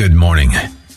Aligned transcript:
Good 0.00 0.14
morning. 0.14 0.50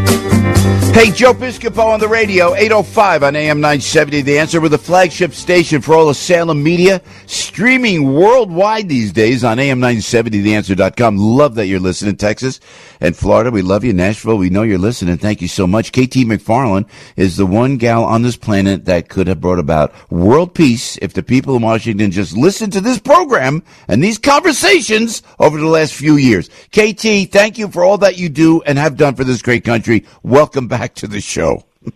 Hey, 0.98 1.12
Joe 1.12 1.32
Piscopo 1.32 1.84
on 1.84 2.00
the 2.00 2.08
radio, 2.08 2.56
805 2.56 3.22
on 3.22 3.36
AM 3.36 3.60
970. 3.60 4.22
The 4.22 4.40
answer 4.40 4.60
with 4.60 4.72
the 4.72 4.78
flagship 4.78 5.32
station 5.32 5.80
for 5.80 5.94
all 5.94 6.08
of 6.08 6.16
Salem 6.16 6.60
media, 6.60 7.00
streaming 7.26 8.14
worldwide 8.14 8.88
these 8.88 9.12
days 9.12 9.44
on 9.44 9.58
AM970theanswer.com. 9.58 11.16
Love 11.16 11.54
that 11.54 11.66
you're 11.66 11.78
listening, 11.78 12.16
Texas 12.16 12.58
and 13.00 13.16
Florida. 13.16 13.52
We 13.52 13.62
love 13.62 13.84
you. 13.84 13.92
Nashville, 13.92 14.38
we 14.38 14.50
know 14.50 14.64
you're 14.64 14.76
listening. 14.76 15.18
Thank 15.18 15.40
you 15.40 15.46
so 15.46 15.68
much. 15.68 15.92
KT 15.92 16.26
McFarland 16.26 16.88
is 17.14 17.36
the 17.36 17.46
one 17.46 17.76
gal 17.76 18.02
on 18.02 18.22
this 18.22 18.36
planet 18.36 18.86
that 18.86 19.08
could 19.08 19.28
have 19.28 19.40
brought 19.40 19.60
about 19.60 19.94
world 20.10 20.52
peace 20.52 20.98
if 21.00 21.12
the 21.12 21.22
people 21.22 21.54
in 21.54 21.62
Washington 21.62 22.10
just 22.10 22.36
listened 22.36 22.72
to 22.72 22.80
this 22.80 22.98
program 22.98 23.62
and 23.86 24.02
these 24.02 24.18
conversations 24.18 25.22
over 25.38 25.58
the 25.58 25.66
last 25.66 25.94
few 25.94 26.16
years. 26.16 26.48
KT, 26.72 27.30
thank 27.30 27.56
you 27.56 27.68
for 27.68 27.84
all 27.84 27.98
that 27.98 28.18
you 28.18 28.28
do 28.28 28.62
and 28.62 28.76
have 28.78 28.96
done 28.96 29.14
for 29.14 29.22
this 29.22 29.42
great 29.42 29.62
country. 29.62 30.04
Welcome 30.24 30.66
back 30.66 30.87
back 30.88 30.94
to 30.94 31.06
the 31.06 31.20
show. 31.20 31.64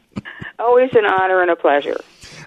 Always 0.59 0.91
an 0.95 1.07
honor 1.07 1.41
and 1.41 1.51
a 1.51 1.57
pleasure. 1.57 1.97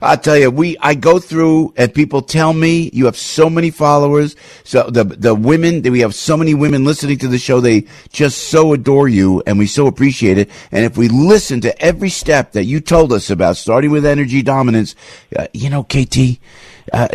I'll 0.02 0.18
tell 0.18 0.38
you, 0.38 0.52
we 0.52 0.78
I 0.80 0.94
go 0.94 1.20
through 1.20 1.74
and 1.76 1.92
people 1.92 2.22
tell 2.22 2.54
me 2.54 2.92
you 2.94 3.06
have 3.06 3.18
so 3.18 3.50
many 3.50 3.72
followers. 3.72 4.36
So 4.64 4.90
the 4.90 5.06
the 5.06 5.34
women 5.34 5.82
we 5.82 6.02
have 6.02 6.14
so 6.14 6.38
many 6.38 6.54
women 6.54 6.84
listening 6.84 7.18
to 7.20 7.28
the 7.28 7.40
show. 7.40 7.62
They 7.62 7.88
just 8.12 8.50
so 8.50 8.74
adore 8.74 9.08
you, 9.08 9.42
and 9.48 9.58
we 9.58 9.68
so 9.68 9.88
appreciate 9.88 10.38
it. 10.38 10.50
And 10.72 10.86
if 10.86 10.98
we 10.98 11.08
listen 11.08 11.62
to 11.62 11.72
every 11.82 12.10
step 12.10 12.52
that 12.52 12.66
you 12.66 12.80
told 12.80 13.12
us 13.12 13.30
about, 13.30 13.58
starting 13.58 13.90
with 13.90 14.06
energy 14.06 14.44
dominance, 14.44 14.96
uh, 15.36 15.48
you 15.54 15.70
know, 15.70 15.84
KT, 15.84 16.40
uh, 16.94 17.08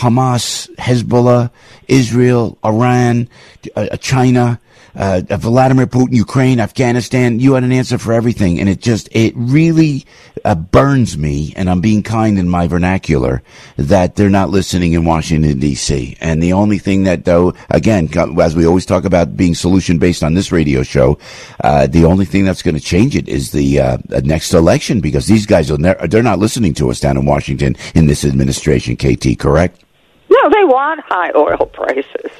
Hamas, 0.00 0.74
Hezbollah, 0.76 1.50
Israel, 1.88 2.56
Iran, 2.64 3.28
uh, 3.76 3.96
China 3.98 4.58
uh, 4.96 5.22
Vladimir 5.28 5.86
Putin, 5.86 6.12
Ukraine, 6.14 6.60
Afghanistan. 6.60 7.40
You 7.40 7.54
had 7.54 7.64
an 7.64 7.72
answer 7.72 7.98
for 7.98 8.12
everything, 8.12 8.60
and 8.60 8.68
it 8.68 8.80
just 8.80 9.08
it 9.12 9.32
really 9.36 10.04
uh, 10.44 10.54
burns 10.54 11.16
me. 11.18 11.52
And 11.56 11.68
I'm 11.68 11.80
being 11.80 12.02
kind 12.02 12.38
in 12.38 12.48
my 12.48 12.66
vernacular 12.66 13.42
that 13.76 14.16
they're 14.16 14.30
not 14.30 14.50
listening 14.50 14.92
in 14.92 15.04
Washington 15.04 15.58
D.C. 15.58 16.16
And 16.20 16.42
the 16.42 16.52
only 16.52 16.78
thing 16.78 17.04
that, 17.04 17.24
though, 17.24 17.54
again, 17.70 18.08
as 18.40 18.54
we 18.54 18.66
always 18.66 18.86
talk 18.86 19.04
about 19.04 19.36
being 19.36 19.54
solution 19.54 19.98
based 19.98 20.22
on 20.22 20.34
this 20.34 20.52
radio 20.52 20.82
show, 20.82 21.18
uh, 21.62 21.86
the 21.86 22.04
only 22.04 22.24
thing 22.24 22.44
that's 22.44 22.62
going 22.62 22.76
to 22.76 22.80
change 22.80 23.16
it 23.16 23.28
is 23.28 23.50
the 23.50 23.80
uh, 23.80 23.98
next 24.22 24.54
election 24.54 25.00
because 25.00 25.26
these 25.26 25.46
guys 25.46 25.70
are 25.70 25.78
ne- 25.78 26.06
they're 26.08 26.22
not 26.22 26.38
listening 26.38 26.74
to 26.74 26.90
us 26.90 27.00
down 27.00 27.16
in 27.16 27.24
Washington 27.24 27.76
in 27.94 28.06
this 28.06 28.24
administration. 28.24 28.96
KT, 28.96 29.38
correct? 29.38 29.84
No, 30.30 30.50
they 30.50 30.64
want 30.64 31.00
high 31.00 31.30
oil 31.34 31.66
prices. 31.66 32.30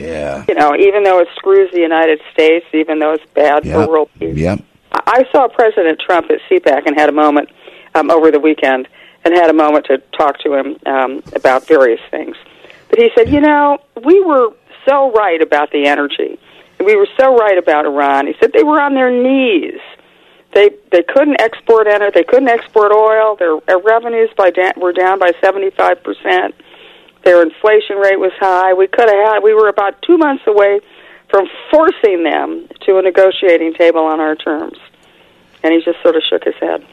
Yeah. 0.00 0.44
You 0.48 0.54
know, 0.54 0.74
even 0.76 1.02
though 1.04 1.20
it 1.20 1.28
screws 1.36 1.70
the 1.72 1.80
United 1.80 2.20
States, 2.32 2.66
even 2.72 2.98
though 2.98 3.12
it's 3.12 3.26
bad 3.34 3.64
yep. 3.64 3.74
for 3.74 3.88
world 3.88 4.10
peace. 4.18 4.36
Yep. 4.36 4.64
I 4.92 5.24
saw 5.30 5.48
President 5.48 6.00
Trump 6.00 6.30
at 6.30 6.40
CPAC 6.50 6.86
and 6.86 6.98
had 6.98 7.08
a 7.08 7.12
moment 7.12 7.50
um, 7.94 8.10
over 8.10 8.30
the 8.30 8.40
weekend 8.40 8.88
and 9.24 9.34
had 9.34 9.50
a 9.50 9.54
moment 9.54 9.86
to 9.86 9.98
talk 10.16 10.38
to 10.40 10.54
him 10.54 10.76
um, 10.86 11.22
about 11.34 11.66
various 11.66 12.00
things. 12.10 12.36
But 12.88 12.98
he 12.98 13.10
said, 13.14 13.30
you 13.30 13.40
know, 13.40 13.78
we 14.04 14.20
were 14.24 14.52
so 14.88 15.12
right 15.12 15.40
about 15.40 15.70
the 15.70 15.86
energy. 15.86 16.38
We 16.84 16.96
were 16.96 17.08
so 17.18 17.36
right 17.36 17.58
about 17.58 17.84
Iran. 17.84 18.26
He 18.26 18.34
said 18.40 18.52
they 18.52 18.64
were 18.64 18.80
on 18.80 18.94
their 18.94 19.10
knees. 19.10 19.80
They 20.52 20.70
they 20.90 21.02
couldn't 21.02 21.40
export 21.40 21.86
energy. 21.86 22.12
They 22.14 22.24
couldn't 22.24 22.48
export 22.48 22.90
oil. 22.90 23.36
Their, 23.36 23.60
their 23.66 23.78
revenues 23.78 24.30
by 24.36 24.50
da- 24.50 24.72
were 24.76 24.92
down 24.92 25.18
by 25.18 25.32
seventy 25.40 25.70
five 25.70 26.02
percent. 26.02 26.54
Their 27.30 27.42
inflation 27.44 27.94
rate 27.98 28.18
was 28.18 28.32
high. 28.40 28.74
We 28.74 28.88
could 28.88 29.08
have 29.08 29.34
had, 29.34 29.38
we 29.44 29.54
were 29.54 29.68
about 29.68 30.02
two 30.02 30.18
months 30.18 30.42
away 30.48 30.80
from 31.28 31.46
forcing 31.70 32.24
them 32.24 32.66
to 32.86 32.98
a 32.98 33.02
negotiating 33.02 33.74
table 33.74 34.00
on 34.00 34.18
our 34.18 34.34
terms. 34.34 34.76
And 35.62 35.72
he 35.72 35.80
just 35.80 36.02
sort 36.02 36.16
of 36.16 36.22
shook 36.28 36.42
his 36.42 36.56
head. 36.56 36.84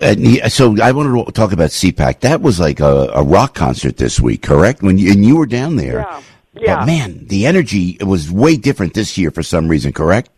Yeah, 0.00 0.48
so 0.48 0.80
I 0.82 0.92
wanted 0.92 1.26
to 1.26 1.32
talk 1.32 1.52
about 1.52 1.70
CPAC. 1.70 2.20
That 2.20 2.40
was 2.40 2.58
like 2.58 2.80
a, 2.80 3.10
a 3.14 3.22
rock 3.22 3.54
concert 3.54 3.98
this 3.98 4.18
week, 4.18 4.40
correct? 4.40 4.82
When 4.82 4.96
you, 4.96 5.12
and 5.12 5.22
you 5.26 5.36
were 5.36 5.44
down 5.46 5.76
there. 5.76 5.98
Yeah. 5.98 6.22
Yeah. 6.54 6.76
But 6.78 6.86
man, 6.86 7.26
the 7.26 7.44
energy 7.44 7.98
was 8.00 8.32
way 8.32 8.56
different 8.56 8.94
this 8.94 9.18
year 9.18 9.30
for 9.30 9.42
some 9.42 9.68
reason, 9.68 9.92
correct? 9.92 10.30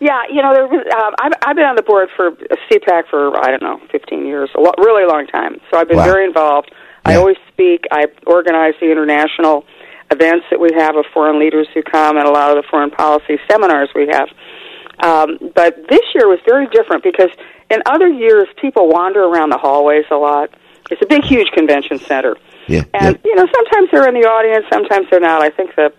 Yeah, 0.00 0.22
you 0.30 0.40
know, 0.40 0.54
there 0.54 0.66
was, 0.66 0.86
um, 0.96 1.14
I've, 1.20 1.32
I've 1.46 1.56
been 1.56 1.66
on 1.66 1.76
the 1.76 1.82
board 1.82 2.08
for 2.16 2.30
CPAC 2.70 3.08
for 3.10 3.36
I 3.44 3.50
don't 3.50 3.62
know, 3.62 3.78
15 3.90 4.24
years, 4.24 4.48
a 4.56 4.60
lo- 4.60 4.72
really 4.78 5.04
long 5.06 5.26
time. 5.26 5.60
So 5.70 5.76
I've 5.78 5.86
been 5.88 5.98
Wow. 5.98 6.04
very 6.04 6.24
involved. 6.24 6.72
I 7.04 7.16
always 7.16 7.36
speak. 7.48 7.84
I 7.90 8.06
organize 8.26 8.74
the 8.80 8.90
international 8.90 9.64
events 10.10 10.46
that 10.50 10.60
we 10.60 10.70
have 10.74 10.96
of 10.96 11.04
foreign 11.12 11.38
leaders 11.38 11.66
who 11.74 11.82
come 11.82 12.16
and 12.16 12.26
a 12.26 12.30
lot 12.30 12.56
of 12.56 12.62
the 12.62 12.68
foreign 12.68 12.90
policy 12.90 13.38
seminars 13.50 13.88
we 13.94 14.08
have. 14.08 14.28
Um, 15.00 15.38
but 15.54 15.88
this 15.88 16.02
year 16.14 16.28
was 16.28 16.38
very 16.46 16.66
different 16.68 17.02
because 17.02 17.30
in 17.70 17.82
other 17.86 18.08
years 18.08 18.46
people 18.60 18.88
wander 18.88 19.24
around 19.24 19.50
the 19.50 19.58
hallways 19.58 20.04
a 20.10 20.16
lot. 20.16 20.50
It's 20.90 21.00
a 21.02 21.06
big, 21.06 21.24
huge 21.24 21.48
convention 21.52 21.98
center. 21.98 22.36
Yeah. 22.68 22.84
And, 22.94 23.18
you 23.24 23.34
know, 23.34 23.46
sometimes 23.52 23.88
they're 23.90 24.06
in 24.08 24.14
the 24.14 24.28
audience, 24.28 24.66
sometimes 24.72 25.08
they're 25.10 25.18
not. 25.20 25.42
I 25.42 25.50
think 25.50 25.74
the 25.74 25.92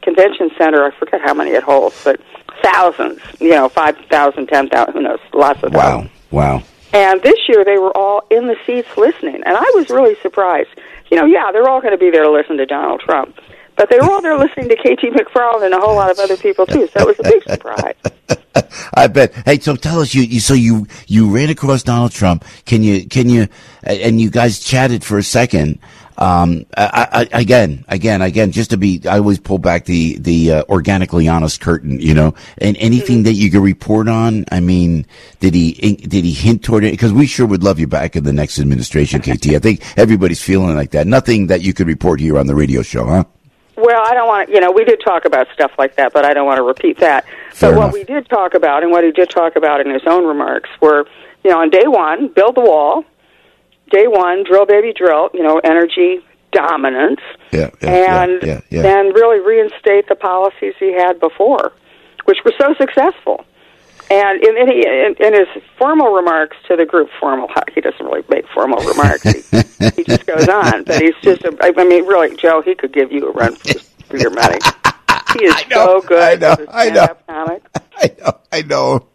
convention 0.00 0.50
center, 0.58 0.84
I 0.84 0.90
forget 0.98 1.20
how 1.20 1.34
many 1.34 1.50
it 1.50 1.62
holds, 1.62 2.02
but 2.02 2.20
thousands, 2.62 3.20
you 3.38 3.50
know, 3.50 3.68
5,000, 3.68 4.46
10,000, 4.46 4.92
who 4.94 5.00
knows, 5.02 5.18
lots 5.32 5.62
of 5.62 5.72
Wow. 5.72 5.80
thousands. 5.80 6.10
Wow. 6.30 6.62
And 6.92 7.22
this 7.22 7.48
year 7.48 7.64
they 7.64 7.78
were 7.78 7.96
all 7.96 8.22
in 8.30 8.46
the 8.46 8.56
seats 8.66 8.88
listening, 8.96 9.42
and 9.46 9.56
I 9.56 9.70
was 9.74 9.88
really 9.90 10.16
surprised. 10.20 10.70
You 11.10 11.16
know, 11.16 11.24
yeah, 11.24 11.50
they're 11.52 11.68
all 11.68 11.80
going 11.80 11.92
to 11.92 11.98
be 11.98 12.10
there 12.10 12.24
to 12.24 12.30
listen 12.30 12.56
to 12.58 12.66
Donald 12.66 13.00
Trump, 13.00 13.38
but 13.76 13.88
they 13.90 13.98
were 13.98 14.10
all 14.10 14.20
there 14.20 14.38
listening 14.38 14.68
to 14.68 14.76
KT 14.76 15.14
McFarland 15.14 15.64
and 15.64 15.74
a 15.74 15.80
whole 15.80 15.94
lot 15.94 16.10
of 16.10 16.18
other 16.18 16.36
people 16.36 16.66
too. 16.66 16.86
So 16.88 17.00
it 17.00 17.06
was 17.06 17.18
a 17.20 17.22
big 17.22 17.42
surprise. 17.44 17.94
I 18.94 19.06
bet. 19.06 19.32
Hey, 19.46 19.58
so 19.58 19.76
tell 19.76 20.00
us, 20.00 20.14
you, 20.14 20.22
you 20.22 20.40
so 20.40 20.54
you 20.54 20.86
you 21.06 21.34
ran 21.34 21.48
across 21.48 21.82
Donald 21.82 22.12
Trump. 22.12 22.44
Can 22.66 22.82
you 22.82 23.06
can 23.06 23.28
you 23.28 23.48
and 23.82 24.20
you 24.20 24.30
guys 24.30 24.58
chatted 24.60 25.02
for 25.04 25.18
a 25.18 25.22
second. 25.22 25.78
Um, 26.22 26.66
I, 26.76 27.26
I, 27.32 27.40
again, 27.40 27.84
again, 27.88 28.22
again, 28.22 28.52
just 28.52 28.70
to 28.70 28.76
be, 28.76 29.02
I 29.08 29.18
always 29.18 29.40
pull 29.40 29.58
back 29.58 29.86
the 29.86 30.18
the 30.18 30.52
uh, 30.52 30.64
organically 30.68 31.26
honest 31.26 31.60
curtain, 31.60 31.98
you 32.00 32.14
know, 32.14 32.34
and 32.58 32.76
anything 32.76 33.02
Mm-hmm. 33.02 33.22
that 33.24 33.32
you 33.32 33.50
can 33.50 33.60
report 33.62 34.06
on. 34.08 34.44
I 34.52 34.60
mean, 34.60 35.04
did 35.40 35.54
he 35.54 35.72
did 35.96 36.24
he 36.24 36.32
hint 36.32 36.62
toward 36.62 36.84
it? 36.84 36.92
Because 36.92 37.12
we 37.12 37.26
sure 37.26 37.46
would 37.46 37.64
love 37.64 37.80
you 37.80 37.88
back 37.88 38.14
in 38.14 38.22
the 38.22 38.32
next 38.32 38.60
administration, 38.60 39.20
KT. 39.26 39.48
I 39.48 39.58
think 39.58 39.82
everybody's 39.98 40.40
feeling 40.40 40.76
like 40.76 40.92
that. 40.92 41.08
Nothing 41.08 41.48
that 41.48 41.62
you 41.62 41.74
could 41.74 41.88
report 41.88 42.20
here 42.20 42.38
on 42.38 42.46
the 42.46 42.54
radio 42.54 42.82
show, 42.82 43.04
huh? 43.06 43.24
Well, 43.76 44.02
I 44.06 44.14
don't 44.14 44.28
want 44.28 44.48
to, 44.48 44.54
you 44.54 44.60
know, 44.60 44.70
we 44.70 44.84
did 44.84 45.00
talk 45.04 45.24
about 45.24 45.48
stuff 45.54 45.72
like 45.78 45.96
that, 45.96 46.12
but 46.12 46.24
I 46.24 46.34
don't 46.34 46.46
want 46.46 46.58
to 46.58 46.62
repeat 46.62 46.98
that. 47.00 47.24
Fair 47.52 47.70
but 47.70 47.78
what 47.78 47.84
enough. 47.84 47.94
we 47.94 48.04
did 48.04 48.28
talk 48.28 48.54
about 48.54 48.82
and 48.84 48.92
what 48.92 49.02
he 49.02 49.10
did 49.10 49.28
talk 49.28 49.56
about 49.56 49.80
in 49.80 49.90
his 49.90 50.02
own 50.06 50.24
remarks 50.24 50.70
were, 50.80 51.06
you 51.42 51.50
know, 51.50 51.60
on 51.60 51.70
day 51.70 51.86
one, 51.86 52.28
build 52.28 52.54
the 52.54 52.60
wall. 52.60 53.04
Day 53.92 54.06
one, 54.08 54.44
drill 54.44 54.66
baby 54.66 54.92
drill, 54.96 55.28
you 55.34 55.42
know, 55.42 55.60
energy 55.62 56.20
dominance. 56.50 57.20
Yeah, 57.52 57.70
yeah, 57.82 58.22
and 58.22 58.42
yeah, 58.42 58.48
yeah, 58.48 58.60
yeah. 58.70 58.82
then 58.82 59.12
really 59.12 59.40
reinstate 59.40 60.08
the 60.08 60.14
policies 60.14 60.74
he 60.78 60.92
had 60.92 61.20
before, 61.20 61.72
which 62.24 62.38
were 62.44 62.54
so 62.58 62.74
successful. 62.78 63.44
And 64.10 64.42
in, 64.44 64.56
in, 64.58 64.68
in, 64.68 65.16
in 65.20 65.32
his 65.32 65.48
formal 65.78 66.12
remarks 66.12 66.56
to 66.68 66.76
the 66.76 66.84
group, 66.84 67.08
formal, 67.18 67.48
he 67.74 67.80
doesn't 67.80 68.04
really 68.04 68.24
make 68.28 68.46
formal 68.48 68.78
remarks. 68.84 69.22
He, 69.22 69.40
he 69.96 70.04
just 70.04 70.26
goes 70.26 70.48
on. 70.48 70.84
But 70.84 71.00
he's 71.00 71.14
just, 71.22 71.42
a, 71.44 71.56
I 71.62 71.70
mean, 71.84 72.04
really, 72.06 72.36
Joe, 72.36 72.62
he 72.62 72.74
could 72.74 72.92
give 72.92 73.10
you 73.10 73.28
a 73.28 73.32
run 73.32 73.56
for, 73.56 73.78
for 74.08 74.16
your 74.18 74.30
money. 74.30 74.58
He 75.38 75.44
is 75.44 75.54
know, 75.70 76.00
so 76.00 76.06
good 76.06 76.42
I 76.42 76.56
know, 76.56 76.66
I 76.70 76.90
know. 76.90 77.16
comic. 77.26 77.62
I 77.96 78.10
know, 78.18 78.38
I 78.52 78.62
know, 78.62 79.06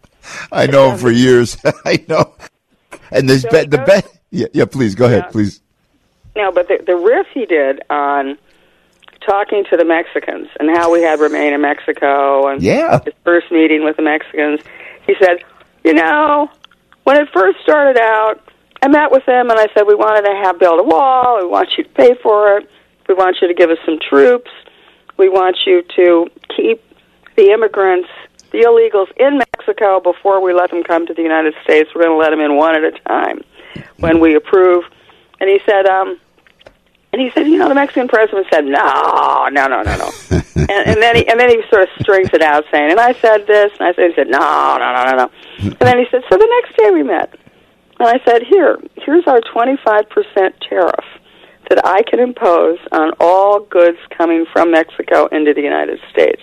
I 0.51 0.65
know 0.67 0.91
him 0.91 0.97
for 0.97 1.11
years. 1.11 1.57
I 1.85 2.03
know. 2.07 2.33
And 3.11 3.29
there's 3.29 3.43
So 3.43 3.49
be, 3.49 3.65
the 3.65 3.77
bet. 3.77 4.16
Yeah, 4.31 4.47
yeah. 4.53 4.65
Please 4.65 4.95
go 4.95 5.05
ahead, 5.05 5.23
Yeah. 5.25 5.31
please. 5.31 5.61
No, 6.35 6.51
but 6.51 6.67
the, 6.67 6.79
the 6.85 6.95
riff 6.95 7.27
he 7.33 7.45
did 7.45 7.81
on 7.89 8.37
talking 9.25 9.63
to 9.71 9.77
the 9.77 9.85
Mexicans 9.85 10.47
and 10.59 10.69
how 10.77 10.91
we 10.91 11.01
had 11.01 11.19
remain 11.19 11.53
in 11.53 11.61
Mexico 11.61 12.47
and 12.47 12.61
Yeah. 12.61 12.99
his 13.03 13.13
first 13.23 13.51
meeting 13.51 13.83
with 13.83 13.97
the 13.97 14.03
Mexicans, 14.03 14.59
he 15.05 15.15
said, 15.19 15.43
you 15.83 15.93
know, 15.93 16.49
when 17.05 17.17
it 17.17 17.27
first 17.33 17.59
started 17.63 17.99
out, 17.99 18.39
I 18.81 18.87
met 18.87 19.11
with 19.11 19.25
them 19.25 19.49
and 19.49 19.59
I 19.59 19.67
said, 19.73 19.83
we 19.87 19.95
wanted 19.95 20.29
to 20.29 20.35
have 20.43 20.59
build 20.59 20.79
a 20.79 20.83
wall. 20.83 21.39
We 21.41 21.47
want 21.47 21.69
you 21.77 21.83
to 21.83 21.89
pay 21.89 22.13
for 22.21 22.57
it. 22.57 22.69
We 23.07 23.15
want 23.15 23.37
you 23.41 23.47
to 23.47 23.53
give 23.53 23.69
us 23.71 23.77
some 23.85 23.97
troops. 23.99 24.51
We 25.17 25.29
want 25.29 25.57
you 25.65 25.81
to 25.95 26.27
keep 26.55 26.83
the 27.35 27.51
immigrants, 27.51 28.09
the 28.51 28.59
illegals 28.59 29.07
in 29.17 29.39
Mexico 29.39 29.99
before 29.99 30.41
we 30.41 30.53
let 30.53 30.69
them 30.69 30.83
come 30.83 31.07
to 31.07 31.13
the 31.13 31.23
United 31.23 31.55
States. 31.63 31.89
We're 31.95 32.03
going 32.03 32.13
to 32.13 32.19
let 32.19 32.29
them 32.29 32.39
in 32.41 32.55
one 32.55 32.75
at 32.75 32.83
a 32.83 32.91
time 33.07 33.41
when 33.97 34.19
we 34.19 34.35
approve. 34.35 34.83
And 35.39 35.49
he 35.49 35.59
said, 35.65 35.85
um, 35.85 36.19
and 37.13 37.21
he 37.21 37.31
said, 37.31 37.47
you 37.47 37.57
know, 37.57 37.69
the 37.69 37.75
Mexican 37.75 38.07
president 38.07 38.47
said, 38.51 38.65
no, 38.65 39.47
no, 39.51 39.67
no, 39.67 39.81
no, 39.81 39.97
no. 39.97 40.11
and, 40.55 40.69
and 40.69 41.01
then 41.01 41.15
he 41.15 41.27
and 41.27 41.39
then 41.39 41.49
he 41.49 41.61
sort 41.69 41.83
of 41.83 41.89
strings 42.01 42.29
it 42.33 42.41
out, 42.41 42.65
saying, 42.71 42.91
and 42.91 42.99
I 42.99 43.13
said 43.13 43.47
this, 43.47 43.71
and 43.79 43.87
I 43.87 43.93
said, 43.93 44.09
he 44.09 44.15
said, 44.15 44.27
no, 44.27 44.77
no, 44.77 44.93
no, 44.93 45.03
no, 45.05 45.15
no. 45.15 45.31
And 45.59 45.79
then 45.79 45.97
he 45.99 46.05
said, 46.11 46.23
so 46.29 46.37
the 46.37 46.61
next 46.61 46.77
day 46.77 46.91
we 46.91 47.03
met, 47.03 47.33
and 47.99 48.07
I 48.07 48.19
said, 48.25 48.43
here, 48.43 48.77
here's 48.97 49.25
our 49.25 49.41
25% 49.41 50.53
tariff 50.69 51.05
that 51.69 51.85
I 51.85 52.01
can 52.03 52.19
impose 52.19 52.79
on 52.91 53.11
all 53.19 53.61
goods 53.61 53.97
coming 54.17 54.45
from 54.51 54.71
Mexico 54.71 55.27
into 55.27 55.53
the 55.53 55.61
United 55.61 55.99
States. 56.11 56.41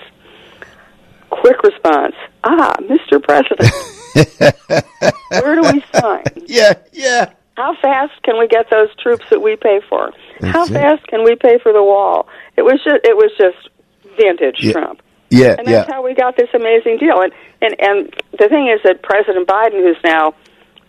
Quick 1.40 1.62
response, 1.62 2.14
ah, 2.44 2.75
Mr. 2.81 3.22
President, 3.22 3.70
where 5.42 5.54
do 5.54 5.62
we 5.72 5.84
sign? 6.00 6.25
Yeah, 6.46 6.75
yeah. 6.92 7.32
How 7.56 7.75
fast 7.81 8.12
can 8.22 8.38
we 8.38 8.48
get 8.48 8.70
those 8.70 8.88
troops 8.96 9.25
that 9.31 9.40
we 9.40 9.56
pay 9.56 9.81
for? 9.88 10.10
How 10.42 10.64
it. 10.64 10.70
fast 10.70 11.06
can 11.06 11.22
we 11.25 11.36
pay 11.36 11.58
for 11.58 11.72
the 11.72 11.82
wall? 11.82 12.28
It 12.56 12.62
was 12.62 12.81
just 12.84 13.00
it 13.04 13.16
was 13.16 13.31
just 13.38 13.69
vintage 14.16 14.56
Yeah. 14.60 14.72
Trump. 14.72 15.02
Yeah, 15.31 15.54
And 15.58 15.66
that's 15.66 15.88
yeah. 15.88 15.94
how 15.94 16.04
we 16.04 16.14
got 16.14 16.36
this 16.36 16.48
amazing 16.54 16.98
deal. 16.98 17.20
And 17.20 17.32
and 17.60 17.75
and 17.81 18.14
the 18.38 18.48
thing 18.48 18.69
is 18.69 18.81
that 18.84 19.02
President 19.02 19.46
Biden, 19.48 19.82
who's 19.82 19.96
now 20.04 20.34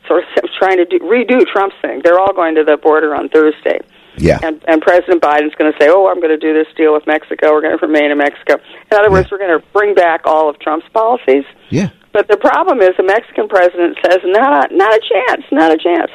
sort 0.07 0.24
of 0.38 0.50
trying 0.59 0.77
to 0.77 0.86
do, 0.86 1.00
redo 1.00 1.45
Trump's 1.45 1.75
thing, 1.81 2.01
they're 2.03 2.19
all 2.19 2.33
going 2.33 2.56
to 2.56 2.63
the 2.63 2.77
border 2.77 3.15
on 3.15 3.30
Thursday. 3.30 3.80
Yeah. 4.18 4.40
And, 4.44 4.64
and 4.68 4.82
President 4.82 5.22
Biden's 5.22 5.56
going 5.56 5.72
to 5.72 5.78
say, 5.80 5.88
"Oh, 5.90 6.08
I'm 6.08 6.20
going 6.22 6.38
to 6.38 6.38
do 6.38 6.54
this 6.54 6.68
deal 6.76 6.94
with 6.94 7.06
Mexico. 7.08 7.52
We're 7.52 7.62
going 7.62 7.78
to 7.78 7.86
remain 7.86 8.12
in 8.12 8.18
Mexico." 8.18 8.56
In 8.92 8.98
other 8.98 9.12
words, 9.12 9.30
we're 9.32 9.38
going 9.38 9.60
to 9.60 9.66
bring 9.74 9.94
back 9.94 10.22
all 10.26 10.50
of 10.50 10.60
Trump's 10.60 10.88
policies. 10.94 11.44
Yeah. 11.70 11.90
But 12.14 12.28
the 12.30 12.38
problem 12.38 12.82
is 12.82 12.92
the 12.96 13.04
Mexican 13.04 13.48
president 13.50 13.98
says 14.06 14.20
not 14.24 14.72
a, 14.72 14.76
not 14.76 14.94
a 14.94 15.02
chance, 15.02 15.44
not 15.52 15.72
a 15.74 15.78
chance. 15.78 16.12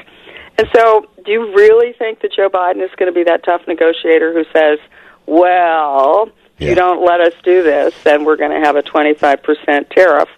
And 0.57 0.67
so, 0.75 1.09
do 1.25 1.31
you 1.33 1.55
really 1.55 1.93
think 1.95 2.21
that 2.21 2.33
Joe 2.33 2.49
Biden 2.49 2.83
is 2.83 2.91
going 2.97 3.13
to 3.13 3.15
be 3.15 3.25
that 3.25 3.45
tough 3.45 3.63
negotiator 3.69 4.33
who 4.33 4.45
says, 4.53 4.79
"Well, 5.27 6.29
if 6.57 6.61
Yeah. 6.63 6.69
you 6.71 6.75
don't 6.75 7.05
let 7.05 7.21
us 7.21 7.35
do 7.45 7.63
this, 7.63 7.95
then 8.05 8.25
we're 8.25 8.37
going 8.37 8.51
to 8.51 8.61
have 8.67 8.77
a 8.77 8.83
25% 8.83 9.89
tariff 9.91 10.29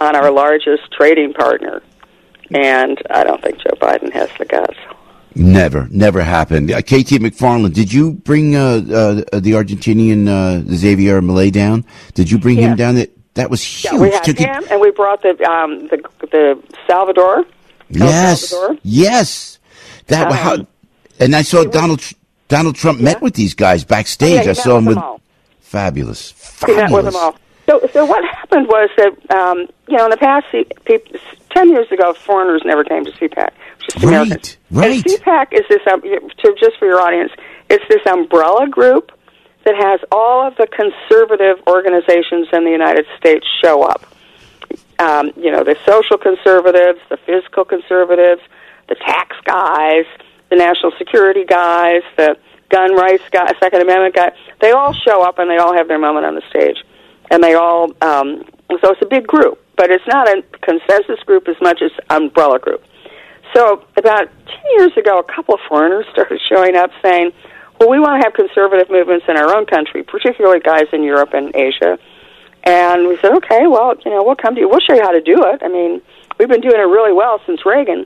on 0.00 0.16
our 0.16 0.30
largest 0.30 0.90
trading 0.92 1.32
partner." 1.34 1.82
And 2.54 3.00
I 3.10 3.24
don't 3.24 3.42
think 3.42 3.58
Joe 3.58 3.74
Biden 3.80 4.12
has 4.12 4.28
the 4.38 4.44
guts. 4.44 4.76
Never, 5.38 5.86
never 5.90 6.22
happened. 6.22 6.70
Uh, 6.72 6.80
KT 6.80 7.20
McFarland, 7.20 7.74
did 7.74 7.92
you 7.92 8.12
bring 8.12 8.56
uh, 8.56 8.60
uh, 8.60 9.14
the 9.40 9.52
Argentinian 9.52 10.28
uh, 10.28 10.64
Xavier 10.74 11.20
Milei 11.20 11.52
down? 11.52 11.84
Did 12.14 12.30
you 12.30 12.38
bring 12.38 12.56
him 12.56 12.74
down? 12.74 12.94
That 12.94 13.10
that 13.34 13.50
was 13.50 13.62
huge. 13.62 13.92
Yeah, 13.92 13.98
we 14.00 14.10
had 14.10 14.24
Took 14.24 14.40
it- 14.40 14.46
him, 14.48 14.64
and 14.70 14.80
we 14.80 14.90
brought 14.92 15.20
the 15.22 15.38
um, 15.44 15.88
the 15.88 15.98
the 16.32 16.62
Salvador. 16.86 17.44
Yes, 17.90 18.48
Salvador. 18.48 18.78
yes. 18.82 19.58
That 20.06 20.28
Um, 20.28 20.32
how, 20.36 20.66
and 21.20 21.36
I 21.36 21.42
saw 21.42 21.64
Donald 21.64 21.98
Tr- 22.00 22.14
Donald 22.48 22.76
Trump 22.76 23.00
met 23.00 23.20
with 23.20 23.34
these 23.34 23.52
guys 23.54 23.84
backstage. 23.84 24.40
Oh, 24.40 24.44
yeah, 24.44 24.50
I 24.50 24.54
saw 24.54 24.78
him 24.78 24.86
with 24.86 24.96
all. 24.98 25.20
fabulous, 25.60 26.30
He 26.30 26.36
fabulous. 26.72 26.78
met 26.80 26.92
with 26.92 27.04
them 27.06 27.16
all. 27.16 27.36
So, 27.66 27.88
so 27.92 28.04
what 28.06 28.24
happened 28.24 28.68
was 28.68 28.88
that 28.96 29.36
um, 29.36 29.66
you 29.88 29.96
know 29.98 30.04
in 30.04 30.10
the 30.10 30.16
past, 30.16 30.46
ten 31.50 31.68
years 31.68 31.90
ago, 31.92 32.14
foreigners 32.14 32.62
never 32.64 32.84
came 32.84 33.04
to 33.04 33.10
CPAC, 33.12 33.50
just 33.90 34.04
Right, 34.04 34.14
Americans. 34.14 34.56
right. 34.70 34.92
And 34.94 35.04
CPAC 35.04 35.52
is 35.52 35.64
this 35.68 35.80
um, 35.90 36.00
to 36.02 36.56
just 36.60 36.78
for 36.78 36.86
your 36.86 37.00
audience, 37.00 37.32
it's 37.68 37.84
this 37.88 38.00
umbrella 38.06 38.68
group 38.68 39.12
that 39.64 39.74
has 39.74 40.00
all 40.12 40.46
of 40.46 40.56
the 40.56 40.66
conservative 40.68 41.58
organizations 41.66 42.48
in 42.52 42.64
the 42.64 42.70
United 42.70 43.06
States 43.18 43.46
show 43.62 43.82
up. 43.82 44.06
Um, 44.98 45.32
you 45.36 45.50
know, 45.50 45.62
the 45.64 45.76
social 45.84 46.16
conservatives, 46.16 47.00
the 47.10 47.16
fiscal 47.18 47.64
conservatives, 47.64 48.40
the 48.88 48.94
tax 48.94 49.36
guys, 49.44 50.04
the 50.50 50.56
national 50.56 50.92
security 50.96 51.44
guys, 51.44 52.02
the 52.16 52.36
gun 52.70 52.94
rights 52.94 53.24
guys, 53.30 53.52
Second 53.60 53.82
Amendment 53.82 54.14
guys. 54.14 54.32
They 54.60 54.70
all 54.70 54.92
show 54.92 55.22
up 55.22 55.38
and 55.38 55.50
they 55.50 55.58
all 55.58 55.74
have 55.74 55.88
their 55.88 55.98
moment 55.98 56.24
on 56.26 56.34
the 56.34 56.42
stage, 56.48 56.82
and 57.30 57.42
they 57.42 57.54
all. 57.54 57.90
Um, 58.00 58.44
so 58.80 58.90
it's 58.92 59.02
a 59.02 59.06
big 59.06 59.26
group, 59.26 59.62
but 59.76 59.90
it's 59.90 60.06
not 60.06 60.28
a 60.28 60.42
consensus 60.62 61.22
group 61.24 61.48
as 61.48 61.56
much 61.60 61.82
as 61.82 61.90
umbrella 62.10 62.58
group. 62.58 62.84
So 63.56 63.82
about 63.96 64.28
ten 64.46 64.64
years 64.78 64.94
ago, 64.98 65.18
a 65.18 65.22
couple 65.22 65.54
of 65.54 65.60
foreigners 65.66 66.04
started 66.12 66.38
showing 66.46 66.76
up 66.76 66.90
saying, 67.02 67.32
"Well, 67.80 67.88
we 67.88 67.98
want 67.98 68.20
to 68.20 68.26
have 68.26 68.34
conservative 68.34 68.90
movements 68.90 69.24
in 69.28 69.38
our 69.38 69.56
own 69.56 69.64
country, 69.64 70.02
particularly 70.02 70.60
guys 70.60 70.88
in 70.92 71.02
Europe 71.02 71.32
and 71.32 71.56
Asia." 71.56 71.98
And 72.64 73.08
we 73.08 73.16
said, 73.16 73.32
"Okay, 73.32 73.66
well, 73.66 73.94
you 74.04 74.10
know, 74.10 74.22
we'll 74.22 74.36
come 74.36 74.54
to 74.56 74.60
you. 74.60 74.68
We'll 74.68 74.80
show 74.80 74.94
you 74.94 75.02
how 75.02 75.12
to 75.12 75.22
do 75.22 75.42
it. 75.46 75.62
I 75.62 75.68
mean, 75.68 76.02
we've 76.38 76.50
been 76.50 76.60
doing 76.60 76.76
it 76.76 76.88
really 76.96 77.14
well 77.14 77.40
since 77.46 77.64
Reagan." 77.64 78.04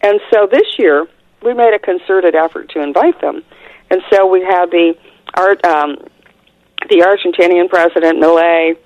And 0.00 0.20
so 0.32 0.48
this 0.50 0.66
year, 0.78 1.06
we 1.42 1.54
made 1.54 1.74
a 1.74 1.78
concerted 1.78 2.34
effort 2.34 2.68
to 2.70 2.82
invite 2.82 3.20
them. 3.20 3.44
And 3.90 4.02
so 4.12 4.26
we 4.26 4.42
had 4.42 4.72
the 4.72 4.96
art, 5.34 5.64
um, 5.64 5.96
the 6.88 7.02
Argentinian 7.06 7.68
president 7.68 8.18
Milei, 8.18 8.76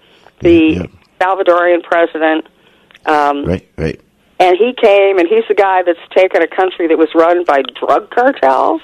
the 0.41 0.53
Yeah. 0.53 0.83
Salvadorian 1.21 1.83
president, 1.83 2.47
um, 3.07 3.45
Right, 3.45 3.67
right. 3.79 4.01
And 4.43 4.57
he 4.59 4.73
came, 4.75 5.19
and 5.19 5.29
he's 5.29 5.45
the 5.47 5.55
guy 5.55 5.83
that's 5.87 6.03
taken 6.17 6.43
a 6.43 6.49
country 6.49 6.89
that 6.89 6.99
was 6.99 7.09
run 7.15 7.45
by 7.45 7.63
drug 7.79 8.11
cartels, 8.11 8.83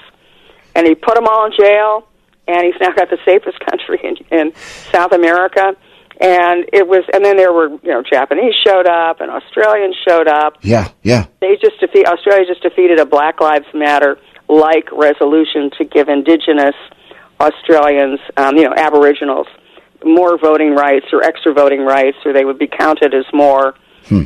and 0.73 0.87
he 0.87 0.95
put 0.95 1.15
them 1.15 1.27
all 1.27 1.47
in 1.47 1.51
jail, 1.51 2.07
and 2.47 2.63
he's 2.63 2.79
now 2.79 2.93
got 2.95 3.09
the 3.09 3.19
safest 3.25 3.59
country 3.59 3.99
in, 4.01 4.15
in 4.31 4.55
South 4.55 5.11
America. 5.11 5.75
And 6.21 6.65
it 6.73 6.87
was, 6.87 7.03
and 7.13 7.23
then 7.23 7.35
there 7.35 7.51
were, 7.51 7.69
you 7.69 7.91
know, 7.91 8.03
Japanese 8.03 8.53
showed 8.65 8.87
up, 8.87 9.19
and 9.19 9.29
Australians 9.29 9.95
showed 10.07 10.27
up. 10.27 10.57
Yeah, 10.61 10.89
yeah. 11.03 11.27
They 11.41 11.57
just 11.61 11.79
defeat 11.79 12.05
Australia 12.05 12.45
just 12.45 12.61
defeated 12.61 12.99
a 12.99 13.05
Black 13.05 13.39
Lives 13.41 13.67
Matter 13.73 14.17
like 14.47 14.89
resolution 14.91 15.71
to 15.77 15.85
give 15.85 16.09
Indigenous 16.09 16.75
Australians, 17.39 18.19
um, 18.35 18.57
you 18.57 18.63
know, 18.63 18.73
Aboriginals, 18.75 19.47
more 20.03 20.37
voting 20.37 20.73
rights 20.75 21.05
or 21.13 21.23
extra 21.23 21.53
voting 21.53 21.81
rights, 21.81 22.17
or 22.25 22.33
they 22.33 22.43
would 22.43 22.59
be 22.59 22.67
counted 22.67 23.13
as 23.13 23.25
more 23.33 23.75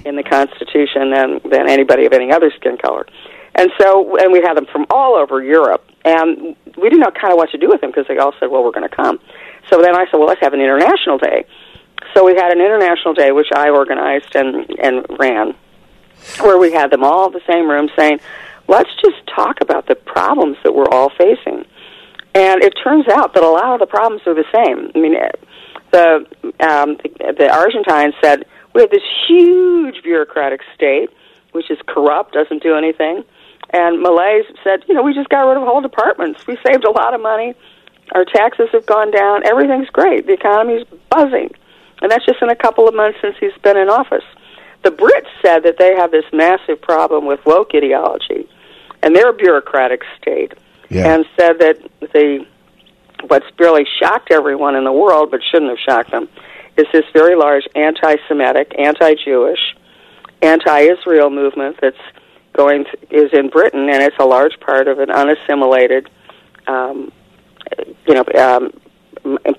in 0.06 0.16
the 0.16 0.24
Constitution 0.24 1.12
than 1.12 1.40
than 1.50 1.70
anybody 1.70 2.06
of 2.06 2.14
any 2.14 2.32
other 2.32 2.52
skin 2.52 2.78
color. 2.78 3.06
And 3.56 3.70
so, 3.80 4.18
and 4.18 4.34
we 4.34 4.42
had 4.42 4.56
them 4.56 4.66
from 4.66 4.88
all 4.90 5.16
over 5.16 5.44
Europe, 5.44 5.86
and 6.04 6.56
we 6.78 6.90
didn't 6.90 7.02
know 7.02 7.12
kind 7.12 7.32
of 7.32 7.38
what 7.38 7.52
to 7.52 7.58
do 7.58 7.70
with 7.70 7.82
them 7.82 7.92
because 7.92 8.08
they 8.08 8.18
all 8.18 8.34
said, 8.40 8.50
"Well, 8.50 8.64
we're 8.64 8.72
going 8.72 8.90
to 8.90 8.96
come." 8.96 9.20
So 9.70 9.82
then 9.82 9.96
I 9.96 10.06
said, 10.06 10.18
"Well, 10.18 10.28
let's 10.28 10.42
have 10.42 10.54
an 10.54 10.62
international 10.62 11.18
day." 11.18 11.46
So 12.14 12.26
we 12.26 12.36
had 12.36 12.52
an 12.52 12.60
international 12.60 13.14
day, 13.14 13.32
which 13.32 13.52
I 13.56 13.70
organized 13.70 14.36
and 14.36 14.68
and 14.80 15.06
ran, 15.20 15.56
where 16.42 16.58
we 16.58 16.72
had 16.72 16.92
them 16.92 17.04
all 17.04 17.28
in 17.28 17.34
the 17.34 17.42
same 17.48 17.70
room 17.70 17.90
saying, 17.98 18.20
let's 18.68 18.90
just 19.02 19.26
talk 19.28 19.62
about 19.62 19.88
the 19.88 19.96
problems 19.96 20.58
that 20.64 20.74
we're 20.74 20.90
all 20.90 21.10
facing. 21.10 21.66
And 22.36 22.64
it 22.64 22.74
turns 22.84 23.08
out 23.08 23.34
that 23.36 23.44
a 23.44 23.50
lot 23.50 23.74
of 23.74 23.80
the 23.80 23.86
problems 23.86 24.22
are 24.26 24.34
the 24.34 24.46
same. 24.54 24.92
I 24.96 25.00
mean, 25.00 25.16
the 25.92 26.26
um, 26.60 26.98
the, 26.98 27.36
the 27.38 27.50
Argentines 27.54 28.16
said 28.22 28.46
we 28.74 28.82
have 28.82 28.90
this 28.92 29.04
huge 29.28 30.04
bureaucratic 30.04 30.62
state 30.76 31.10
which 31.54 31.70
is 31.70 31.78
corrupt, 31.88 32.34
doesn't 32.34 32.62
do 32.62 32.76
anything. 32.76 33.24
And 33.72 34.02
Malays 34.02 34.46
said, 34.64 34.84
you 34.88 34.94
know, 34.94 35.02
we 35.04 35.14
just 35.14 35.30
got 35.30 35.42
rid 35.48 35.56
of 35.58 35.64
whole 35.64 35.82
departments. 35.82 36.46
We 36.46 36.58
saved 36.66 36.84
a 36.84 36.92
lot 36.92 37.14
of 37.14 37.22
money. 37.22 37.54
Our 38.14 38.26
taxes 38.26 38.70
have 38.74 38.86
gone 38.86 39.12
down. 39.12 39.46
Everything's 39.48 39.90
great. 39.90 40.26
The 40.28 40.34
economy's 40.34 40.86
buzzing. 41.10 41.52
And 42.02 42.12
that's 42.12 42.26
just 42.26 42.42
in 42.42 42.50
a 42.50 42.56
couple 42.56 42.88
of 42.88 42.94
months 42.94 43.20
since 43.22 43.36
he's 43.40 43.54
been 43.62 43.78
in 43.78 43.88
office. 43.88 44.26
The 44.84 44.90
Brits 44.90 45.30
said 45.42 45.64
that 45.64 45.78
they 45.78 45.96
have 45.96 46.12
this 46.12 46.26
massive 46.34 46.82
problem 46.82 47.26
with 47.26 47.40
woke 47.46 47.72
ideology 47.74 48.50
and 49.02 49.16
their 49.16 49.32
bureaucratic 49.32 50.02
state, 50.20 50.54
Yeah. 50.90 51.14
and 51.14 51.26
said 51.40 51.60
that 51.60 51.78
the 52.14 52.46
what's 53.28 53.46
really 53.58 53.86
shocked 54.02 54.32
everyone 54.32 54.76
in 54.76 54.84
the 54.84 54.92
world, 54.92 55.32
but 55.32 55.42
shouldn't 55.44 55.70
have 55.70 55.80
shocked 55.80 56.12
them, 56.12 56.28
is 56.78 56.86
this 56.92 57.06
very 57.14 57.36
large 57.36 57.68
anti-Semitic, 57.76 58.74
anti-Jewish, 58.80 59.76
anti-Israel 60.42 61.30
movement 61.30 61.78
that's 61.82 61.98
going 62.54 62.86
th- 62.86 62.96
is 63.12 63.32
in 63.34 63.50
Britain, 63.50 63.90
and 63.90 64.02
it's 64.04 64.16
a 64.20 64.26
large 64.26 64.60
part 64.60 64.88
of 64.88 65.00
an 65.00 65.10
unassimilated, 65.10 66.10
um, 66.68 67.12
you 68.08 68.14
know, 68.14 68.26
um, 68.38 68.72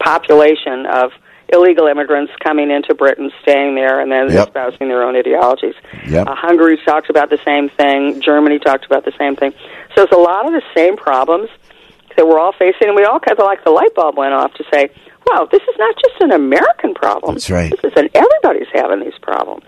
population 0.01 0.87
of 0.87 1.13
illegal 1.49 1.87
immigrants 1.87 2.33
coming 2.43 2.71
into 2.71 2.95
Britain, 2.95 3.31
staying 3.43 3.75
there, 3.75 4.01
and 4.01 4.11
then 4.11 4.31
Yep. 4.31 4.49
espousing 4.49 4.89
their 4.89 5.03
own 5.03 5.17
ideologies. 5.17 5.75
Yep. 6.09 6.27
Uh, 6.27 6.35
Hungary 6.35 6.79
talked 6.85 7.11
about 7.11 7.31
the 7.31 7.39
same 7.45 7.69
thing. 7.69 8.21
Germany 8.21 8.59
talked 8.59 8.87
about 8.87 9.05
the 9.05 9.13
same 9.19 9.37
thing. 9.37 9.53
So 9.95 10.03
it's 10.03 10.13
a 10.13 10.17
lot 10.17 10.47
of 10.47 10.53
the 10.53 10.63
same 10.75 10.97
problems 10.97 11.51
that 12.17 12.27
we're 12.27 12.39
all 12.39 12.53
facing, 12.53 12.89
and 12.89 12.97
we 12.97 13.05
all 13.05 13.21
kind 13.21 13.39
of 13.39 13.45
like 13.45 13.65
the 13.65 13.71
light 13.71 13.95
bulb 13.95 14.17
went 14.17 14.33
off 14.35 14.55
to 14.55 14.65
say, 14.73 14.91
"Well, 15.31 15.47
this 15.51 15.63
is 15.63 15.75
not 15.79 15.95
just 15.97 16.21
an 16.21 16.33
American 16.33 16.95
problem. 16.95 17.35
That's 17.35 17.51
right. 17.51 17.71
This 17.71 17.93
is 17.93 17.97
an 17.97 18.09
everybody's 18.15 18.69
having 18.73 19.01
these 19.01 19.19
problems." 19.23 19.65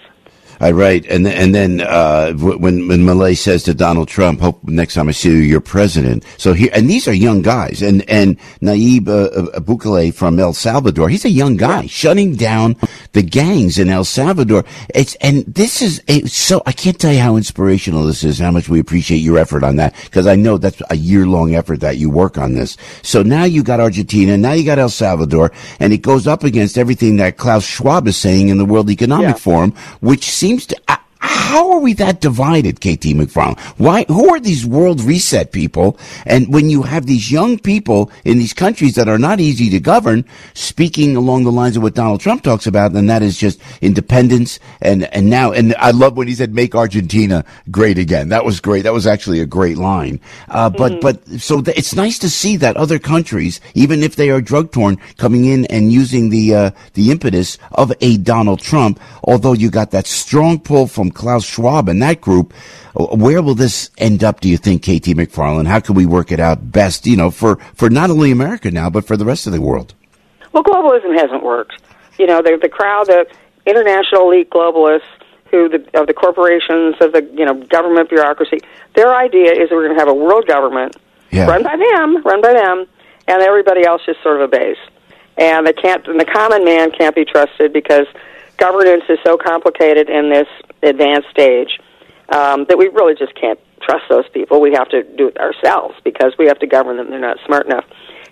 I 0.61 0.71
right, 0.73 1.05
and 1.07 1.27
and 1.27 1.55
then 1.55 1.81
uh, 1.81 2.33
when 2.33 2.89
when 2.89 3.01
Milei 3.05 3.37
says 3.37 3.63
to 3.65 3.75
Donald 3.75 4.09
Trump, 4.09 4.41
"Hope 4.41 4.63
next 4.65 4.95
time 4.95 5.09
I 5.09 5.13
see 5.13 5.31
you, 5.31 5.37
you're 5.37 5.61
president." 5.61 6.25
So 6.39 6.55
here, 6.55 6.71
and 6.73 6.89
these 6.89 7.07
are 7.07 7.13
young 7.13 7.43
guys, 7.43 7.83
and 7.83 8.09
and 8.09 8.39
Nayib 8.63 9.09
uh, 9.09 9.13
uh, 9.57 9.61
Bukele 9.61 10.15
from 10.15 10.39
El 10.41 10.55
Salvador, 10.55 11.09
he's 11.09 11.25
a 11.25 11.31
young 11.31 11.57
guy 11.57 11.87
shutting 11.87 12.37
down 12.37 12.77
the 13.13 13.23
gangs 13.23 13.79
in 13.79 13.91
El 13.91 14.05
Salvador. 14.05 14.65
It's 14.95 15.15
and 15.17 15.45
this 15.47 15.83
is 15.83 16.03
a, 16.09 16.23
so 16.23 16.63
I 16.67 16.73
can't 16.73 16.99
tell 16.99 17.13
you 17.13 17.21
how 17.21 17.37
inspirational 17.37 18.07
this 18.07 18.25
is, 18.25 18.39
how 18.39 18.51
much 18.51 18.69
we 18.69 18.81
appreciate 18.81 19.19
your 19.19 19.39
effort 19.39 19.63
on 19.63 19.77
that, 19.77 19.95
because 20.05 20.27
I 20.27 20.37
know 20.37 20.57
that's 20.59 20.81
a 20.91 20.97
year 20.97 21.27
long 21.27 21.55
effort 21.55 21.81
that 21.81 21.99
you 21.99 22.09
work 22.09 22.39
on 22.39 22.55
this. 22.55 22.77
So 23.03 23.23
now 23.23 23.45
you 23.45 23.63
got 23.63 23.81
Argentina, 23.81 24.37
now 24.37 24.53
you 24.53 24.65
got 24.65 24.79
El 24.79 24.89
Salvador, 24.89 25.53
and 25.81 25.93
it 25.93 25.99
goes 25.99 26.27
up 26.27 26.45
against 26.45 26.79
everything 26.79 27.17
that 27.17 27.37
Klaus 27.37 27.65
Schwab 27.65 28.07
is 28.07 28.17
saying 28.17 28.49
in 28.49 28.59
the 28.59 28.65
World 28.65 28.91
Economic 28.91 29.27
Yeah. 29.27 29.33
Forum, 29.35 29.73
which 30.01 30.31
seems 30.47 30.65
to. 30.65 30.77
Uh, 30.87 30.97
how 31.21 31.71
are 31.73 31.79
we 31.79 31.93
that 31.95 32.21
divided, 32.21 32.81
KT 32.81 33.15
McFarland? 33.15 33.59
Why? 33.79 34.05
Who 34.09 34.35
are 34.35 34.41
these 34.41 34.67
world 34.67 35.01
reset 35.01 35.53
people? 35.53 35.99
And 36.25 36.53
when 36.53 36.69
you 36.71 36.83
have 36.83 37.07
these 37.07 37.31
young 37.31 37.59
people 37.59 38.11
in 38.25 38.39
these 38.39 38.53
countries 38.53 38.95
that 38.97 39.09
are 39.09 39.19
not 39.19 39.41
easy 39.41 39.71
to 39.71 39.81
govern, 39.81 40.25
speaking 40.55 41.17
along 41.17 41.45
the 41.45 41.53
lines 41.53 41.77
of 41.77 41.83
what 41.83 41.95
Donald 41.95 42.21
Trump 42.21 42.43
talks 42.43 42.67
about, 42.67 42.93
and 42.93 43.09
that 43.09 43.23
is 43.23 43.39
just 43.39 43.61
independence. 43.81 44.59
And 44.81 45.05
and 45.15 45.31
now, 45.31 45.53
and 45.53 45.75
I 45.79 45.93
love 45.93 46.17
when 46.17 46.29
he 46.29 46.35
said, 46.35 46.55
"Make 46.55 46.75
Argentina 46.75 47.45
great 47.71 47.99
again." 47.99 48.29
That 48.29 48.45
was 48.45 48.61
great. 48.61 48.83
That 48.83 48.93
was 48.93 49.07
actually 49.07 49.41
a 49.41 49.47
great 49.47 49.79
line. 49.79 50.21
Uh, 50.49 50.71
but 50.71 51.01
but 51.01 51.27
so 51.41 51.63
th- 51.63 51.77
it's 51.77 51.95
nice 51.95 52.19
to 52.19 52.31
see 52.31 52.57
that 52.59 52.77
other 52.77 52.99
countries, 52.99 53.61
even 53.75 54.03
if 54.03 54.17
they 54.17 54.31
are 54.31 54.41
drug 54.41 54.73
torn, 54.73 54.99
coming 55.17 55.45
in 55.45 55.65
and 55.67 55.93
using 55.93 56.31
the 56.31 56.55
uh, 56.55 56.71
the 56.95 57.11
impetus 57.11 57.57
of 57.73 57.93
a 58.01 58.17
Donald 58.19 58.61
Trump. 58.61 59.01
Although 59.25 59.55
you 59.55 59.71
got 59.71 59.91
that 59.93 60.07
strong 60.07 60.61
pull 60.61 60.87
from 60.87 61.11
Klaus 61.17 61.45
Schwab 61.45 61.89
and 61.89 62.01
that 62.03 62.21
group, 62.21 62.55
uh, 62.95 63.07
where 63.17 63.43
will 63.43 63.55
this 63.55 63.91
end 63.99 64.23
up? 64.23 64.41
Do 64.41 64.49
you 64.49 64.57
think, 64.57 64.83
KT 64.83 65.17
McFarland? 65.17 65.67
How 65.67 65.81
can 65.81 65.95
we 65.97 66.07
work 66.07 66.31
it 66.31 66.39
out 66.41 66.71
best? 66.71 67.07
You 67.07 67.17
know, 67.17 67.31
for 67.31 67.57
for 67.75 67.91
not 67.91 68.11
only 68.11 68.31
America 68.31 68.71
now, 68.71 68.89
but 68.91 69.07
for 69.07 69.17
the 69.17 69.25
rest 69.25 69.47
of 69.47 69.53
the 69.53 69.61
world. 69.61 69.95
Well, 70.53 70.63
globalism 70.63 71.15
hasn't 71.19 71.43
worked. 71.43 71.81
You 72.19 72.27
know, 72.27 72.41
the 72.43 72.59
the 72.61 72.69
crowd, 72.69 73.07
the 73.09 73.27
international 73.67 74.31
elite 74.31 74.51
globalists, 74.51 75.03
who 75.51 75.69
the 75.69 75.85
of 75.99 76.07
the 76.07 76.15
corporations 76.15 76.95
of 77.01 77.13
the 77.13 77.23
you 77.35 77.45
know 77.45 77.55
government 77.55 78.09
bureaucracy, 78.09 78.59
their 78.95 79.15
idea 79.15 79.53
is 79.53 79.69
that 79.69 79.75
we're 79.75 79.85
going 79.87 79.97
to 79.97 80.01
have 80.01 80.09
a 80.09 80.15
world 80.15 80.47
government 80.47 80.97
Yeah. 81.31 81.47
run 81.47 81.63
by 81.63 81.77
them, 81.77 82.23
run 82.23 82.41
by 82.41 82.53
them, 82.53 82.87
and 83.27 83.43
everybody 83.43 83.85
else 83.85 84.03
just 84.07 84.23
sort 84.23 84.41
of 84.41 84.53
obeys. 84.53 84.77
And 85.39 85.67
they 85.67 85.73
can't, 85.75 86.07
and 86.09 86.19
the 86.19 86.25
common 86.25 86.65
man 86.65 86.91
can't 86.93 87.15
be 87.15 87.25
trusted 87.27 87.73
because 87.73 88.07
governance 88.59 89.05
is 89.09 89.19
so 89.25 89.37
complicated 89.37 90.09
in 90.09 90.31
this 90.31 90.49
advanced 90.83 91.29
stage 91.31 91.79
um, 92.31 92.67
that 92.69 92.79
we 92.79 92.89
really 92.89 93.15
just 93.15 93.35
can't 93.35 93.59
trust 93.81 94.05
those 94.09 94.29
people. 94.31 94.61
We 94.61 94.73
have 94.73 94.89
to 94.91 95.03
do 95.03 95.29
it 95.29 95.39
ourselves 95.39 95.95
because 96.05 96.35
we 96.39 96.47
have 96.47 96.59
to 96.61 96.67
govern 96.67 96.97
them. 96.97 97.11
They're 97.11 97.21
not 97.21 97.39
smart 97.45 97.67
enough. 97.67 97.85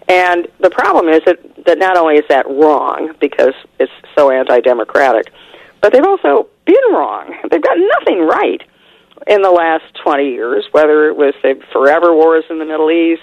And 0.09 0.49
the 0.61 0.71
problem 0.71 1.09
is 1.09 1.23
that, 1.25 1.39
that 1.65 1.79
not 1.79 1.97
only 1.97 2.17
is 2.17 2.25
that 2.29 2.47
wrong 2.49 3.15
because 3.21 3.55
it's 3.79 3.93
so 4.17 4.31
anti-democratic, 4.31 5.33
but 5.81 5.93
they've 5.93 6.05
also 6.05 6.49
been 6.65 6.93
wrong. 6.93 7.35
They've 7.51 7.63
got 7.63 7.79
nothing 7.79 8.27
right 8.27 8.63
in 9.27 9.43
the 9.43 9.51
last 9.51 9.85
20 10.03 10.29
years, 10.29 10.67
whether 10.73 11.09
it 11.09 11.17
was 11.17 11.35
the 11.43 11.61
forever 11.73 12.15
wars 12.15 12.45
in 12.51 12.59
the 12.59 12.65
Middle 12.65 12.91
East, 12.91 13.23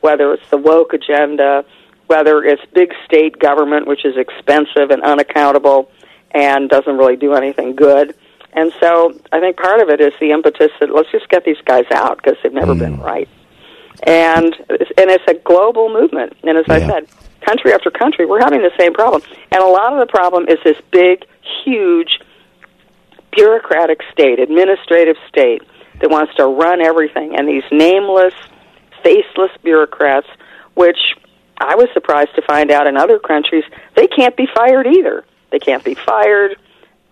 whether 0.00 0.32
it's 0.32 0.48
the 0.50 0.56
woke 0.56 0.92
agenda, 0.92 1.64
whether 2.06 2.42
it's 2.42 2.62
big 2.72 2.92
state 3.04 3.38
government, 3.38 3.86
which 3.86 4.04
is 4.04 4.16
expensive 4.16 4.90
and 4.90 5.02
unaccountable 5.02 5.90
and 6.32 6.68
doesn't 6.68 6.96
really 6.96 7.16
do 7.16 7.34
anything 7.34 7.74
good. 7.76 8.14
And 8.52 8.72
so 8.80 9.18
I 9.32 9.40
think 9.40 9.56
part 9.56 9.80
of 9.80 9.90
it 9.90 10.00
is 10.00 10.12
the 10.18 10.32
impetus 10.32 10.70
that 10.80 10.90
let's 10.90 11.10
just 11.10 11.28
get 11.28 11.44
these 11.44 11.60
guys 11.64 11.84
out 11.92 12.16
because 12.16 12.38
they've 12.42 12.52
never 12.52 12.74
been 12.74 12.98
mm. 12.98 13.04
right. 13.04 13.28
And 14.02 14.54
and 14.68 15.10
it's 15.10 15.24
a 15.28 15.34
global 15.34 15.92
movement. 15.92 16.36
And 16.42 16.56
as 16.58 16.64
I 16.68 16.80
said, 16.80 17.08
country 17.40 17.72
after 17.72 17.90
country, 17.90 18.26
we're 18.26 18.40
having 18.40 18.62
the 18.62 18.72
same 18.78 18.92
problem. 18.92 19.22
And 19.50 19.62
a 19.62 19.66
lot 19.66 19.92
of 19.92 20.00
the 20.00 20.10
problem 20.10 20.48
is 20.48 20.58
this 20.64 20.76
big, 20.90 21.24
huge 21.64 22.20
bureaucratic 23.34 24.00
state, 24.12 24.38
administrative 24.38 25.16
state 25.28 25.62
that 26.00 26.10
wants 26.10 26.34
to 26.36 26.46
run 26.46 26.80
everything, 26.80 27.36
and 27.36 27.48
these 27.48 27.64
nameless, 27.70 28.34
faceless 29.02 29.50
bureaucrats, 29.62 30.26
which 30.74 30.98
I 31.58 31.74
was 31.74 31.88
surprised 31.94 32.34
to 32.36 32.42
find 32.42 32.70
out 32.70 32.86
in 32.86 32.96
other 32.96 33.18
countries, 33.18 33.64
they 33.94 34.06
can't 34.06 34.36
be 34.36 34.46
fired 34.54 34.86
either. 34.86 35.24
They 35.50 35.58
can't 35.58 35.84
be 35.84 35.94
fired. 35.94 36.56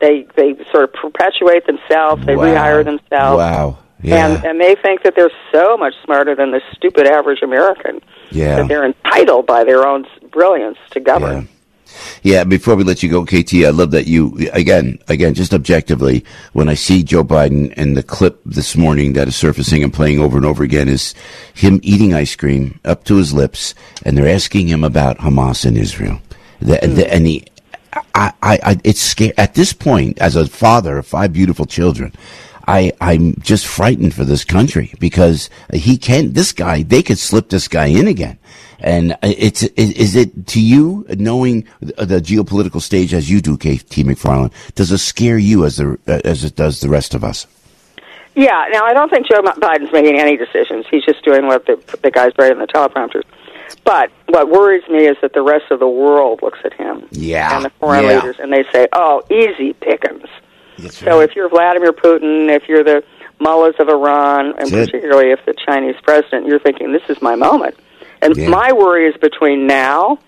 They 0.00 0.26
they 0.36 0.56
sort 0.70 0.84
of 0.84 0.92
perpetuate 0.92 1.66
themselves. 1.66 2.24
They 2.26 2.36
Wow. 2.36 2.44
rehire 2.44 2.84
themselves. 2.84 3.38
Wow. 3.38 3.78
Yeah. 4.02 4.26
And 4.26 4.44
and 4.44 4.60
they 4.60 4.74
think 4.74 5.02
that 5.02 5.14
they're 5.16 5.30
so 5.52 5.76
much 5.76 5.94
smarter 6.04 6.34
than 6.34 6.50
the 6.50 6.60
stupid 6.72 7.06
average 7.06 7.42
American. 7.42 8.00
Yeah. 8.30 8.56
That 8.56 8.68
they're 8.68 8.84
entitled 8.84 9.46
by 9.46 9.64
their 9.64 9.86
own 9.86 10.06
brilliance 10.30 10.78
to 10.90 11.00
govern. 11.00 11.42
Yeah. 11.42 11.48
Yeah, 12.22 12.44
before 12.44 12.74
we 12.74 12.84
let 12.84 13.02
you 13.02 13.08
go, 13.08 13.24
KT, 13.24 13.64
I 13.64 13.70
love 13.70 13.90
that 13.92 14.06
you, 14.06 14.48
again, 14.52 14.98
again, 15.08 15.34
just 15.34 15.54
objectively, 15.54 16.24
when 16.52 16.68
I 16.68 16.74
see 16.74 17.02
Joe 17.02 17.24
Biden 17.24 17.72
and 17.76 17.96
the 17.96 18.02
clip 18.02 18.40
this 18.44 18.76
morning 18.76 19.12
that 19.12 19.28
is 19.28 19.36
surfacing 19.36 19.82
and 19.84 19.92
playing 19.92 20.18
over 20.18 20.36
and 20.36 20.46
over 20.46 20.64
again 20.64 20.88
is 20.88 21.14
him 21.54 21.80
eating 21.82 22.14
ice 22.14 22.34
cream 22.34 22.80
up 22.84 23.04
to 23.04 23.16
his 23.16 23.32
lips, 23.32 23.74
and 24.04 24.16
they're 24.16 24.34
asking 24.34 24.68
him 24.68 24.84
about 24.84 25.18
Hamas 25.18 25.64
and 25.64 25.76
Israel. 25.76 26.20
The, 26.60 26.78
the, 26.82 27.04
hmm. 27.04 27.10
and 27.10 27.26
he, 27.26 27.44
I, 28.14 28.32
I, 28.42 28.58
I, 28.62 28.80
it's 28.84 29.00
scary. 29.00 29.36
At 29.36 29.54
this 29.54 29.72
point, 29.72 30.18
as 30.20 30.36
a 30.36 30.46
father 30.46 30.98
of 30.98 31.06
five 31.06 31.32
beautiful 31.32 31.66
children, 31.66 32.12
I, 32.66 32.92
I'm 33.00 33.34
just 33.40 33.66
frightened 33.66 34.14
for 34.14 34.24
this 34.24 34.44
country 34.44 34.94
because 34.98 35.50
he 35.72 35.98
can, 35.98 36.32
this 36.32 36.52
guy, 36.52 36.82
they 36.82 37.02
could 37.02 37.18
slip 37.18 37.50
this 37.50 37.68
guy 37.68 37.86
in 37.86 38.08
again. 38.08 38.38
And 38.80 39.16
it's, 39.22 39.62
is, 39.62 40.14
it 40.14 40.46
to 40.48 40.60
you, 40.60 41.06
knowing 41.08 41.66
the 41.80 42.20
geopolitical 42.20 42.82
stage 42.82 43.14
as 43.14 43.30
you 43.30 43.40
do, 43.40 43.56
KT 43.56 44.04
McFarland, 44.04 44.52
does 44.74 44.92
it 44.92 44.98
scare 44.98 45.38
you 45.38 45.64
as 45.64 45.76
the, 45.76 45.98
as 46.24 46.44
it 46.44 46.54
does 46.54 46.80
the 46.80 46.88
rest 46.88 47.14
of 47.14 47.24
us? 47.24 47.46
Yeah. 48.34 48.66
Now, 48.72 48.84
I 48.84 48.92
don't 48.92 49.08
think 49.08 49.26
Joe 49.28 49.40
Biden's 49.42 49.92
making 49.92 50.18
any 50.18 50.36
decisions. 50.36 50.86
He's 50.90 51.04
just 51.04 51.24
doing 51.24 51.46
what 51.46 51.66
the 51.66 51.80
the 52.02 52.10
guys 52.10 52.32
writing 52.36 52.58
the 52.58 52.66
teleprompters. 52.66 53.22
But 53.84 54.10
what 54.28 54.48
worries 54.48 54.82
me 54.88 55.06
is 55.06 55.16
that 55.22 55.34
the 55.34 55.42
rest 55.42 55.66
of 55.70 55.78
the 55.78 55.88
world 55.88 56.40
looks 56.42 56.58
at 56.64 56.72
him 56.72 57.06
Yeah, 57.10 57.54
and 57.56 57.64
the 57.66 57.70
foreign 57.80 58.04
yeah. 58.04 58.14
leaders, 58.16 58.36
and 58.40 58.52
they 58.52 58.64
say, 58.72 58.88
"Oh, 58.92 59.22
easy 59.30 59.74
pickings." 59.74 60.26
That's 60.78 60.96
So 60.98 61.20
if 61.20 61.36
you're 61.36 61.48
Vladimir 61.48 61.92
Putin, 61.92 62.48
if 62.48 62.68
you're 62.68 62.82
the 62.82 63.04
mullahs 63.40 63.74
of 63.78 63.88
Iran, 63.88 64.46
and 64.58 64.68
That's 64.68 64.72
it. 64.72 64.86
particularly 64.92 65.30
if 65.32 65.44
the 65.44 65.54
Chinese 65.54 65.96
president, 66.02 66.46
you're 66.46 66.58
thinking, 66.58 66.92
"This 66.92 67.02
is 67.08 67.20
my 67.20 67.34
moment." 67.34 67.74
And 68.22 68.36
Yeah. 68.36 68.48
my 68.48 68.72
worry 68.72 69.06
is 69.06 69.16
between 69.18 69.66
now 69.66 70.18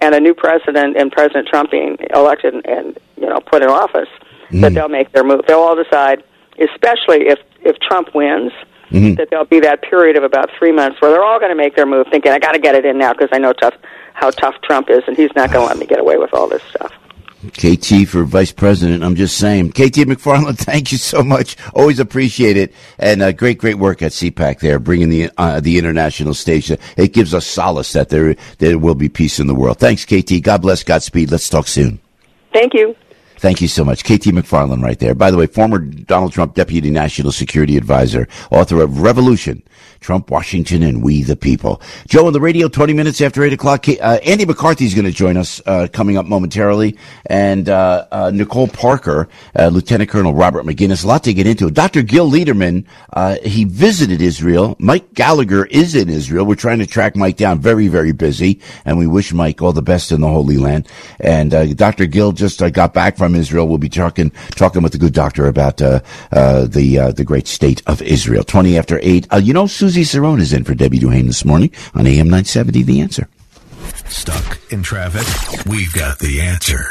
and 0.00 0.14
a 0.14 0.20
new 0.20 0.34
president 0.34 0.96
and 0.96 1.10
President 1.10 1.48
Trump 1.48 1.70
being 1.70 1.96
elected 2.14 2.54
and, 2.54 2.66
and 2.68 2.98
you 3.16 3.26
know 3.26 3.38
put 3.40 3.62
in 3.62 3.68
office, 3.68 4.08
Mm. 4.52 4.60
that 4.62 4.74
they'll 4.74 4.88
make 4.88 5.12
their 5.12 5.24
move. 5.24 5.42
They'll 5.46 5.60
all 5.60 5.76
decide, 5.76 6.22
especially 6.58 7.28
if 7.28 7.38
if 7.62 7.78
Trump 7.80 8.14
wins, 8.14 8.52
Mm-hmm. 8.90 9.14
that 9.14 9.28
there'll 9.30 9.44
be 9.44 9.60
that 9.60 9.82
period 9.82 10.16
of 10.16 10.24
about 10.24 10.48
three 10.58 10.72
months 10.72 11.00
where 11.00 11.10
they're 11.10 11.24
all 11.24 11.38
going 11.38 11.50
to 11.50 11.56
make 11.56 11.76
their 11.76 11.86
move, 11.86 12.06
thinking, 12.10 12.32
"I 12.32 12.38
got 12.38 12.52
to 12.52 12.58
get 12.58 12.74
it 12.74 12.86
in 12.86 12.96
now 12.96 13.12
because 13.12 13.28
I 13.32 13.38
know 13.38 13.52
tough 13.52 13.74
how 14.14 14.30
tough 14.30 14.54
Trump 14.62 14.88
is, 14.88 15.02
and 15.06 15.16
he's 15.16 15.30
not 15.36 15.52
going 15.52 15.62
to 15.64 15.68
let 15.68 15.78
me 15.78 15.86
get 15.86 16.00
away 16.00 16.16
with 16.16 16.32
all 16.32 16.48
this 16.48 16.62
stuff." 16.62 16.92
KT 17.52 18.08
for 18.08 18.24
vice 18.24 18.50
president. 18.50 19.04
I'm 19.04 19.14
just 19.14 19.38
saying. 19.38 19.70
KT 19.70 20.08
McFarland, 20.08 20.58
thank 20.58 20.90
you 20.90 20.98
so 20.98 21.22
much. 21.22 21.56
Always 21.72 22.00
appreciate 22.00 22.56
it. 22.56 22.72
And 22.98 23.22
uh, 23.22 23.32
great, 23.32 23.58
great 23.58 23.78
work 23.78 24.02
at 24.02 24.12
CPAC 24.12 24.60
there, 24.60 24.78
bringing 24.78 25.08
the 25.08 25.30
uh, 25.38 25.60
the 25.60 25.78
international 25.78 26.34
stage. 26.34 26.70
It 26.70 27.12
gives 27.12 27.34
us 27.34 27.46
solace 27.46 27.92
that 27.92 28.08
there 28.08 28.34
there 28.58 28.78
will 28.78 28.96
be 28.96 29.08
peace 29.08 29.38
in 29.38 29.46
the 29.46 29.54
world. 29.54 29.78
Thanks, 29.78 30.04
KT. 30.04 30.42
God 30.42 30.62
bless. 30.62 30.82
Godspeed. 30.82 31.30
Let's 31.30 31.48
talk 31.48 31.68
soon. 31.68 32.00
Thank 32.52 32.74
you. 32.74 32.96
Thank 33.38 33.60
you 33.60 33.68
so 33.68 33.84
much. 33.84 34.02
KT 34.02 34.34
McFarland 34.34 34.82
right 34.82 34.98
there. 34.98 35.14
By 35.14 35.30
the 35.30 35.36
way, 35.36 35.46
former 35.46 35.78
Donald 35.78 36.32
Trump 36.32 36.54
Deputy 36.54 36.90
National 36.90 37.30
Security 37.30 37.76
Advisor, 37.76 38.26
author 38.50 38.82
of 38.82 39.00
Revolution, 39.00 39.62
Trump, 40.00 40.30
Washington, 40.30 40.82
and 40.82 41.02
We 41.04 41.22
the 41.22 41.36
People. 41.36 41.80
Joe 42.08 42.26
on 42.26 42.32
the 42.32 42.40
radio, 42.40 42.68
20 42.68 42.92
minutes 42.92 43.20
after 43.20 43.44
8 43.44 43.52
o'clock. 43.52 43.86
Uh, 43.88 44.18
Andy 44.24 44.44
McCarthy 44.44 44.86
is 44.86 44.94
going 44.94 45.04
to 45.04 45.12
join 45.12 45.36
us 45.36 45.60
uh, 45.66 45.86
coming 45.92 46.16
up 46.16 46.26
momentarily. 46.26 46.96
And 47.26 47.68
uh, 47.68 48.06
uh 48.10 48.30
Nicole 48.34 48.68
Parker, 48.68 49.28
uh, 49.56 49.68
Lieutenant 49.68 50.10
Colonel 50.10 50.34
Robert 50.34 50.64
Maginnis. 50.64 51.04
A 51.04 51.06
lot 51.06 51.24
to 51.24 51.34
get 51.34 51.46
into. 51.46 51.70
Dr. 51.70 52.02
Gil 52.02 52.28
Lederman, 52.30 52.86
uh, 53.12 53.36
he 53.44 53.64
visited 53.64 54.20
Israel. 54.20 54.74
Mike 54.78 55.14
Gallagher 55.14 55.64
is 55.66 55.94
in 55.94 56.08
Israel. 56.08 56.44
We're 56.44 56.56
trying 56.56 56.78
to 56.80 56.86
track 56.86 57.14
Mike 57.14 57.36
down. 57.36 57.60
Very, 57.60 57.86
very 57.86 58.12
busy. 58.12 58.60
And 58.84 58.98
we 58.98 59.06
wish 59.06 59.32
Mike 59.32 59.62
all 59.62 59.72
the 59.72 59.82
best 59.82 60.10
in 60.10 60.20
the 60.20 60.28
Holy 60.28 60.58
Land. 60.58 60.88
And 61.20 61.76
Dr. 61.76 62.06
Gil 62.06 62.32
just 62.32 62.60
got 62.72 62.94
back 62.94 63.16
from 63.16 63.27
from 63.28 63.36
Israel. 63.36 63.68
We'll 63.68 63.78
be 63.78 63.90
talking 63.90 64.30
talking 64.50 64.82
with 64.82 64.92
the 64.92 64.98
good 64.98 65.12
doctor 65.12 65.46
about 65.46 65.82
uh, 65.82 66.00
uh, 66.32 66.64
the 66.64 66.98
uh, 66.98 67.12
the 67.12 67.24
great 67.24 67.46
state 67.46 67.82
of 67.86 68.00
Israel. 68.00 68.42
Twenty 68.42 68.78
after 68.78 68.98
eight. 69.02 69.26
Uh, 69.30 69.36
you 69.36 69.52
know, 69.52 69.66
Susie 69.66 70.02
Cerrone 70.02 70.40
is 70.40 70.52
in 70.52 70.64
for 70.64 70.74
Debbie 70.74 70.98
Duhane 70.98 71.26
this 71.26 71.44
morning 71.44 71.70
on 71.94 72.06
AM 72.06 72.30
nine 72.30 72.46
seventy. 72.46 72.82
The 72.82 73.00
answer. 73.00 73.28
Stuck 74.06 74.58
in 74.72 74.82
traffic? 74.82 75.66
We've 75.66 75.92
got 75.92 76.18
the 76.18 76.40
answer. 76.40 76.88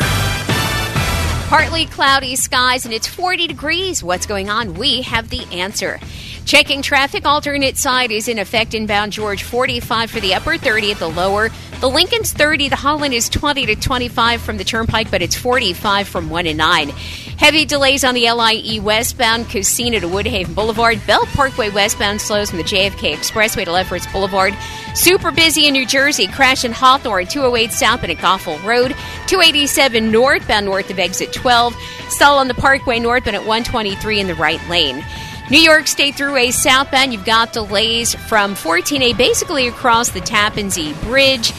Partly 1.47 1.85
cloudy 1.85 2.35
skies 2.35 2.83
and 2.83 2.93
it's 2.93 3.07
40 3.07 3.47
degrees. 3.47 4.03
What's 4.03 4.25
going 4.25 4.49
on? 4.49 4.73
We 4.73 5.01
have 5.03 5.29
the 5.29 5.45
answer. 5.53 5.97
Checking 6.43 6.81
traffic, 6.81 7.25
alternate 7.25 7.77
side 7.77 8.11
is 8.11 8.27
in 8.27 8.37
effect 8.37 8.73
inbound 8.73 9.13
George 9.13 9.43
45 9.43 10.11
for 10.11 10.19
the 10.19 10.33
upper, 10.33 10.57
30 10.57 10.91
at 10.91 10.99
the 10.99 11.07
lower. 11.09 11.49
The 11.79 11.89
Lincoln's 11.89 12.33
30, 12.33 12.67
the 12.67 12.75
Holland 12.75 13.13
is 13.13 13.29
20 13.29 13.65
to 13.67 13.75
25 13.77 14.41
from 14.41 14.57
the 14.57 14.65
Turnpike, 14.65 15.09
but 15.09 15.21
it's 15.21 15.37
45 15.37 16.09
from 16.09 16.29
1 16.29 16.43
to 16.45 16.53
9. 16.53 16.89
Heavy 16.89 17.63
delays 17.63 18.03
on 18.03 18.13
the 18.13 18.29
LIE 18.29 18.81
westbound, 18.81 19.45
Kissena 19.45 20.01
to 20.01 20.07
Woodhaven 20.07 20.53
Boulevard. 20.53 20.99
Belt 21.07 21.27
Parkway 21.29 21.69
westbound 21.69 22.19
slows 22.19 22.49
from 22.49 22.57
the 22.57 22.65
JFK 22.65 23.13
Expressway 23.13 23.63
to 23.63 23.71
Lefferts 23.71 24.07
Boulevard. 24.07 24.53
Super 24.97 25.29
busy 25.29 25.67
in 25.67 25.73
New 25.73 25.85
Jersey. 25.85 26.25
Crash 26.25 26.65
in 26.65 26.71
Hawthorne, 26.71 27.27
208 27.27 27.71
south 27.71 28.01
and 28.01 28.11
at 28.11 28.17
Goffle 28.17 28.61
Road. 28.63 28.95
287 29.27 30.11
northbound 30.11 30.65
north 30.65 30.89
of 30.89 30.97
exit 30.97 31.31
12. 31.31 31.75
Stall 32.09 32.39
on 32.39 32.47
the 32.47 32.55
Parkway 32.55 32.97
north, 32.97 33.27
northbound 33.27 33.35
at 33.35 33.45
123 33.45 34.19
in 34.19 34.25
the 34.25 34.33
right 34.33 34.59
lane. 34.67 35.05
New 35.51 35.59
York 35.59 35.85
State 35.85 36.15
Thruway 36.15 36.51
southbound, 36.51 37.13
you've 37.13 37.25
got 37.25 37.53
delays 37.53 38.15
from 38.15 38.55
14A 38.55 39.15
basically 39.15 39.67
across 39.67 40.09
the 40.09 40.19
Tappan 40.19 40.71
Zee 40.71 40.93
Bridge. 41.03 41.53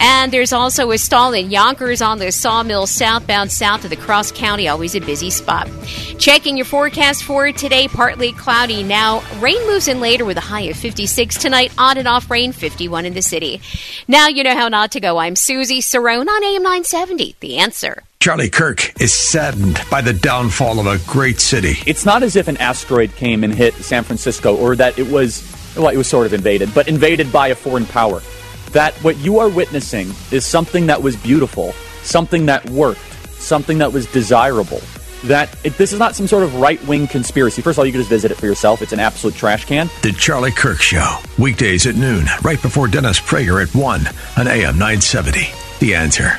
And 0.00 0.32
there's 0.32 0.52
also 0.52 0.90
a 0.90 0.98
stall 0.98 1.34
in 1.34 1.50
Yonkers 1.50 2.00
on 2.00 2.18
the 2.18 2.32
Sawmill 2.32 2.86
southbound 2.86 3.52
south 3.52 3.84
of 3.84 3.90
the 3.90 3.96
Cross 3.96 4.32
County, 4.32 4.66
always 4.66 4.94
a 4.94 5.00
busy 5.00 5.28
spot. 5.28 5.68
Checking 6.18 6.56
your 6.56 6.64
forecast 6.64 7.22
for 7.22 7.52
today, 7.52 7.86
partly 7.86 8.32
cloudy 8.32 8.82
now. 8.82 9.22
Rain 9.40 9.60
moves 9.66 9.88
in 9.88 10.00
later 10.00 10.24
with 10.24 10.38
a 10.38 10.40
high 10.40 10.62
of 10.62 10.76
56 10.76 11.36
tonight, 11.36 11.72
on 11.76 11.98
and 11.98 12.08
off 12.08 12.30
rain, 12.30 12.52
51 12.52 13.04
in 13.04 13.12
the 13.12 13.20
city. 13.20 13.60
Now 14.08 14.28
you 14.28 14.42
know 14.42 14.56
how 14.56 14.68
not 14.68 14.92
to 14.92 15.00
go. 15.00 15.18
I'm 15.18 15.36
Susie 15.36 15.80
Cerrone 15.80 16.28
on 16.28 16.44
AM 16.44 16.62
970. 16.62 17.36
The 17.40 17.58
answer. 17.58 18.02
Charlie 18.20 18.50
Kirk 18.50 19.00
is 19.00 19.12
saddened 19.12 19.80
by 19.90 20.00
the 20.00 20.12
downfall 20.12 20.78
of 20.80 20.86
a 20.86 20.98
great 21.10 21.40
city. 21.40 21.76
It's 21.86 22.06
not 22.06 22.22
as 22.22 22.36
if 22.36 22.48
an 22.48 22.56
asteroid 22.56 23.14
came 23.16 23.44
and 23.44 23.54
hit 23.54 23.74
San 23.74 24.04
Francisco 24.04 24.56
or 24.56 24.76
that 24.76 24.98
it 24.98 25.10
was, 25.10 25.42
well, 25.76 25.88
it 25.88 25.96
was 25.96 26.06
sort 26.06 26.26
of 26.26 26.32
invaded, 26.32 26.74
but 26.74 26.88
invaded 26.88 27.30
by 27.32 27.48
a 27.48 27.54
foreign 27.54 27.86
power. 27.86 28.20
That 28.72 28.94
what 29.02 29.16
you 29.18 29.38
are 29.40 29.48
witnessing 29.48 30.12
is 30.30 30.46
something 30.46 30.86
that 30.86 31.02
was 31.02 31.16
beautiful, 31.16 31.72
something 32.02 32.46
that 32.46 32.68
worked, 32.70 33.00
something 33.32 33.78
that 33.78 33.92
was 33.92 34.06
desirable. 34.06 34.80
That 35.24 35.54
it, 35.64 35.76
this 35.76 35.92
is 35.92 35.98
not 35.98 36.14
some 36.14 36.26
sort 36.26 36.44
of 36.44 36.54
right 36.56 36.82
wing 36.86 37.06
conspiracy. 37.06 37.62
First 37.62 37.74
of 37.74 37.80
all, 37.80 37.86
you 37.86 37.92
can 37.92 38.00
just 38.00 38.10
visit 38.10 38.30
it 38.30 38.36
for 38.36 38.46
yourself. 38.46 38.80
It's 38.80 38.92
an 38.92 39.00
absolute 39.00 39.34
trash 39.36 39.64
can. 39.66 39.90
The 40.02 40.12
Charlie 40.12 40.52
Kirk 40.52 40.80
Show, 40.80 41.18
weekdays 41.38 41.86
at 41.86 41.96
noon, 41.96 42.26
right 42.42 42.60
before 42.62 42.88
Dennis 42.88 43.20
Prager 43.20 43.62
at 43.62 43.74
1 43.74 44.00
on 44.38 44.48
AM 44.48 44.78
970. 44.78 45.48
The 45.80 45.94
answer. 45.94 46.38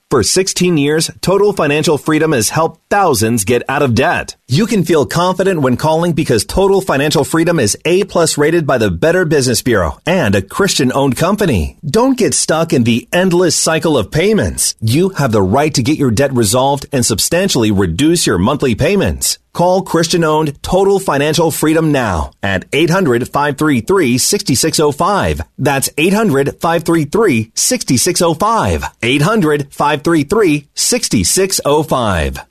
For 0.11 0.23
16 0.23 0.75
years, 0.75 1.09
Total 1.21 1.53
Financial 1.53 1.97
Freedom 1.97 2.33
has 2.33 2.49
helped 2.49 2.81
thousands 2.89 3.45
get 3.45 3.63
out 3.69 3.81
of 3.81 3.95
debt. 3.95 4.35
You 4.53 4.67
can 4.67 4.83
feel 4.83 5.05
confident 5.05 5.61
when 5.61 5.77
calling 5.77 6.11
because 6.11 6.43
Total 6.43 6.81
Financial 6.81 7.23
Freedom 7.23 7.57
is 7.57 7.77
A 7.85 8.03
plus 8.03 8.37
rated 8.37 8.67
by 8.67 8.79
the 8.79 8.91
Better 8.91 9.23
Business 9.23 9.61
Bureau 9.61 9.97
and 10.05 10.35
a 10.35 10.41
Christian 10.41 10.91
owned 10.91 11.15
company. 11.15 11.77
Don't 11.85 12.17
get 12.17 12.33
stuck 12.33 12.73
in 12.73 12.83
the 12.83 13.07
endless 13.13 13.55
cycle 13.55 13.97
of 13.97 14.11
payments. 14.11 14.75
You 14.81 15.07
have 15.11 15.31
the 15.31 15.41
right 15.41 15.73
to 15.75 15.81
get 15.81 15.97
your 15.97 16.11
debt 16.11 16.33
resolved 16.33 16.85
and 16.91 17.05
substantially 17.05 17.71
reduce 17.71 18.27
your 18.27 18.37
monthly 18.37 18.75
payments. 18.75 19.39
Call 19.53 19.83
Christian 19.83 20.25
owned 20.25 20.61
Total 20.61 20.99
Financial 20.99 21.49
Freedom 21.49 21.93
now 21.93 22.31
at 22.43 22.65
800 22.73 23.29
533 23.29 24.17
6605. 24.17 25.41
That's 25.57 25.89
800 25.97 26.59
533 26.59 27.53
6605. 27.55 28.83
800 29.01 29.73
533 29.73 30.67
6605. 30.73 32.50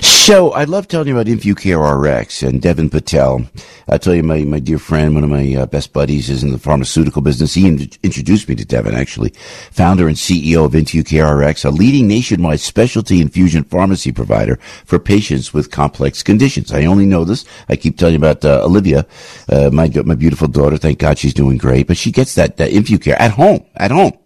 So 0.00 0.52
I 0.52 0.64
love 0.64 0.88
telling 0.88 1.08
you 1.08 1.14
about 1.14 1.26
InfuCare 1.26 1.78
RX 2.20 2.42
and 2.42 2.60
Devin 2.60 2.90
Patel. 2.90 3.46
I'll 3.88 4.00
tell 4.00 4.14
you, 4.14 4.24
my, 4.24 4.42
my 4.42 4.58
dear 4.58 4.80
friend, 4.80 5.14
one 5.14 5.22
of 5.22 5.30
my 5.30 5.54
uh, 5.54 5.66
best 5.66 5.92
buddies 5.92 6.28
is 6.28 6.42
in 6.42 6.50
the 6.50 6.58
pharmaceutical 6.58 7.22
business. 7.22 7.54
He 7.54 7.68
in- 7.68 7.88
introduced 8.02 8.48
me 8.48 8.56
to 8.56 8.64
Devin, 8.64 8.94
actually. 8.94 9.30
Founder 9.70 10.08
and 10.08 10.16
CEO 10.16 10.64
of 10.64 10.72
InfuCare 10.72 11.48
RX, 11.48 11.64
a 11.64 11.70
leading 11.70 12.08
nationwide 12.08 12.58
specialty 12.58 13.20
infusion 13.20 13.62
pharmacy 13.62 14.10
provider 14.10 14.56
for 14.84 14.98
patients 14.98 15.54
with 15.54 15.70
complex 15.70 16.24
conditions. 16.24 16.72
I 16.72 16.86
only 16.86 17.06
know 17.06 17.24
this. 17.24 17.44
I 17.68 17.76
keep 17.76 17.96
telling 17.96 18.14
you 18.14 18.18
about 18.18 18.44
uh, 18.44 18.64
Olivia, 18.64 19.06
uh, 19.48 19.70
my, 19.72 19.88
my 20.04 20.16
beautiful 20.16 20.48
daughter. 20.48 20.76
Thank 20.76 20.98
God 20.98 21.18
she's 21.18 21.34
doing 21.34 21.56
great. 21.56 21.86
But 21.86 21.96
she 21.96 22.10
gets 22.10 22.34
that, 22.34 22.56
that 22.56 22.72
InfuCare 22.72 23.14
at 23.20 23.30
home, 23.30 23.64
at 23.76 23.92
home. 23.92 24.18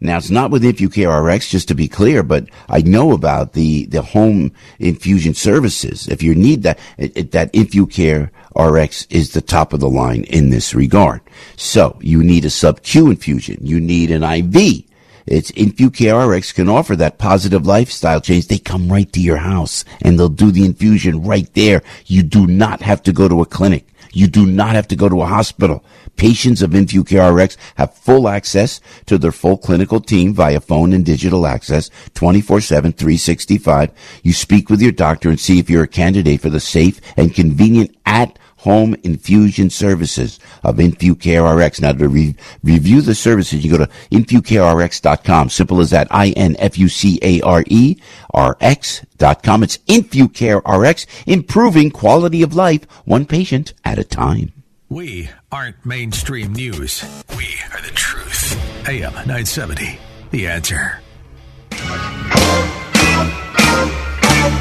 Now 0.00 0.18
it's 0.18 0.30
not 0.30 0.50
with 0.50 0.62
InfuCare 0.62 1.24
RX, 1.24 1.50
just 1.50 1.68
to 1.68 1.74
be 1.74 1.88
clear, 1.88 2.22
but 2.22 2.48
I 2.68 2.82
know 2.82 3.12
about 3.12 3.54
the, 3.54 3.86
the 3.86 4.02
home 4.02 4.52
infusion 4.78 5.34
services. 5.34 6.06
If 6.06 6.22
you 6.22 6.34
need 6.34 6.62
that, 6.62 6.78
it, 6.96 7.16
it, 7.16 7.30
that 7.32 7.52
InfuCare 7.52 8.30
RX 8.54 9.06
is 9.10 9.32
the 9.32 9.40
top 9.40 9.72
of 9.72 9.80
the 9.80 9.88
line 9.88 10.22
in 10.24 10.50
this 10.50 10.74
regard. 10.74 11.20
So 11.56 11.98
you 12.00 12.22
need 12.22 12.44
a 12.44 12.50
sub-Q 12.50 13.10
infusion. 13.10 13.58
You 13.60 13.80
need 13.80 14.12
an 14.12 14.22
IV. 14.22 14.84
It's 15.26 15.50
InfuCare 15.52 16.28
RX 16.28 16.52
can 16.52 16.68
offer 16.68 16.96
that 16.96 17.18
positive 17.18 17.66
lifestyle 17.66 18.20
change. 18.20 18.46
They 18.46 18.58
come 18.58 18.90
right 18.90 19.12
to 19.12 19.20
your 19.20 19.36
house 19.36 19.84
and 20.00 20.18
they'll 20.18 20.28
do 20.28 20.50
the 20.50 20.64
infusion 20.64 21.22
right 21.22 21.52
there. 21.54 21.82
You 22.06 22.22
do 22.22 22.46
not 22.46 22.82
have 22.82 23.02
to 23.02 23.12
go 23.12 23.28
to 23.28 23.42
a 23.42 23.46
clinic. 23.46 23.86
You 24.12 24.26
do 24.26 24.46
not 24.46 24.74
have 24.74 24.88
to 24.88 24.96
go 24.96 25.08
to 25.08 25.22
a 25.22 25.26
hospital. 25.26 25.84
Patients 26.16 26.62
of 26.62 26.70
InfuCare 26.70 27.34
RX 27.34 27.56
have 27.76 27.94
full 27.94 28.28
access 28.28 28.80
to 29.06 29.18
their 29.18 29.32
full 29.32 29.56
clinical 29.56 30.00
team 30.00 30.34
via 30.34 30.60
phone 30.60 30.92
and 30.92 31.04
digital 31.04 31.46
access 31.46 31.90
24-7, 32.14 32.68
365. 32.96 33.90
You 34.22 34.32
speak 34.32 34.68
with 34.70 34.80
your 34.80 34.92
doctor 34.92 35.28
and 35.28 35.38
see 35.38 35.58
if 35.58 35.70
you're 35.70 35.84
a 35.84 35.88
candidate 35.88 36.40
for 36.40 36.50
the 36.50 36.60
safe 36.60 37.00
and 37.16 37.34
convenient 37.34 37.96
at 38.04 38.38
home 38.68 38.94
infusion 39.02 39.70
services 39.70 40.38
of 40.62 40.76
InfuCare 40.76 41.56
RX. 41.56 41.80
Now 41.80 41.92
to 41.92 42.06
re- 42.06 42.36
review 42.62 43.00
the 43.00 43.14
services, 43.14 43.64
you 43.64 43.70
go 43.70 43.78
to 43.78 43.90
InfuCareRx.com. 44.12 45.48
Simple 45.48 45.80
as 45.80 45.88
that. 45.88 46.06
I-N-F-U-C-A-R-E 46.10 47.96
RX.com. 48.34 49.62
It's 49.62 49.78
InfuCareRx, 49.78 51.06
improving 51.26 51.90
quality 51.90 52.42
of 52.42 52.54
life 52.54 52.84
one 53.06 53.24
patient 53.24 53.72
at 53.86 53.98
a 53.98 54.04
time. 54.04 54.52
We 54.90 55.30
aren't 55.50 55.86
mainstream 55.86 56.52
news. 56.52 57.02
We 57.30 57.46
are 57.72 57.80
the 57.80 57.92
truth. 57.94 58.54
AM 58.86 59.14
970. 59.14 59.98
The 60.30 60.46
answer. 60.46 61.00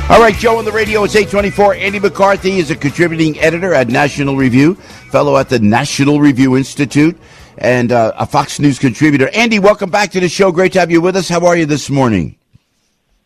All 0.10 0.22
right, 0.22 0.36
Joe 0.36 0.58
on 0.58 0.66
the 0.66 0.72
radio. 0.72 1.04
It's 1.04 1.16
824. 1.16 1.76
Andy 1.76 2.00
McCarthy 2.00 2.58
is 2.60 2.72
a 2.72 2.76
contributing 2.76 3.38
editor 3.40 3.74
at 3.74 3.90
National 3.90 4.36
Review, 4.38 4.76
fellow 4.76 5.38
at 5.38 5.50
the 5.50 5.60
National 5.60 6.20
Review 6.20 6.56
Institute. 6.58 7.18
and 7.60 7.92
uh, 7.92 8.14
a 8.18 8.26
Fox 8.26 8.60
News 8.60 8.78
contributor. 8.80 9.30
Andy, 9.34 9.58
welcome 9.60 9.90
back 9.90 10.12
to 10.12 10.20
the 10.20 10.30
show. 10.30 10.52
Great 10.52 10.74
to 10.74 10.80
have 10.80 10.92
you 10.92 11.02
with 11.02 11.16
us. 11.16 11.28
How 11.28 11.46
are 11.48 11.58
you 11.58 11.66
this 11.66 11.90
morning? 11.90 12.38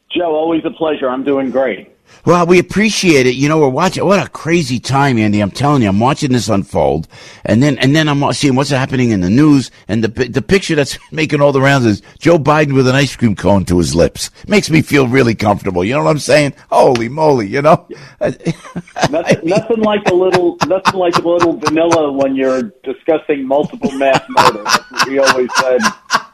Joe, 0.09 0.33
always 0.33 0.63
a 0.65 0.71
pleasure. 0.71 1.09
I'm 1.09 1.23
doing 1.25 1.51
great. 1.51 1.89
Well, 2.23 2.45
we 2.45 2.59
appreciate 2.59 3.25
it. 3.25 3.35
You 3.35 3.49
know, 3.49 3.57
we're 3.57 3.69
watching. 3.69 4.05
What 4.05 4.23
a 4.23 4.29
crazy 4.29 4.79
time, 4.79 5.17
Andy! 5.17 5.39
I'm 5.39 5.49
telling 5.49 5.81
you, 5.81 5.89
I'm 5.89 5.99
watching 5.99 6.31
this 6.31 6.49
unfold, 6.49 7.07
and 7.45 7.63
then 7.63 7.79
and 7.79 7.95
then 7.95 8.07
I'm 8.07 8.31
seeing 8.33 8.55
what's 8.55 8.69
happening 8.69 9.09
in 9.09 9.21
the 9.21 9.29
news, 9.29 9.71
and 9.87 10.03
the 10.03 10.07
the 10.07 10.41
picture 10.41 10.75
that's 10.75 10.99
making 11.11 11.41
all 11.41 11.51
the 11.51 11.61
rounds 11.61 11.85
is 11.85 12.01
Joe 12.19 12.37
Biden 12.37 12.73
with 12.73 12.87
an 12.87 12.95
ice 12.95 13.15
cream 13.15 13.35
cone 13.35 13.65
to 13.65 13.77
his 13.79 13.95
lips. 13.95 14.29
Makes 14.47 14.69
me 14.69 14.83
feel 14.83 15.07
really 15.07 15.33
comfortable. 15.33 15.83
You 15.83 15.95
know 15.95 16.03
what 16.03 16.11
I'm 16.11 16.19
saying? 16.19 16.53
Holy 16.69 17.09
moly! 17.09 17.47
You 17.47 17.63
know, 17.63 17.87
nothing, 18.21 19.39
nothing 19.43 19.79
like 19.79 20.07
a 20.07 20.13
little, 20.13 20.57
nothing 20.67 20.99
like 20.99 21.15
a 21.17 21.27
little 21.27 21.53
vanilla 21.53 22.11
when 22.11 22.35
you're 22.35 22.71
discussing 22.83 23.47
multiple 23.47 23.91
mass 23.93 24.23
murder. 24.29 24.61
That's 24.63 24.91
what 24.91 25.07
we 25.07 25.19
always 25.19 25.49
said 25.55 25.81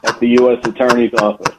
at 0.04 0.20
the 0.20 0.28
U.S. 0.40 0.68
Attorney's 0.68 1.14
office. 1.14 1.56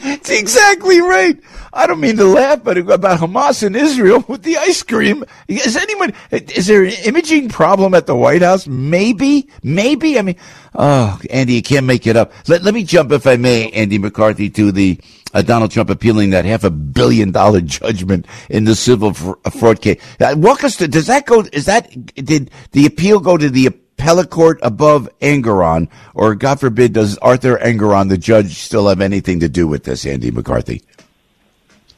It's 0.00 0.30
exactly 0.30 1.00
right. 1.00 1.36
I 1.72 1.86
don't 1.86 2.00
mean 2.00 2.16
to 2.16 2.24
laugh, 2.24 2.62
but 2.64 2.78
about 2.78 3.20
Hamas 3.20 3.62
and 3.62 3.76
Israel 3.76 4.24
with 4.26 4.42
the 4.42 4.56
ice 4.56 4.82
cream. 4.82 5.24
Is 5.48 5.76
anyone? 5.76 6.14
Is 6.30 6.66
there 6.66 6.84
an 6.84 6.92
imaging 7.04 7.48
problem 7.48 7.94
at 7.94 8.06
the 8.06 8.16
White 8.16 8.42
House? 8.42 8.66
Maybe, 8.66 9.48
maybe. 9.62 10.18
I 10.18 10.22
mean, 10.22 10.36
oh, 10.74 11.20
Andy, 11.30 11.54
you 11.54 11.62
can't 11.62 11.86
make 11.86 12.06
it 12.06 12.16
up. 12.16 12.32
Let 12.48 12.62
Let 12.62 12.74
me 12.74 12.84
jump, 12.84 13.12
if 13.12 13.26
I 13.26 13.36
may, 13.36 13.70
Andy 13.70 13.98
McCarthy, 13.98 14.50
to 14.50 14.72
the 14.72 14.98
uh, 15.34 15.42
Donald 15.42 15.70
Trump 15.70 15.90
appealing 15.90 16.30
that 16.30 16.44
half 16.44 16.64
a 16.64 16.70
billion 16.70 17.32
dollar 17.32 17.60
judgment 17.62 18.26
in 18.48 18.64
the 18.64 18.74
civil 18.74 19.12
fraud 19.12 19.80
case. 19.80 20.00
Uh, 20.20 20.34
walk 20.38 20.64
us 20.64 20.76
to. 20.76 20.88
Does 20.88 21.06
that 21.06 21.26
go? 21.26 21.40
Is 21.52 21.66
that 21.66 22.14
did 22.14 22.50
the 22.72 22.86
appeal 22.86 23.20
go 23.20 23.36
to 23.36 23.48
the? 23.48 23.70
appellate 23.98 24.30
court 24.30 24.60
above 24.62 25.08
Engoron, 25.20 25.88
or 26.14 26.36
God 26.36 26.60
forbid, 26.60 26.92
does 26.92 27.18
Arthur 27.18 27.58
Engoron, 27.58 28.08
the 28.08 28.16
judge, 28.16 28.54
still 28.58 28.88
have 28.88 29.00
anything 29.00 29.40
to 29.40 29.48
do 29.48 29.66
with 29.66 29.82
this, 29.82 30.06
Andy 30.06 30.30
McCarthy? 30.30 30.82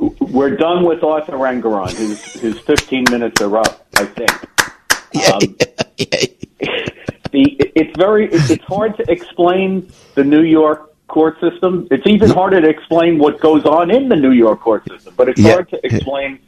We're 0.01 0.57
done 0.57 0.85
with 0.85 1.03
Arthur 1.05 1.33
Engoron. 1.33 1.95
His, 1.95 2.23
his 2.35 2.59
15 2.61 3.05
minutes 3.11 3.41
are 3.43 3.59
up, 3.59 3.87
I 3.97 4.07
think. 4.07 4.31
Um, 5.33 5.57
the, 7.33 7.57
it's 7.75 7.97
very, 7.99 8.29
it's 8.33 8.65
hard 8.65 8.97
to 8.97 9.11
explain 9.11 9.93
the 10.15 10.25
New 10.25 10.43
York 10.43 10.91
court 11.09 11.39
system. 11.41 11.87
It's 11.91 12.07
even 12.07 12.31
harder 12.31 12.61
to 12.61 12.69
explain 12.69 13.19
what 13.19 13.41
goes 13.41 13.65
on 13.65 13.91
in 13.91 14.09
the 14.09 14.17
New 14.17 14.31
York 14.33 14.61
court 14.61 14.89
system, 14.89 15.15
but 15.17 15.29
it's 15.29 15.41
yeah. 15.41 15.53
hard 15.53 15.69
to 15.71 15.85
explain 15.85 16.39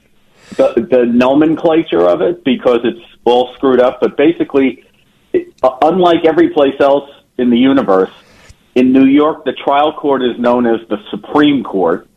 the, 0.56 0.86
the 0.90 1.04
nomenclature 1.04 2.06
of 2.08 2.22
it 2.22 2.44
because 2.44 2.80
it's 2.84 3.04
all 3.24 3.52
screwed 3.54 3.80
up. 3.80 4.00
But 4.00 4.16
basically, 4.16 4.84
uh, 5.62 5.76
unlike 5.82 6.24
every 6.24 6.50
place 6.50 6.80
else 6.80 7.10
in 7.38 7.50
the 7.50 7.58
universe, 7.58 8.10
in 8.74 8.92
New 8.92 9.04
York, 9.04 9.44
the 9.44 9.52
trial 9.52 9.92
court 9.92 10.22
is 10.22 10.38
known 10.38 10.66
as 10.66 10.80
the 10.88 10.98
Supreme 11.10 11.62
Court. 11.62 12.08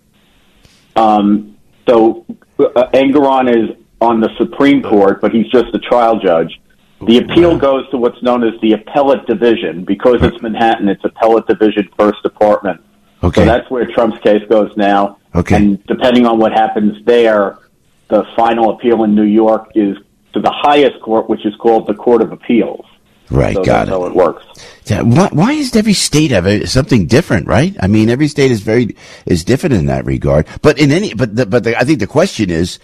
Um, 0.96 1.58
so 1.88 2.26
uh, 2.60 2.90
Engoron 2.94 3.50
is 3.50 3.78
on 4.02 4.20
the 4.20 4.30
Supreme 4.38 4.82
Court, 4.82 5.22
but 5.22 5.34
he's 5.34 5.48
just 5.48 5.74
a 5.74 5.80
trial 5.80 6.20
judge. 6.20 6.60
The 7.06 7.18
appeal 7.18 7.58
goes 7.58 7.90
to 7.92 7.98
what's 7.98 8.22
known 8.24 8.44
as 8.44 8.60
the 8.62 8.74
appellate 8.74 9.26
division. 9.28 9.84
Because 9.84 10.24
it's 10.24 10.42
Manhattan, 10.42 10.88
it's 10.88 11.04
appellate 11.04 11.48
division, 11.48 11.90
first 11.98 12.22
department. 12.24 12.82
Okay. 13.24 13.42
So 13.42 13.46
that's 13.46 13.70
where 13.70 13.86
Trump's 13.86 14.20
case 14.20 14.44
goes 14.50 14.76
now. 14.78 15.18
Okay. 15.34 15.56
And 15.56 15.86
depending 15.86 16.26
on 16.26 16.40
what 16.40 16.52
happens 16.52 17.04
there, 17.06 17.60
the 18.08 18.24
final 18.36 18.72
appeal 18.72 19.04
in 19.04 19.16
New 19.16 19.24
York 19.24 19.72
is 19.76 19.98
to 20.34 20.40
the 20.40 20.52
highest 20.52 21.02
court, 21.02 21.30
which 21.30 21.46
is 21.46 21.56
called 21.56 21.88
the 21.88 21.94
Court 21.94 22.22
of 22.22 22.32
Appeals. 22.32 22.86
Right, 23.30 23.56
so 23.56 23.64
got 23.64 23.88
it. 23.88 23.92
how 23.92 24.06
it 24.06 24.14
works. 24.14 24.46
Yeah, 24.86 25.02
why, 25.02 25.30
why 25.32 25.52
is 25.54 25.76
every 25.76 25.94
state 25.94 26.32
have 26.32 26.46
a, 26.46 26.66
something 26.68 27.08
different? 27.08 27.48
Right? 27.48 27.76
I 27.80 27.88
mean, 27.88 28.10
every 28.10 28.28
state 28.28 28.52
is 28.52 28.62
very 28.62 28.96
is 29.26 29.44
different 29.44 29.74
in 29.74 29.88
that 29.88 30.06
regard. 30.06 30.48
But 30.62 30.78
in 30.78 30.92
any, 30.92 31.14
but 31.14 31.36
the, 31.36 31.46
but 31.46 31.64
the, 31.64 31.78
I 31.78 31.84
think 31.84 32.00
the 32.00 32.08
question 32.08 32.52
is, 32.52 32.78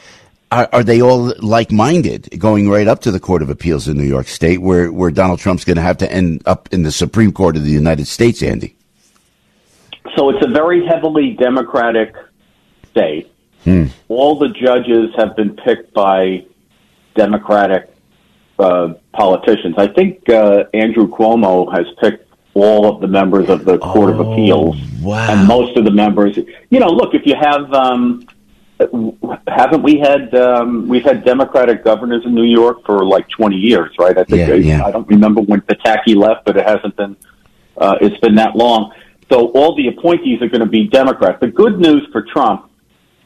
are, 0.52 0.68
are 0.74 0.84
they 0.84 1.02
all 1.02 1.34
like 1.40 1.72
minded, 1.72 2.40
going 2.40 2.70
right 2.70 2.88
up 2.88 3.02
to 3.02 3.12
the 3.12 3.20
Court 3.20 3.42
of 3.42 3.50
Appeals 3.50 3.88
in 3.88 3.98
New 3.98 4.08
York 4.08 4.28
State, 4.28 4.62
where 4.62 4.92
where 4.92 5.12
Donald 5.12 5.40
Trump's 5.40 5.64
going 5.64 5.78
to 5.78 5.84
have 5.84 5.98
to 6.00 6.12
end 6.12 6.42
up 6.46 6.70
in 6.72 6.84
the 6.84 6.92
Supreme 6.92 7.32
Court 7.32 7.56
of 7.56 7.64
the 7.64 7.72
United 7.72 8.08
States, 8.08 8.42
Andy? 8.42 8.76
So 10.16 10.30
it's 10.30 10.44
a 10.44 10.50
very 10.50 10.86
heavily 10.86 11.36
Democratic 11.40 12.16
state. 12.90 13.32
Hmm. 13.64 13.86
All 14.08 14.40
the 14.40 14.50
judges 14.50 15.12
have 15.16 15.36
been 15.36 15.56
picked 15.56 15.94
by 15.94 16.46
Democratic 17.16 17.94
uh, 18.62 18.94
politicians. 19.14 19.76
I 19.78 19.88
think 19.88 20.30
uh, 20.30 20.66
Andrew 20.74 21.08
Cuomo 21.08 21.72
has 21.76 21.86
picked 22.00 22.28
all 22.54 22.94
of 22.94 23.02
the 23.02 23.08
members 23.08 23.50
of 23.50 23.66
the 23.66 23.78
Court 23.78 24.14
oh, 24.14 24.20
of 24.20 24.28
Appeals, 24.28 24.78
wow. 25.02 25.32
and 25.32 25.48
most 25.48 25.78
of 25.78 25.86
the 25.86 25.92
members. 25.92 26.38
You 26.70 26.80
know, 26.80 26.88
look 26.88 27.14
if 27.14 27.26
you 27.26 27.36
have. 27.40 27.74
Um, 27.74 28.28
haven't 29.48 29.84
we 29.84 30.00
had 30.00 30.34
um, 30.34 30.88
we've 30.88 31.04
had 31.04 31.24
Democratic 31.24 31.84
governors 31.84 32.26
in 32.26 32.34
New 32.34 32.46
York 32.46 32.84
for 32.84 33.06
like 33.06 33.30
twenty 33.30 33.58
years, 33.58 33.94
right? 34.00 34.18
I 34.18 34.24
think 34.24 34.48
yeah, 34.48 34.56
yeah. 34.56 34.86
I 34.86 34.90
don't 34.90 35.08
remember 35.08 35.42
when 35.42 35.62
Pataki 35.62 36.16
left, 36.16 36.46
but 36.46 36.58
it 36.58 36.66
hasn't 36.66 36.96
been. 36.96 37.16
Uh, 37.78 37.96
it's 38.02 38.18
been 38.18 38.36
that 38.36 38.56
long. 38.56 38.92
So 39.32 39.50
all 39.50 39.76
the 39.76 39.88
appointees 39.88 40.42
are 40.42 40.50
going 40.50 40.62
to 40.62 40.66
be 40.66 40.88
Democrats. 40.88 41.40
The 41.42 41.48
good 41.48 41.80
news 41.80 42.08
for 42.12 42.24
Trump 42.24 42.71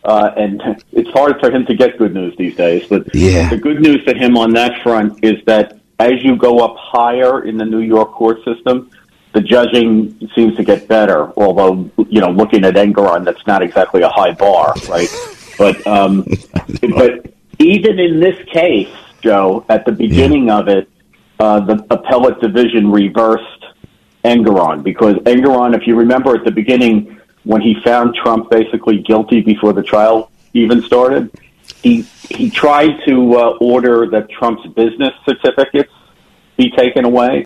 uh, 0.06 0.34
and 0.38 0.62
it's 0.91 1.10
hard 1.10 1.39
for 1.39 1.52
him 1.52 1.65
to 1.65 1.76
get 1.76 1.98
good 1.98 2.13
news 2.13 2.36
these 2.38 2.56
days. 2.56 2.88
But 2.88 3.13
yeah. 3.13 3.50
the 3.50 3.58
good 3.58 3.82
news 3.82 4.04
for 4.04 4.13
him 4.13 4.38
on 4.38 4.54
that 4.54 4.82
front 4.84 5.24
is 5.24 5.44
that 5.46 5.80
as 6.00 6.24
you 6.24 6.36
go 6.36 6.60
up 6.60 6.76
higher 6.78 7.44
in 7.44 7.58
the 7.58 7.65
New 7.65 7.80
York 7.80 8.12
court 8.12 8.44
system, 8.46 8.91
the 9.34 9.41
judging 9.41 10.30
seems 10.36 10.56
to 10.58 10.63
get 10.63 10.88
better. 10.88 11.34
Although, 11.38 11.89
you 12.08 12.22
know, 12.22 12.30
looking 12.30 12.63
at 12.63 12.76
Engoron, 12.76 13.26
that's 13.26 13.46
not 13.48 13.63
exactly 13.63 14.02
a 14.02 14.10
high 14.10 14.32
bar, 14.32 14.76
right? 14.88 15.10
but 15.58 15.86
um, 15.88 16.26
but 16.96 17.34
even 17.60 18.00
in 18.00 18.20
this 18.20 18.38
case, 18.50 18.94
Joe, 19.22 19.65
at 19.70 19.86
the 19.86 19.91
beginning 19.91 20.48
yeah. 20.48 20.60
of 20.60 20.68
it, 20.68 20.89
uh, 21.39 21.60
the 21.62 21.86
appellate 21.89 22.39
division 22.41 22.91
reversed 22.91 23.65
Engoron 24.24 24.84
because 24.84 25.15
Engoron, 25.15 25.76
if 25.76 25.88
you 25.88 25.96
remember 25.96 26.36
at 26.36 26.46
the 26.46 26.52
beginning 26.52 27.14
when 27.46 27.62
he 27.62 27.76
found 27.86 28.16
Trump 28.16 28.50
basically 28.50 28.98
guilty 28.98 29.40
before 29.40 29.72
the 29.72 29.84
trial 29.84 30.32
even 30.54 30.82
started, 30.82 31.32
he 31.82 32.02
he 32.30 32.50
tried 32.50 32.98
to 33.08 33.36
uh, 33.36 33.58
order 33.62 34.08
that 34.08 34.30
Trump's 34.30 34.68
business 34.74 35.14
certificates 35.26 35.92
be 36.58 36.72
taken 36.72 37.06
away, 37.06 37.46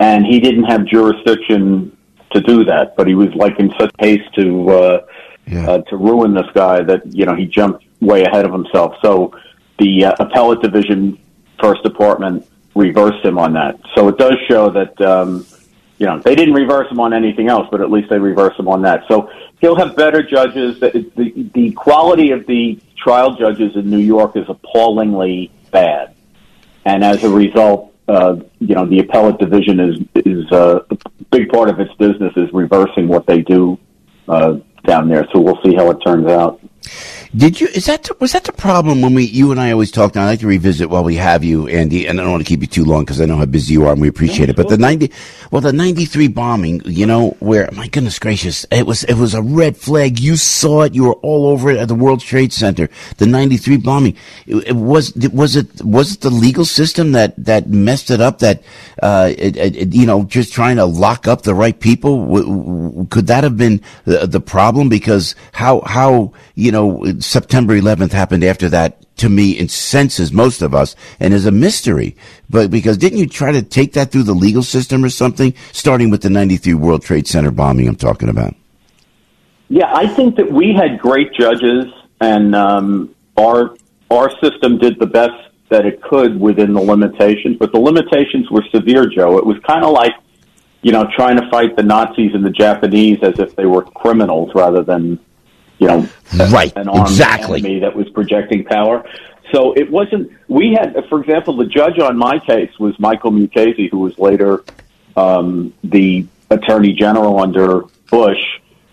and 0.00 0.26
he 0.26 0.40
didn't 0.40 0.64
have 0.64 0.84
jurisdiction 0.84 1.96
to 2.32 2.40
do 2.40 2.64
that. 2.64 2.96
But 2.96 3.06
he 3.06 3.14
was 3.14 3.32
like 3.34 3.58
in 3.58 3.72
such 3.78 3.92
haste 4.00 4.32
to 4.34 4.70
uh, 4.70 5.06
yeah. 5.46 5.70
uh, 5.70 5.78
to 5.82 5.96
ruin 5.96 6.34
this 6.34 6.50
guy 6.54 6.82
that 6.82 7.06
you 7.14 7.24
know 7.24 7.34
he 7.34 7.46
jumped 7.46 7.84
way 8.00 8.24
ahead 8.24 8.44
of 8.44 8.52
himself. 8.52 8.94
So 9.02 9.32
the 9.78 10.06
uh, 10.06 10.16
appellate 10.18 10.62
division, 10.62 11.18
first 11.60 11.82
department, 11.84 12.46
reversed 12.74 13.24
him 13.24 13.38
on 13.38 13.52
that. 13.54 13.78
So 13.94 14.08
it 14.08 14.18
does 14.18 14.36
show 14.48 14.70
that. 14.70 15.00
Um, 15.00 15.46
you 15.98 16.06
know, 16.06 16.20
they 16.20 16.34
didn't 16.34 16.54
reverse 16.54 16.90
him 16.90 17.00
on 17.00 17.12
anything 17.12 17.48
else, 17.48 17.66
but 17.70 17.80
at 17.80 17.90
least 17.90 18.08
they 18.08 18.18
reversed 18.18 18.58
him 18.58 18.68
on 18.68 18.82
that. 18.82 19.02
So 19.08 19.30
he'll 19.60 19.76
have 19.76 19.96
better 19.96 20.22
judges. 20.22 20.78
The, 20.78 21.10
the, 21.16 21.50
the 21.54 21.72
quality 21.72 22.30
of 22.30 22.46
the 22.46 22.80
trial 22.96 23.34
judges 23.36 23.74
in 23.74 23.90
New 23.90 23.98
York 23.98 24.36
is 24.36 24.44
appallingly 24.48 25.50
bad. 25.72 26.14
And 26.84 27.04
as 27.04 27.24
a 27.24 27.28
result, 27.28 27.94
uh, 28.06 28.36
you 28.60 28.74
know, 28.74 28.86
the 28.86 29.00
appellate 29.00 29.38
division 29.38 29.80
is, 29.80 29.98
is, 30.24 30.50
uh, 30.52 30.80
a 30.90 30.96
big 31.30 31.50
part 31.50 31.68
of 31.68 31.78
its 31.80 31.92
business 31.94 32.32
is 32.36 32.48
reversing 32.52 33.08
what 33.08 33.26
they 33.26 33.42
do, 33.42 33.78
uh, 34.28 34.58
down 34.84 35.08
there. 35.08 35.26
So 35.32 35.40
we'll 35.40 35.60
see 35.62 35.74
how 35.74 35.90
it 35.90 35.98
turns 36.06 36.26
out. 36.28 36.60
Did 37.36 37.60
you? 37.60 37.66
Is 37.68 37.84
that 37.86 38.08
was 38.20 38.32
that 38.32 38.44
the 38.44 38.52
problem 38.52 39.02
when 39.02 39.12
we 39.12 39.24
you 39.24 39.50
and 39.50 39.60
I 39.60 39.70
always 39.70 39.90
talked? 39.90 40.16
And 40.16 40.24
I 40.24 40.28
like 40.28 40.40
to 40.40 40.46
revisit 40.46 40.88
while 40.88 41.04
we 41.04 41.16
have 41.16 41.44
you, 41.44 41.68
Andy. 41.68 42.06
And 42.06 42.18
I 42.18 42.22
don't 42.22 42.32
want 42.32 42.42
to 42.42 42.48
keep 42.48 42.62
you 42.62 42.66
too 42.66 42.86
long 42.86 43.04
because 43.04 43.20
I 43.20 43.26
know 43.26 43.36
how 43.36 43.44
busy 43.44 43.74
you 43.74 43.86
are, 43.86 43.92
and 43.92 44.00
we 44.00 44.08
appreciate 44.08 44.48
it. 44.48 44.56
But 44.56 44.70
the 44.70 44.78
ninety, 44.78 45.12
well, 45.50 45.60
the 45.60 45.72
ninety 45.72 46.06
three 46.06 46.28
bombing, 46.28 46.80
you 46.86 47.04
know, 47.04 47.36
where 47.40 47.68
my 47.72 47.86
goodness 47.88 48.18
gracious, 48.18 48.64
it 48.70 48.86
was 48.86 49.04
it 49.04 49.14
was 49.14 49.34
a 49.34 49.42
red 49.42 49.76
flag. 49.76 50.18
You 50.18 50.36
saw 50.36 50.82
it. 50.82 50.94
You 50.94 51.04
were 51.04 51.14
all 51.16 51.48
over 51.48 51.70
it 51.70 51.76
at 51.76 51.88
the 51.88 51.94
World 51.94 52.20
Trade 52.20 52.52
Center. 52.52 52.88
The 53.18 53.26
ninety 53.26 53.58
three 53.58 53.76
bombing. 53.76 54.16
It, 54.46 54.68
it 54.68 54.76
was 54.76 55.14
was 55.14 55.54
it 55.54 55.84
was 55.84 56.14
it 56.14 56.20
the 56.22 56.30
legal 56.30 56.64
system 56.64 57.12
that 57.12 57.34
that 57.36 57.68
messed 57.68 58.10
it 58.10 58.22
up? 58.22 58.38
That 58.38 58.62
uh, 59.02 59.34
it, 59.36 59.56
it, 59.56 59.94
you 59.94 60.06
know, 60.06 60.24
just 60.24 60.50
trying 60.52 60.76
to 60.76 60.86
lock 60.86 61.28
up 61.28 61.42
the 61.42 61.54
right 61.54 61.78
people. 61.78 63.06
Could 63.10 63.26
that 63.26 63.44
have 63.44 63.58
been 63.58 63.82
the, 64.06 64.26
the 64.26 64.40
problem? 64.40 64.88
Because 64.88 65.34
how 65.52 65.82
how 65.82 66.32
you 66.54 66.72
know 66.72 67.04
September 67.18 67.78
11th 67.78 68.12
happened 68.12 68.44
after 68.44 68.68
that 68.68 69.04
to 69.18 69.28
me 69.28 69.58
incenses 69.58 70.32
most 70.32 70.62
of 70.62 70.74
us 70.74 70.94
and 71.18 71.34
is 71.34 71.46
a 71.46 71.50
mystery. 71.50 72.16
But 72.48 72.70
because 72.70 72.96
didn't 72.96 73.18
you 73.18 73.26
try 73.26 73.52
to 73.52 73.62
take 73.62 73.94
that 73.94 74.12
through 74.12 74.22
the 74.24 74.34
legal 74.34 74.62
system 74.62 75.04
or 75.04 75.08
something, 75.08 75.54
starting 75.72 76.10
with 76.10 76.22
the 76.22 76.30
93 76.30 76.74
World 76.74 77.02
Trade 77.02 77.26
Center 77.26 77.50
bombing 77.50 77.88
I'm 77.88 77.96
talking 77.96 78.28
about? 78.28 78.54
Yeah, 79.68 79.92
I 79.94 80.06
think 80.06 80.36
that 80.36 80.50
we 80.50 80.72
had 80.72 80.98
great 80.98 81.32
judges 81.34 81.86
and 82.20 82.54
um, 82.54 83.14
our 83.36 83.76
our 84.10 84.30
system 84.42 84.78
did 84.78 84.98
the 84.98 85.06
best 85.06 85.34
that 85.68 85.84
it 85.84 86.00
could 86.00 86.40
within 86.40 86.72
the 86.72 86.80
limitations, 86.80 87.58
but 87.58 87.72
the 87.72 87.78
limitations 87.78 88.50
were 88.50 88.64
severe, 88.72 89.06
Joe. 89.06 89.36
It 89.36 89.44
was 89.44 89.58
kind 89.66 89.84
of 89.84 89.90
like 89.92 90.14
you 90.82 90.92
know, 90.92 91.08
trying 91.14 91.36
to 91.36 91.48
fight 91.50 91.76
the 91.76 91.82
Nazis 91.82 92.34
and 92.34 92.44
the 92.44 92.50
Japanese 92.50 93.18
as 93.22 93.38
if 93.38 93.56
they 93.56 93.66
were 93.66 93.82
criminals 93.82 94.50
rather 94.54 94.82
than, 94.82 95.18
you 95.78 95.86
know, 95.86 96.08
right, 96.50 96.72
an 96.76 96.88
armed 96.88 97.08
exactly. 97.08 97.60
enemy 97.60 97.80
that 97.80 97.94
was 97.94 98.08
projecting 98.10 98.64
power. 98.64 99.04
So 99.52 99.72
it 99.72 99.90
wasn't. 99.90 100.32
We 100.48 100.72
had, 100.72 101.04
for 101.08 101.20
example, 101.20 101.56
the 101.56 101.66
judge 101.66 101.98
on 101.98 102.18
my 102.18 102.38
case 102.38 102.78
was 102.78 102.98
Michael 102.98 103.30
Mukasey, 103.30 103.90
who 103.90 103.98
was 103.98 104.18
later 104.18 104.64
um, 105.16 105.72
the 105.84 106.26
Attorney 106.50 106.92
General 106.92 107.40
under 107.40 107.82
Bush, 108.10 108.42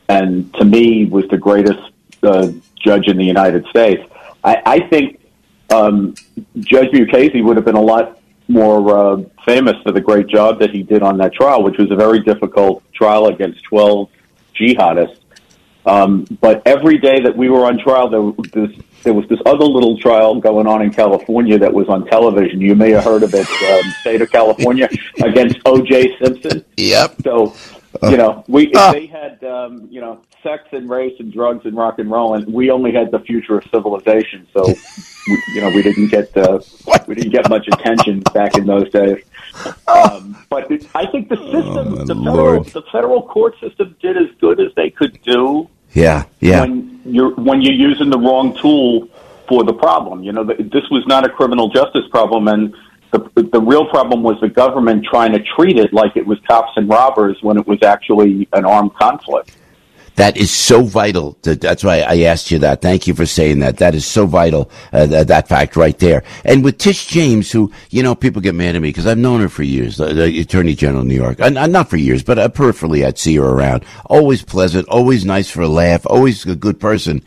and 0.08 0.54
to 0.56 0.66
me 0.66 1.06
was 1.06 1.28
the 1.28 1.38
greatest 1.38 1.92
uh, 2.24 2.50
judge 2.80 3.08
in 3.08 3.18
the 3.18 3.26
United 3.26 3.66
States. 3.68 4.04
I, 4.44 4.62
I 4.66 4.80
think 4.88 5.20
um, 5.74 6.16
Judge 6.60 6.92
Mukasey 6.92 7.44
would 7.44 7.58
have 7.58 7.66
been 7.66 7.76
a 7.76 7.82
lot 7.82 8.20
more 8.48 8.98
uh, 8.98 9.24
famous 9.46 9.76
for 9.84 9.92
the 9.92 10.02
great 10.02 10.28
job 10.28 10.60
that 10.60 10.70
he 10.70 10.84
did 10.84 11.02
on 11.02 11.18
that 11.18 11.34
trial, 11.34 11.64
which 11.64 11.78
was 11.78 11.90
a 11.92 11.96
very 11.96 12.20
difficult 12.20 12.84
trial 12.94 13.28
against 13.28 13.64
12 13.64 14.10
jihadists. 14.56 15.20
Um, 15.86 16.26
but 16.42 16.62
every 16.66 16.98
day 16.98 17.22
that 17.22 17.36
we 17.36 17.50
were 17.50 17.66
on 17.66 17.78
trial, 17.78 18.10
there 18.10 18.22
was, 18.22 18.36
this, 18.52 18.72
there 19.04 19.14
was 19.14 19.28
this 19.30 19.40
other 19.46 19.66
little 19.66 19.98
trial 20.00 20.40
going 20.40 20.68
on 20.68 20.82
in 20.82 20.92
California 20.92 21.60
that 21.60 21.72
was 21.74 21.88
on 21.90 22.06
television. 22.08 22.60
You 22.60 22.76
may 22.76 22.92
have 22.92 23.04
heard 23.04 23.24
of 23.24 23.34
it, 23.34 23.48
um, 23.48 23.92
state 24.02 24.22
of 24.22 24.32
California, 24.32 24.90
against 25.24 25.60
O.J. 25.66 26.18
Simpson. 26.18 26.66
Yep. 26.78 27.22
So, 27.24 27.54
you 28.10 28.18
know, 28.18 28.44
we 28.48 28.72
Ah. 28.76 28.92
they 28.92 29.06
had 29.06 29.42
um, 29.44 29.88
you 29.90 30.02
know 30.02 30.20
sex 30.44 30.64
and 30.72 30.90
race 30.90 31.14
and 31.20 31.32
drugs 31.32 31.66
and 31.66 31.78
rock 31.78 32.00
and 32.00 32.10
roll, 32.12 32.34
and 32.34 32.52
we 32.52 32.70
only 32.72 32.92
had 32.92 33.12
the 33.12 33.20
future 33.20 33.58
of 33.58 33.64
civilization. 33.72 34.46
So, 34.54 34.66
we, 35.28 35.44
you 35.54 35.62
know, 35.62 35.70
we 35.70 35.82
didn't 35.82 36.08
get 36.08 36.36
uh, 36.36 36.60
we 37.08 37.16
didn't 37.16 37.32
get 37.32 37.48
much 37.50 37.68
attention 37.68 38.20
back 38.34 38.58
in 38.58 38.66
those 38.66 38.90
days. 38.90 39.24
Um, 39.88 40.36
but 40.50 40.70
it, 40.70 40.88
I 40.94 41.06
think 41.06 41.30
the 41.30 41.38
system, 41.38 42.06
the 42.06 42.16
federal, 42.16 42.64
the 42.64 42.84
federal 42.92 43.22
court 43.22 43.58
system, 43.62 43.96
did 44.02 44.18
as 44.18 44.28
good 44.42 44.60
as 44.60 44.74
they 44.76 44.90
could 44.90 45.22
do 45.22 45.70
Yeah, 45.96 46.26
yeah. 46.42 46.62
when 46.62 47.02
you're 47.06 47.34
when 47.36 47.62
you're 47.62 47.74
using 47.74 48.10
the 48.10 48.20
wrong 48.20 48.56
tool 48.62 49.08
for 49.48 49.64
the 49.64 49.74
problem. 49.74 50.24
You 50.24 50.34
know, 50.34 50.44
this 50.44 50.90
was 50.92 51.04
not 51.08 51.26
a 51.26 51.30
criminal 51.30 51.70
justice 51.70 52.06
problem, 52.12 52.48
and 52.48 52.76
the 53.12 53.20
the 53.52 53.62
real 53.62 53.88
problem 53.88 54.22
was 54.22 54.40
the 54.42 54.50
government 54.50 55.06
trying 55.06 55.32
to 55.32 55.40
treat 55.56 55.80
it 55.80 55.94
like 55.94 56.16
it 56.18 56.28
was 56.28 56.38
cops 56.48 56.74
and 56.76 56.90
robbers 56.90 57.38
when 57.42 57.58
it 57.58 57.66
was 57.66 57.82
actually 57.82 58.48
an 58.54 58.66
armed 58.66 58.94
conflict. 58.96 59.56
That 60.16 60.38
is 60.38 60.50
so 60.52 60.84
vital. 60.84 61.38
That- 61.42 61.62
That's 61.62 61.84
why 61.84 62.00
I 62.02 62.20
asked 62.22 62.52
you 62.52 62.60
that. 62.60 62.82
Thank 62.82 63.08
you 63.08 63.14
for 63.14 63.26
saying 63.26 63.60
that. 63.60 63.78
That 63.78 63.96
is 63.96 64.06
so 64.06 64.26
vital, 64.26 64.70
uh, 64.94 65.06
that, 65.08 65.28
that 65.28 65.48
fact 65.48 65.76
right 65.76 65.98
there. 66.00 66.24
And 66.46 66.64
with 66.64 66.78
Tish 66.78 67.08
James, 67.08 67.52
who, 67.52 67.72
you 67.90 68.02
know, 68.02 68.16
people 68.16 68.42
get 68.42 68.56
mad 68.56 68.76
at 68.76 68.82
me 68.82 68.90
because 68.90 69.08
I've 69.08 69.18
known 69.18 69.42
her 69.42 69.50
for 69.50 69.64
years, 69.64 69.98
the, 69.98 70.14
the 70.14 70.40
Attorney 70.40 70.74
General 70.76 71.02
of 71.02 71.08
New 71.08 71.16
York. 71.16 71.40
And 71.40 71.56
not 71.72 71.90
for 71.90 71.98
years, 71.98 72.24
but 72.24 72.40
uh, 72.40 72.50
peripherally 72.50 73.06
I'd 73.06 73.18
see 73.18 73.36
her 73.36 73.44
around. 73.44 73.84
Always 74.06 74.44
pleasant, 74.44 74.88
always 74.88 75.26
nice 75.26 75.50
for 75.50 75.62
a 75.62 75.68
laugh, 75.68 76.06
always 76.06 76.46
a 76.46 76.56
good 76.56 76.80
person. 76.80 77.22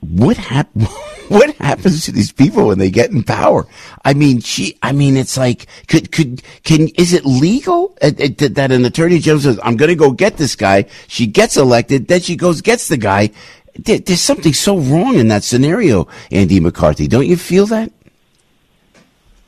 What 0.00 0.36
hap- 0.36 0.70
What 1.28 1.56
happens 1.56 2.04
to 2.04 2.12
these 2.12 2.30
people 2.30 2.68
when 2.68 2.78
they 2.78 2.90
get 2.90 3.10
in 3.10 3.24
power? 3.24 3.66
I 4.04 4.14
mean, 4.14 4.40
she. 4.40 4.78
I 4.80 4.92
mean, 4.92 5.16
it's 5.16 5.36
like, 5.36 5.66
could 5.88 6.12
could 6.12 6.40
can 6.62 6.88
is 6.96 7.12
it 7.12 7.26
legal 7.26 7.96
uh, 8.00 8.12
uh, 8.18 8.48
that 8.50 8.70
an 8.70 8.84
attorney 8.84 9.18
general 9.18 9.40
says, 9.40 9.58
"I'm 9.62 9.76
going 9.76 9.88
to 9.88 9.96
go 9.96 10.12
get 10.12 10.36
this 10.36 10.54
guy"? 10.54 10.86
She 11.08 11.26
gets 11.26 11.56
elected, 11.56 12.06
then 12.06 12.20
she 12.20 12.36
goes 12.36 12.60
gets 12.60 12.86
the 12.86 12.96
guy. 12.96 13.30
There, 13.76 13.98
there's 13.98 14.20
something 14.20 14.52
so 14.52 14.78
wrong 14.78 15.16
in 15.16 15.28
that 15.28 15.42
scenario, 15.42 16.06
Andy 16.30 16.60
McCarthy. 16.60 17.08
Don't 17.08 17.26
you 17.26 17.36
feel 17.36 17.66
that? 17.66 17.92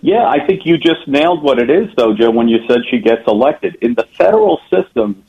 Yeah, 0.00 0.26
I 0.26 0.44
think 0.46 0.66
you 0.66 0.78
just 0.78 1.06
nailed 1.06 1.42
what 1.42 1.58
it 1.58 1.70
is, 1.70 1.88
though, 1.96 2.14
Joe. 2.14 2.30
When 2.30 2.48
you 2.48 2.58
said 2.66 2.78
she 2.90 2.98
gets 2.98 3.22
elected 3.26 3.76
in 3.82 3.94
the 3.94 4.06
federal 4.16 4.60
system, 4.70 5.24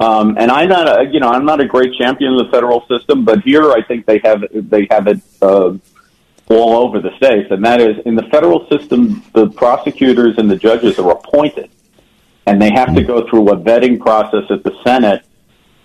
um, 0.00 0.36
and 0.38 0.50
I'm 0.50 0.68
not, 0.68 0.86
a, 0.86 1.10
you 1.10 1.18
know, 1.18 1.28
I'm 1.28 1.44
not 1.44 1.60
a 1.60 1.66
great 1.66 1.94
champion 1.94 2.34
of 2.34 2.46
the 2.46 2.50
federal 2.52 2.86
system, 2.86 3.24
but 3.24 3.42
here 3.42 3.72
I 3.72 3.82
think 3.82 4.06
they 4.06 4.20
have 4.24 4.44
they 4.52 4.86
have 4.90 5.08
it 5.08 5.20
uh, 5.42 5.74
all 6.48 6.76
over 6.76 7.00
the 7.00 7.14
states, 7.16 7.50
and 7.50 7.64
that 7.64 7.80
is 7.80 7.98
in 8.06 8.14
the 8.14 8.22
federal 8.24 8.68
system, 8.68 9.24
the 9.34 9.50
prosecutors 9.50 10.38
and 10.38 10.50
the 10.50 10.56
judges 10.56 10.98
are 10.98 11.10
appointed, 11.10 11.68
and 12.46 12.62
they 12.62 12.70
have 12.70 12.94
to 12.94 13.02
go 13.02 13.28
through 13.28 13.50
a 13.50 13.56
vetting 13.56 13.98
process 13.98 14.44
at 14.50 14.62
the 14.62 14.72
Senate, 14.84 15.24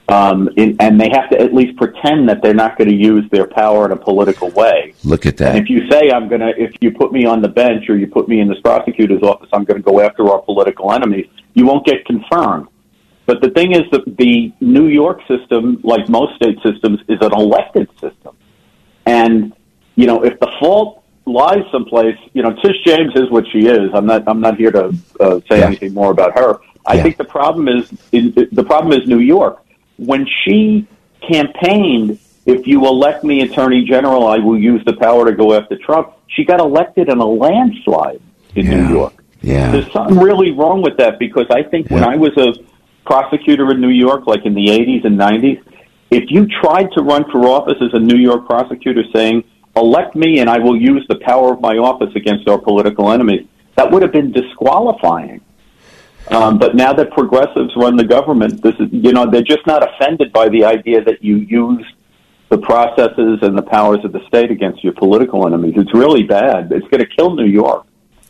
um, 0.10 0.48
in, 0.58 0.78
and 0.80 1.02
they 1.02 1.10
have 1.10 1.30
to 1.32 1.40
at 1.40 1.54
least 1.54 1.76
pretend 1.78 2.30
that 2.30 2.44
they're 2.44 2.54
not 2.54 2.78
going 2.78 2.90
to 2.90 2.96
use 2.96 3.28
their 3.32 3.48
power 3.48 3.86
in 3.86 3.92
a 3.92 3.98
political 3.98 4.52
way. 4.52 4.94
Look 5.04 5.26
at 5.26 5.38
that. 5.38 5.56
And 5.56 5.64
if 5.64 5.70
you 5.70 5.90
say 5.90 6.12
I'm 6.12 6.30
going 6.30 6.42
to, 6.42 6.54
if 6.62 6.72
you 6.82 6.92
put 6.92 7.12
me 7.12 7.26
on 7.26 7.42
the 7.42 7.50
bench 7.50 7.90
or 7.90 7.98
you 7.98 8.08
put 8.08 8.28
me 8.28 8.40
in 8.42 8.48
this 8.48 8.60
prosecutor's 8.60 9.24
office, 9.24 9.50
I'm 9.52 9.64
going 9.64 9.82
to 9.82 9.92
go 9.92 10.02
after 10.02 10.30
our 10.30 10.40
political 10.40 10.94
enemies, 10.94 11.28
you 11.56 11.66
won't 11.66 11.86
get 11.86 12.06
confirmed. 12.06 12.68
But 13.26 13.42
the 13.42 13.50
thing 13.50 13.72
is 13.74 13.84
that 13.92 14.18
the 14.18 14.52
New 14.60 14.88
York 14.88 15.22
system, 15.28 15.80
like 15.84 16.10
most 16.10 16.36
state 16.36 16.58
systems, 16.62 17.00
is 17.08 17.20
an 17.22 17.34
elected 17.34 17.90
system. 18.02 18.36
And, 19.06 19.54
you 19.96 20.08
know, 20.08 20.24
if 20.24 20.40
the 20.40 20.52
fault 20.60 21.04
lies 21.26 21.64
someplace, 21.72 22.18
you 22.34 22.44
know, 22.44 22.54
Tish 22.54 22.84
James 22.86 23.14
is 23.16 23.30
what 23.30 23.46
she 23.52 23.68
is. 23.68 23.92
I'm 23.94 24.06
not, 24.06 24.24
I'm 24.28 24.42
not 24.42 24.58
here 24.58 24.72
to 24.72 24.94
uh, 25.22 25.40
say 25.50 25.60
Yeah. 25.60 25.68
anything 25.68 25.94
more 25.94 26.12
about 26.12 26.38
her. 26.38 26.60
I 26.86 26.96
Yeah. 26.96 27.04
think 27.04 27.18
the 27.18 27.24
problem 27.24 27.70
is, 27.70 27.92
is, 28.12 28.34
the 28.52 28.64
problem 28.64 28.92
is 29.00 29.08
New 29.08 29.20
York. 29.20 29.64
When 29.98 30.28
she 30.44 30.86
campaigned, 31.22 32.20
if 32.46 32.68
you 32.68 32.86
elect 32.86 33.24
me 33.24 33.40
attorney 33.42 33.86
general, 33.86 34.28
I 34.28 34.40
will 34.40 34.60
use 34.60 34.84
the 34.84 34.94
power 34.94 35.24
to 35.26 35.32
go 35.32 35.54
after 35.54 35.78
Trump. 35.78 36.10
She 36.28 36.44
got 36.44 36.60
elected 36.60 37.08
in 37.08 37.20
a 37.20 37.26
landslide 37.26 38.20
in 38.56 38.66
Yeah. 38.66 38.88
New 38.88 38.94
York. 38.96 39.14
Yeah. 39.42 39.72
There's 39.72 39.90
something 39.94 40.20
really 40.20 40.52
wrong 40.52 40.82
with 40.82 40.98
that 40.98 41.20
because 41.20 41.46
I 41.50 41.64
think 41.64 41.90
when 41.90 42.04
I 42.04 42.18
was 42.18 42.36
a 42.38 42.54
prosecutor 43.06 43.72
in 43.72 43.82
New 43.82 43.90
York, 43.90 44.28
like 44.28 44.46
in 44.46 44.54
the 44.54 44.68
80s 44.68 45.06
and 45.06 45.18
90s, 45.20 45.62
if 46.12 46.30
you 46.30 46.48
tried 46.62 46.92
to 46.94 47.02
run 47.02 47.30
for 47.32 47.46
office 47.48 47.78
as 47.82 47.94
a 47.94 48.00
New 48.00 48.18
York 48.18 48.46
prosecutor 48.46 49.04
saying, 49.14 49.44
elect 49.76 50.16
me 50.16 50.40
and 50.40 50.50
I 50.50 50.60
will 50.60 50.80
use 50.80 51.06
the 51.10 51.16
power 51.16 51.54
of 51.54 51.62
my 51.62 51.78
office 51.78 52.16
against 52.16 52.48
our 52.48 52.60
political 52.60 53.12
enemies, 53.12 53.48
that 53.76 53.90
would 53.92 54.02
have 54.02 54.12
been 54.12 54.32
disqualifying. 54.32 55.42
Um, 56.30 56.58
but 56.58 56.76
now 56.76 56.94
that 56.94 57.12
progressives 57.12 57.76
run 57.76 57.98
the 57.98 58.06
government, 58.06 58.62
this 58.62 58.76
is, 58.76 58.88
you 58.92 59.12
know, 59.12 59.30
they're 59.30 59.42
just 59.42 59.66
not 59.68 59.84
offended 59.84 60.32
by 60.32 60.50
the 60.50 60.64
idea 60.64 61.04
that 61.04 61.24
you 61.24 61.38
use 61.38 61.86
the 62.50 62.58
processes 62.60 63.40
and 63.42 63.58
the 63.58 63.64
powers 63.64 64.06
of 64.06 64.14
the 64.14 64.26
state 64.28 64.52
against 64.52 64.84
your 64.84 64.94
political 64.94 65.46
enemies. 65.48 65.74
It's 65.76 65.94
really 65.94 66.24
bad. 66.24 66.72
It's 66.72 66.88
going 66.88 67.00
to 67.00 67.08
kill 67.08 67.36
New 67.36 67.48
York. 67.48 67.86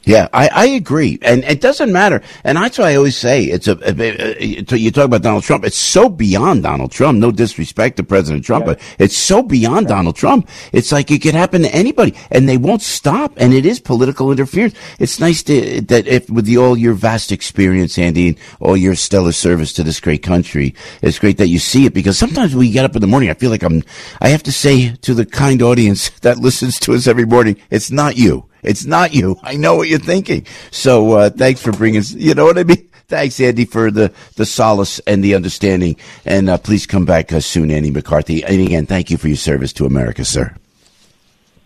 Yeah, 0.05 0.27
I, 0.33 0.49
I 0.51 0.65
agree, 0.65 1.17
and 1.21 1.45
it 1.45 1.61
doesn't 1.61 1.89
matter. 1.93 2.21
And 2.43 2.57
that's 2.57 2.77
why 2.77 2.91
I 2.91 2.95
always 2.95 3.15
say 3.15 3.45
it's 3.45 3.69
a. 3.69 3.77
a- 3.87 4.33
a- 4.43 4.75
You 4.77 4.91
talk 4.91 5.05
about 5.05 5.21
Donald 5.21 5.43
Trump; 5.45 5.63
it's 5.63 5.77
so 5.77 6.09
beyond 6.09 6.63
Donald 6.63 6.91
Trump. 6.91 7.19
No 7.19 7.31
disrespect 7.31 7.95
to 7.97 8.03
President 8.03 8.43
Trump, 8.43 8.65
but 8.65 8.81
it's 8.99 9.15
so 9.15 9.41
beyond 9.41 9.87
Donald 9.87 10.17
Trump. 10.17 10.49
It's 10.73 10.91
like 10.91 11.09
it 11.09 11.21
could 11.21 11.35
happen 11.35 11.61
to 11.61 11.73
anybody, 11.73 12.13
and 12.31 12.49
they 12.49 12.57
won't 12.57 12.81
stop. 12.81 13.31
And 13.37 13.53
it 13.53 13.65
is 13.65 13.79
political 13.79 14.29
interference. 14.29 14.75
It's 14.99 15.21
nice 15.21 15.41
to 15.43 15.79
that 15.83 16.05
if 16.05 16.29
with 16.29 16.47
the, 16.47 16.57
all 16.57 16.75
your 16.77 16.95
vast 16.95 17.31
experience, 17.31 17.97
Andy, 17.97 18.27
and 18.29 18.37
all 18.59 18.75
your 18.75 18.95
stellar 18.95 19.31
service 19.31 19.71
to 19.73 19.83
this 19.83 20.01
great 20.01 20.21
country, 20.21 20.75
it's 21.01 21.17
great 21.17 21.37
that 21.37 21.47
you 21.47 21.59
see 21.59 21.85
it 21.85 21.93
because 21.93 22.17
sometimes 22.17 22.53
you 22.53 22.69
get 22.73 22.83
up 22.83 22.95
in 22.95 23.01
the 23.01 23.07
morning, 23.07 23.29
I 23.29 23.35
feel 23.35 23.51
like 23.51 23.63
I'm. 23.63 23.81
I 24.19 24.29
have 24.29 24.43
to 24.43 24.51
say 24.51 24.95
to 24.95 25.13
the 25.13 25.25
kind 25.25 25.61
audience 25.61 26.09
that 26.23 26.39
listens 26.39 26.77
to 26.81 26.93
us 26.93 27.07
every 27.07 27.25
morning, 27.25 27.55
it's 27.69 27.89
not 27.89 28.17
you. 28.17 28.49
It's 28.63 28.85
not 28.85 29.13
you. 29.13 29.37
I 29.43 29.55
know 29.55 29.75
what 29.75 29.87
you're 29.87 29.99
thinking. 29.99 30.45
So 30.71 31.13
uh, 31.13 31.29
thanks 31.29 31.61
for 31.61 31.71
bringing. 31.71 32.03
You 32.09 32.33
know 32.33 32.45
what 32.45 32.57
I 32.57 32.63
mean. 32.63 32.89
Thanks, 33.07 33.39
Andy, 33.41 33.65
for 33.65 33.91
the 33.91 34.11
the 34.37 34.45
solace 34.45 34.99
and 34.99 35.23
the 35.23 35.35
understanding. 35.35 35.97
And 36.25 36.49
uh, 36.49 36.57
please 36.57 36.87
come 36.87 37.05
back 37.05 37.31
uh, 37.31 37.41
soon, 37.41 37.69
Andy 37.69 37.91
McCarthy. 37.91 38.43
And 38.43 38.61
again, 38.61 38.85
thank 38.85 39.11
you 39.11 39.17
for 39.17 39.27
your 39.27 39.37
service 39.37 39.73
to 39.73 39.85
America, 39.85 40.25
sir. 40.25 40.55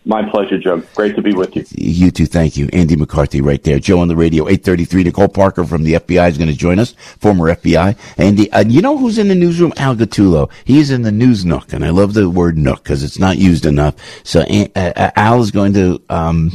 My 0.07 0.23
pleasure, 0.29 0.57
Joe. 0.57 0.81
Great 0.95 1.17
to 1.17 1.21
be 1.21 1.33
with 1.33 1.53
you. 1.53 1.65
You 1.71 2.11
too. 2.11 2.27
Thank 2.27 2.55
you, 2.55 2.69
Andy 2.71 2.95
McCarthy, 2.95 3.41
right 3.41 3.61
there. 3.61 3.77
Joe 3.77 3.99
on 3.99 4.07
the 4.07 4.15
radio, 4.15 4.47
eight 4.47 4.63
thirty 4.63 4.85
three. 4.85 5.03
Nicole 5.03 5.27
Parker 5.27 5.65
from 5.65 5.83
the 5.83 5.95
FBI 5.95 6.29
is 6.29 6.37
going 6.37 6.49
to 6.49 6.55
join 6.55 6.79
us. 6.79 6.93
Former 7.19 7.53
FBI. 7.53 7.97
Andy, 8.17 8.49
uh, 8.53 8.63
you 8.65 8.81
know 8.81 8.97
who's 8.97 9.17
in 9.17 9.27
the 9.27 9.35
newsroom? 9.35 9.73
Al 9.75 9.97
Gattulo. 9.97 10.49
He's 10.63 10.91
in 10.91 11.01
the 11.01 11.11
news 11.11 11.43
nook, 11.43 11.73
and 11.73 11.83
I 11.83 11.89
love 11.89 12.13
the 12.13 12.29
word 12.29 12.57
nook 12.57 12.83
because 12.83 13.03
it's 13.03 13.19
not 13.19 13.37
used 13.37 13.65
enough. 13.65 13.95
So 14.23 14.45
uh, 14.49 14.67
uh, 14.75 15.11
Al 15.17 15.41
is 15.41 15.51
going 15.51 15.73
to 15.73 16.01
um, 16.09 16.51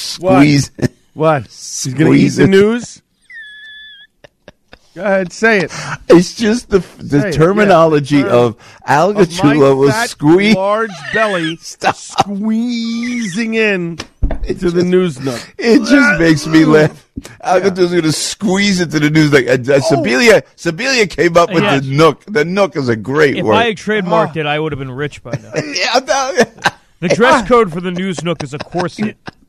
squeeze. 0.00 0.70
What? 1.14 1.42
He's 1.44 1.86
going 1.94 2.12
to 2.12 2.18
eat 2.18 2.30
Squeeze 2.30 2.36
the 2.36 2.46
news? 2.46 3.02
Go 4.94 5.04
ahead, 5.04 5.32
say 5.32 5.60
it. 5.60 5.72
It's 6.08 6.34
just 6.34 6.68
the 6.70 6.80
the 6.98 7.20
Say 7.22 7.30
terminology 7.32 8.16
yeah, 8.16 8.22
the 8.24 8.30
of 8.30 8.56
Al 8.84 9.10
Of 9.10 9.30
my 9.44 9.54
was 9.72 9.92
fat, 9.92 10.10
squeeze. 10.10 10.56
large 10.56 10.90
belly 11.12 11.56
squeezing 11.60 13.54
in 13.54 13.98
to 13.98 14.70
the 14.70 14.82
news 14.82 15.20
nook. 15.20 15.40
It 15.58 15.78
just 15.88 16.20
makes 16.20 16.46
me 16.48 16.64
laugh. 16.64 17.08
Al 17.40 17.60
Gattulo's 17.60 17.90
going 17.92 18.02
to 18.02 18.10
squeeze 18.12 18.80
into 18.80 18.98
the 18.98 19.10
news. 19.10 19.32
Like 19.32 19.46
uh, 19.46 19.52
uh, 19.52 19.78
Sibilia, 19.78 20.42
Sibilia 20.56 21.08
came 21.08 21.36
up 21.36 21.52
with 21.52 21.62
Yes. 21.62 21.84
the 21.84 21.90
nook. 21.94 22.24
The 22.26 22.44
nook 22.44 22.74
is 22.76 22.88
a 22.88 22.96
great 22.96 23.36
If 23.36 23.44
word. 23.44 23.54
If 23.54 23.58
I 23.60 23.66
had 23.66 23.76
trademarked 23.76 24.36
it, 24.36 24.46
I 24.46 24.58
would 24.58 24.72
have 24.72 24.80
been 24.80 24.90
rich 24.90 25.22
by 25.22 25.32
now. 25.32 25.52
yeah, 25.54 26.00
The 26.98 27.08
dress 27.08 27.46
code 27.46 27.72
for 27.72 27.80
the 27.80 27.92
news 27.92 28.24
nook 28.24 28.42
is 28.42 28.54
a 28.54 28.58
corset. 28.58 29.16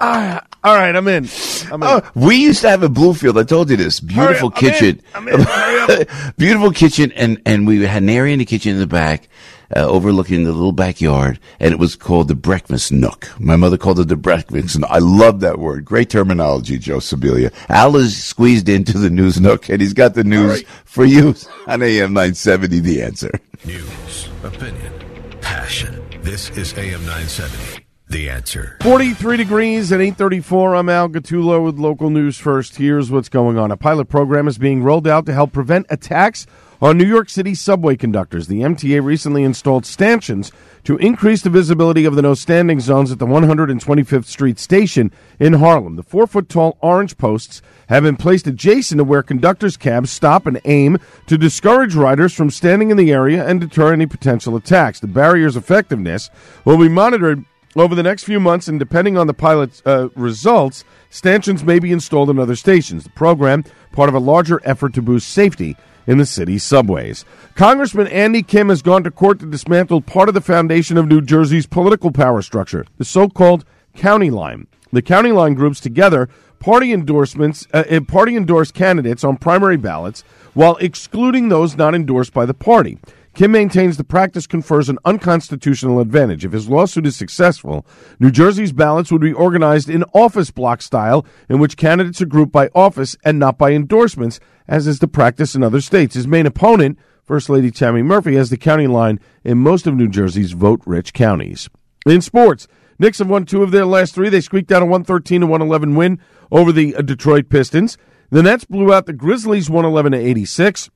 I, 0.00 0.40
All 0.64 0.74
right, 0.76 0.94
I'm 0.94 1.08
in. 1.08 1.28
I'm 1.72 1.82
in. 1.82 1.88
Oh, 1.88 2.02
we 2.14 2.36
used 2.36 2.60
to 2.62 2.70
have 2.70 2.82
a 2.82 2.88
Bluefield. 2.88 3.38
I 3.40 3.44
told 3.44 3.70
you 3.70 3.76
this 3.76 4.00
beautiful 4.00 4.50
Hurry 4.50 4.56
up, 4.56 4.56
I'm 4.56 4.64
in. 4.64 4.72
kitchen, 4.72 5.02
I'm 5.14 5.28
in. 5.28 5.40
Hurry 5.40 6.06
beautiful 6.36 6.70
kitchen, 6.72 7.12
and 7.12 7.40
and 7.46 7.66
we 7.66 7.84
had 7.84 8.02
an 8.02 8.08
area 8.08 8.32
in 8.32 8.38
the 8.38 8.44
kitchen 8.44 8.72
in 8.72 8.78
the 8.78 8.86
back, 8.86 9.28
uh, 9.76 9.80
overlooking 9.86 10.44
the 10.44 10.52
little 10.52 10.72
backyard, 10.72 11.38
and 11.58 11.72
it 11.72 11.78
was 11.78 11.96
called 11.96 12.28
the 12.28 12.34
breakfast 12.34 12.92
nook. 12.92 13.28
My 13.40 13.56
mother 13.56 13.76
called 13.78 13.98
it 14.00 14.08
the 14.08 14.16
breakfast. 14.16 14.78
nook. 14.78 14.90
I 14.90 14.98
love 14.98 15.40
that 15.40 15.58
word. 15.58 15.84
Great 15.84 16.10
terminology, 16.10 16.78
Joe 16.78 16.98
Sibilia. 16.98 17.52
Al 17.68 17.96
is 17.96 18.22
squeezed 18.22 18.68
into 18.68 18.98
the 18.98 19.10
news 19.10 19.40
nook, 19.40 19.68
and 19.68 19.80
he's 19.80 19.94
got 19.94 20.14
the 20.14 20.24
news 20.24 20.62
for 20.84 21.04
you 21.04 21.34
on 21.66 21.82
AM 21.82 22.12
nine 22.12 22.34
seventy. 22.34 22.78
The 22.80 23.02
answer. 23.02 23.30
News, 23.64 24.28
opinion, 24.44 24.92
passion. 25.40 26.04
This 26.22 26.50
is 26.50 26.72
AM 26.74 27.00
970. 27.06 27.87
The 28.10 28.30
answer. 28.30 28.78
43 28.80 29.36
degrees 29.36 29.92
at 29.92 30.00
834. 30.00 30.76
I'm 30.76 30.88
Al 30.88 31.10
Gattulo 31.10 31.62
with 31.62 31.78
local 31.78 32.08
news 32.08 32.38
first. 32.38 32.76
Here's 32.76 33.10
what's 33.10 33.28
going 33.28 33.58
on. 33.58 33.70
A 33.70 33.76
pilot 33.76 34.08
program 34.08 34.48
is 34.48 34.56
being 34.56 34.82
rolled 34.82 35.06
out 35.06 35.26
to 35.26 35.34
help 35.34 35.52
prevent 35.52 35.84
attacks 35.90 36.46
on 36.80 36.96
New 36.96 37.04
York 37.04 37.28
City 37.28 37.54
subway 37.54 37.96
conductors. 37.96 38.46
The 38.46 38.62
MTA 38.62 39.04
recently 39.04 39.42
installed 39.42 39.84
stanchions 39.84 40.52
to 40.84 40.96
increase 40.96 41.42
the 41.42 41.50
visibility 41.50 42.06
of 42.06 42.14
the 42.14 42.22
no 42.22 42.32
standing 42.32 42.80
zones 42.80 43.12
at 43.12 43.18
the 43.18 43.26
125th 43.26 44.24
Street 44.24 44.58
station 44.58 45.12
in 45.38 45.54
Harlem. 45.54 45.96
The 45.96 46.02
four 46.02 46.26
foot 46.26 46.48
tall 46.48 46.78
orange 46.80 47.18
posts 47.18 47.60
have 47.90 48.04
been 48.04 48.16
placed 48.16 48.46
adjacent 48.46 49.00
to 49.00 49.04
where 49.04 49.22
conductors' 49.22 49.76
cabs 49.76 50.10
stop 50.10 50.46
and 50.46 50.62
aim 50.64 50.96
to 51.26 51.36
discourage 51.36 51.94
riders 51.94 52.32
from 52.32 52.48
standing 52.48 52.90
in 52.90 52.96
the 52.96 53.12
area 53.12 53.46
and 53.46 53.60
deter 53.60 53.92
any 53.92 54.06
potential 54.06 54.56
attacks. 54.56 54.98
The 54.98 55.08
barrier's 55.08 55.56
effectiveness 55.56 56.30
will 56.64 56.78
be 56.78 56.88
monitored 56.88 57.44
over 57.80 57.94
the 57.94 58.02
next 58.02 58.24
few 58.24 58.40
months, 58.40 58.68
and 58.68 58.78
depending 58.78 59.16
on 59.16 59.26
the 59.26 59.34
pilot's 59.34 59.82
uh, 59.84 60.08
results, 60.14 60.84
stanchions 61.10 61.64
may 61.64 61.78
be 61.78 61.92
installed 61.92 62.30
in 62.30 62.38
other 62.38 62.56
stations. 62.56 63.04
The 63.04 63.10
program, 63.10 63.64
part 63.92 64.08
of 64.08 64.14
a 64.14 64.20
larger 64.20 64.60
effort 64.64 64.94
to 64.94 65.02
boost 65.02 65.28
safety 65.28 65.76
in 66.06 66.18
the 66.18 66.26
city's 66.26 66.64
subways. 66.64 67.24
Congressman 67.54 68.06
Andy 68.08 68.42
Kim 68.42 68.70
has 68.70 68.82
gone 68.82 69.04
to 69.04 69.10
court 69.10 69.40
to 69.40 69.46
dismantle 69.46 70.00
part 70.00 70.28
of 70.28 70.34
the 70.34 70.40
foundation 70.40 70.96
of 70.96 71.06
New 71.06 71.20
Jersey's 71.20 71.66
political 71.66 72.10
power 72.10 72.40
structure, 72.42 72.86
the 72.96 73.04
so 73.04 73.28
called 73.28 73.64
county 73.94 74.30
line. 74.30 74.66
The 74.90 75.02
county 75.02 75.32
line 75.32 75.52
groups 75.52 75.80
together 75.80 76.30
party 76.60 76.92
endorsements, 76.92 77.66
uh, 77.72 77.84
uh, 77.90 78.00
party 78.00 78.36
endorsed 78.36 78.74
candidates 78.74 79.22
on 79.22 79.36
primary 79.36 79.76
ballots 79.76 80.22
while 80.54 80.76
excluding 80.76 81.48
those 81.48 81.76
not 81.76 81.94
endorsed 81.94 82.32
by 82.32 82.46
the 82.46 82.54
party. 82.54 82.98
Kim 83.34 83.52
maintains 83.52 83.96
the 83.96 84.04
practice 84.04 84.46
confers 84.46 84.88
an 84.88 84.98
unconstitutional 85.04 86.00
advantage. 86.00 86.44
If 86.44 86.52
his 86.52 86.68
lawsuit 86.68 87.06
is 87.06 87.16
successful, 87.16 87.86
New 88.18 88.30
Jersey's 88.30 88.72
ballots 88.72 89.12
would 89.12 89.20
be 89.20 89.32
organized 89.32 89.88
in 89.88 90.04
office 90.12 90.50
block 90.50 90.82
style, 90.82 91.24
in 91.48 91.58
which 91.58 91.76
candidates 91.76 92.20
are 92.20 92.26
grouped 92.26 92.52
by 92.52 92.68
office 92.74 93.16
and 93.24 93.38
not 93.38 93.58
by 93.58 93.72
endorsements, 93.72 94.40
as 94.66 94.86
is 94.86 94.98
the 94.98 95.08
practice 95.08 95.54
in 95.54 95.62
other 95.62 95.80
states. 95.80 96.14
His 96.14 96.26
main 96.26 96.46
opponent, 96.46 96.98
First 97.22 97.48
Lady 97.48 97.70
Tammy 97.70 98.02
Murphy, 98.02 98.34
has 98.34 98.50
the 98.50 98.56
county 98.56 98.86
line 98.86 99.20
in 99.44 99.58
most 99.58 99.86
of 99.86 99.94
New 99.94 100.08
Jersey's 100.08 100.52
vote 100.52 100.82
rich 100.84 101.12
counties. 101.12 101.68
In 102.06 102.20
sports, 102.20 102.66
Knicks 102.98 103.18
have 103.18 103.30
won 103.30 103.44
two 103.44 103.62
of 103.62 103.70
their 103.70 103.86
last 103.86 104.14
three. 104.14 104.28
They 104.28 104.40
squeaked 104.40 104.72
out 104.72 104.82
a 104.82 104.86
113 104.86 105.42
to 105.42 105.46
111 105.46 105.94
win 105.94 106.18
over 106.50 106.72
the 106.72 106.96
uh, 106.96 107.02
Detroit 107.02 107.48
Pistons. 107.48 107.96
The 108.30 108.42
Nets 108.42 108.64
blew 108.64 108.92
out 108.92 109.06
the 109.06 109.12
Grizzlies 109.12 109.70
111 109.70 110.12
to 110.12 110.18
86. 110.18 110.90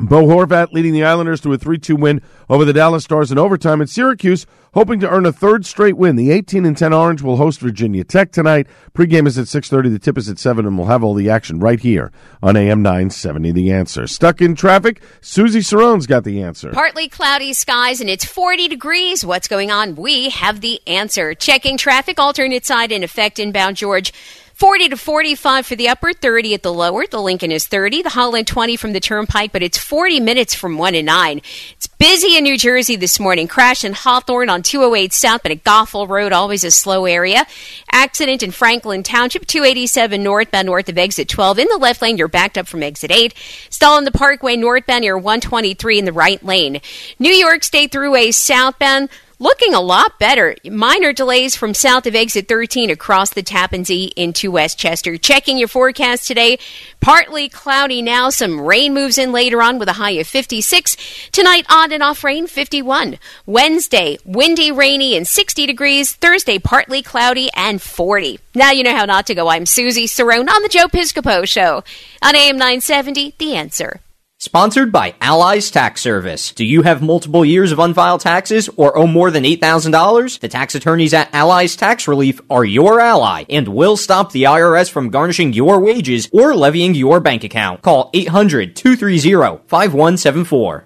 Bo 0.00 0.24
Horvat 0.24 0.72
leading 0.72 0.92
the 0.92 1.04
Islanders 1.04 1.40
to 1.40 1.52
a 1.52 1.58
3-2 1.58 1.98
win 1.98 2.22
over 2.48 2.64
the 2.64 2.72
Dallas 2.72 3.04
Stars 3.04 3.32
in 3.32 3.38
overtime. 3.38 3.80
And 3.80 3.90
Syracuse 3.90 4.46
hoping 4.74 5.00
to 5.00 5.10
earn 5.10 5.26
a 5.26 5.32
third 5.32 5.66
straight 5.66 5.96
win. 5.96 6.16
The 6.16 6.30
18 6.30 6.64
and 6.64 6.76
10 6.76 6.92
Orange 6.92 7.22
will 7.22 7.36
host 7.36 7.60
Virginia 7.60 8.04
Tech 8.04 8.30
tonight. 8.30 8.68
Pregame 8.94 9.26
is 9.26 9.38
at 9.38 9.46
6:30. 9.46 9.90
The 9.90 9.98
tip 9.98 10.16
is 10.16 10.28
at 10.28 10.38
7 10.38 10.66
and 10.66 10.78
we'll 10.78 10.86
have 10.86 11.02
all 11.02 11.14
the 11.14 11.30
action 11.30 11.58
right 11.58 11.80
here 11.80 12.12
on 12.42 12.56
AM 12.56 12.82
970 12.82 13.50
The 13.52 13.72
Answer. 13.72 14.06
Stuck 14.06 14.40
in 14.40 14.54
traffic? 14.54 15.02
Susie 15.20 15.62
Cerrone's 15.62 16.06
got 16.06 16.24
the 16.24 16.42
answer. 16.42 16.70
Partly 16.70 17.08
cloudy 17.08 17.52
skies 17.52 18.00
and 18.00 18.08
it's 18.08 18.24
40 18.24 18.68
degrees. 18.68 19.24
What's 19.24 19.48
going 19.48 19.70
on? 19.70 19.96
We 19.96 20.30
have 20.30 20.60
the 20.60 20.80
answer. 20.86 21.34
Checking 21.34 21.76
traffic, 21.76 22.20
alternate 22.20 22.64
side 22.64 22.92
in 22.92 23.02
effect 23.02 23.38
inbound 23.38 23.76
George. 23.76 24.12
40 24.58 24.88
to 24.88 24.96
45 24.96 25.66
for 25.66 25.76
the 25.76 25.88
upper, 25.88 26.12
30 26.12 26.52
at 26.52 26.64
the 26.64 26.72
lower. 26.72 27.06
The 27.06 27.20
Lincoln 27.20 27.52
is 27.52 27.68
30, 27.68 28.02
the 28.02 28.08
Holland 28.08 28.48
20 28.48 28.74
from 28.74 28.92
the 28.92 28.98
Turnpike, 28.98 29.52
but 29.52 29.62
it's 29.62 29.78
40 29.78 30.18
minutes 30.18 30.52
from 30.52 30.78
1 30.78 30.94
to 30.94 31.02
9. 31.04 31.40
It's 31.74 31.86
busy 31.86 32.36
in 32.36 32.42
New 32.42 32.58
Jersey 32.58 32.96
this 32.96 33.20
morning. 33.20 33.46
Crash 33.46 33.84
in 33.84 33.92
Hawthorne 33.92 34.50
on 34.50 34.62
208 34.62 35.12
South, 35.12 35.44
but 35.44 35.52
at 35.52 35.62
Goffle 35.62 36.08
Road, 36.08 36.32
always 36.32 36.64
a 36.64 36.72
slow 36.72 37.04
area. 37.04 37.46
Accident 37.92 38.42
in 38.42 38.50
Franklin 38.50 39.04
Township, 39.04 39.46
287 39.46 40.20
northbound 40.24 40.66
north 40.66 40.88
of 40.88 40.98
exit 40.98 41.28
12. 41.28 41.60
In 41.60 41.68
the 41.68 41.78
left 41.78 42.02
lane, 42.02 42.18
you're 42.18 42.26
backed 42.26 42.58
up 42.58 42.66
from 42.66 42.82
exit 42.82 43.12
8. 43.12 43.34
Stall 43.70 43.96
on 43.96 44.02
the 44.02 44.10
Parkway 44.10 44.56
northbound 44.56 45.02
near 45.02 45.16
123 45.16 46.00
in 46.00 46.04
the 46.04 46.12
right 46.12 46.44
lane. 46.44 46.80
New 47.20 47.32
York 47.32 47.62
State 47.62 47.92
Thruway 47.92 48.34
southbound 48.34 49.08
looking 49.38 49.74
a 49.74 49.80
lot 49.80 50.18
better. 50.18 50.56
Minor 50.64 51.12
delays 51.12 51.56
from 51.56 51.74
south 51.74 52.06
of 52.06 52.14
exit 52.14 52.48
13 52.48 52.90
across 52.90 53.30
the 53.30 53.42
Tappan 53.42 53.84
Zee 53.84 54.12
into 54.16 54.50
Westchester. 54.50 55.16
Checking 55.16 55.58
your 55.58 55.68
forecast 55.68 56.26
today, 56.26 56.58
partly 57.00 57.48
cloudy 57.48 58.02
now. 58.02 58.30
Some 58.30 58.60
rain 58.60 58.94
moves 58.94 59.18
in 59.18 59.32
later 59.32 59.62
on 59.62 59.78
with 59.78 59.88
a 59.88 59.94
high 59.94 60.12
of 60.12 60.26
56. 60.26 60.96
Tonight, 61.30 61.66
on 61.68 61.92
and 61.92 62.02
off 62.02 62.24
rain, 62.24 62.46
51. 62.46 63.18
Wednesday, 63.46 64.18
windy, 64.24 64.72
rainy, 64.72 65.16
and 65.16 65.26
60 65.26 65.66
degrees. 65.66 66.14
Thursday, 66.14 66.58
partly 66.58 67.02
cloudy 67.02 67.50
and 67.54 67.80
40. 67.80 68.40
Now 68.54 68.72
you 68.72 68.82
know 68.82 68.96
how 68.96 69.04
not 69.04 69.26
to 69.26 69.34
go. 69.34 69.48
I'm 69.48 69.66
Susie 69.66 70.06
Cerrone 70.06 70.48
on 70.48 70.62
the 70.62 70.68
Joe 70.68 70.86
Piscopo 70.86 71.46
Show 71.46 71.84
on 72.22 72.34
AM 72.34 72.56
970. 72.56 73.34
The 73.38 73.54
answer. 73.54 74.00
Sponsored 74.40 74.92
by 74.92 75.16
Allies 75.20 75.68
Tax 75.68 76.00
Service. 76.00 76.52
Do 76.52 76.64
you 76.64 76.82
have 76.82 77.02
multiple 77.02 77.44
years 77.44 77.72
of 77.72 77.80
unfiled 77.80 78.20
taxes 78.20 78.70
or 78.76 78.96
owe 78.96 79.08
more 79.08 79.32
than 79.32 79.42
$8,000? 79.42 80.38
The 80.38 80.46
tax 80.46 80.76
attorneys 80.76 81.12
at 81.12 81.34
Allies 81.34 81.74
Tax 81.74 82.06
Relief 82.06 82.40
are 82.48 82.64
your 82.64 83.00
ally 83.00 83.46
and 83.50 83.66
will 83.66 83.96
stop 83.96 84.30
the 84.30 84.44
IRS 84.44 84.92
from 84.92 85.10
garnishing 85.10 85.54
your 85.54 85.80
wages 85.80 86.28
or 86.32 86.54
levying 86.54 86.94
your 86.94 87.18
bank 87.18 87.42
account. 87.42 87.82
Call 87.82 88.12
800-230-5174. 88.12 90.84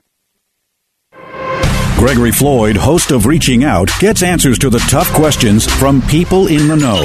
Gregory 1.99 2.33
Floyd, 2.33 2.79
host 2.79 3.11
of 3.11 3.27
Reaching 3.27 3.65
Out, 3.65 3.91
gets 4.01 4.23
answers 4.23 4.59
to 4.61 4.71
the 4.71 4.79
tough 4.89 5.13
questions 5.13 5.71
from 5.79 6.01
people 6.01 6.47
in 6.47 6.69
the 6.69 6.77
know. 6.77 7.05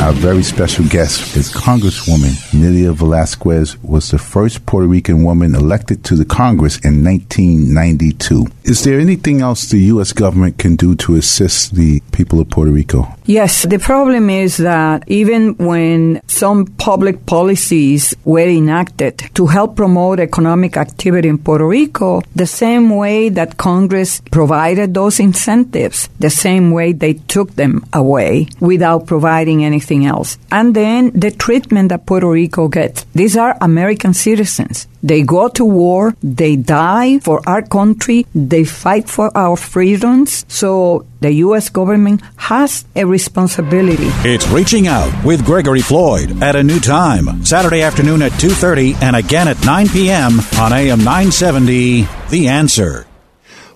Our 0.00 0.12
very 0.12 0.44
special 0.44 0.84
guest 0.86 1.36
is 1.36 1.52
Congresswoman 1.52 2.54
Nydia 2.54 2.92
Velasquez 2.92 3.76
was 3.82 4.10
the 4.10 4.18
first 4.18 4.64
Puerto 4.64 4.86
Rican 4.86 5.24
woman 5.24 5.56
elected 5.56 6.04
to 6.04 6.14
the 6.14 6.24
Congress 6.24 6.78
in 6.84 7.02
1992. 7.04 8.46
Is 8.62 8.84
there 8.84 9.00
anything 9.00 9.40
else 9.40 9.64
the 9.66 9.80
U.S. 9.94 10.12
government 10.12 10.58
can 10.58 10.76
do 10.76 10.94
to 10.96 11.16
assist 11.16 11.74
the 11.74 12.00
people 12.12 12.38
of 12.38 12.48
Puerto 12.48 12.70
Rico? 12.70 13.08
Yes, 13.24 13.64
the 13.64 13.78
problem 13.78 14.30
is 14.30 14.58
that 14.58 15.02
even 15.08 15.54
when 15.56 16.22
some 16.28 16.66
public 16.66 17.26
policies 17.26 18.14
were 18.24 18.48
enacted 18.48 19.18
to 19.34 19.46
help 19.46 19.76
promote 19.76 20.20
economic 20.20 20.76
activity 20.76 21.28
in 21.28 21.38
Puerto 21.38 21.66
Rico, 21.66 22.22
the 22.36 22.46
same 22.46 22.90
way 22.90 23.30
that 23.30 23.56
Congress 23.56 24.22
provided 24.30 24.94
those 24.94 25.18
incentives, 25.18 26.08
the 26.20 26.30
same 26.30 26.70
way 26.70 26.92
they 26.92 27.14
took 27.14 27.56
them 27.56 27.84
away 27.92 28.46
without 28.60 29.06
providing 29.06 29.47
anything 29.56 30.06
else. 30.06 30.38
And 30.50 30.74
then 30.74 31.10
the 31.10 31.30
treatment 31.30 31.88
that 31.88 32.06
Puerto 32.06 32.30
Rico 32.30 32.68
gets. 32.68 33.04
These 33.14 33.36
are 33.36 33.56
American 33.60 34.14
citizens. 34.14 34.86
They 35.02 35.22
go 35.22 35.48
to 35.48 35.64
war, 35.64 36.14
they 36.22 36.56
die 36.56 37.20
for 37.20 37.40
our 37.46 37.62
country, 37.62 38.26
they 38.34 38.64
fight 38.64 39.08
for 39.08 39.30
our 39.36 39.56
freedoms. 39.56 40.44
So 40.48 41.06
the 41.20 41.32
U.S. 41.46 41.68
government 41.68 42.22
has 42.36 42.84
a 42.96 43.04
responsibility. 43.04 44.10
It's 44.24 44.48
Reaching 44.48 44.88
Out 44.88 45.24
with 45.24 45.44
Gregory 45.44 45.80
Floyd 45.80 46.42
at 46.42 46.56
a 46.56 46.62
new 46.62 46.80
time, 46.80 47.44
Saturday 47.44 47.82
afternoon 47.82 48.22
at 48.22 48.32
2:30 48.32 49.00
and 49.02 49.14
again 49.16 49.48
at 49.48 49.64
9 49.64 49.88
p.m. 49.88 50.40
on 50.58 50.72
AM 50.72 50.98
970 50.98 52.06
The 52.30 52.48
Answer. 52.48 53.06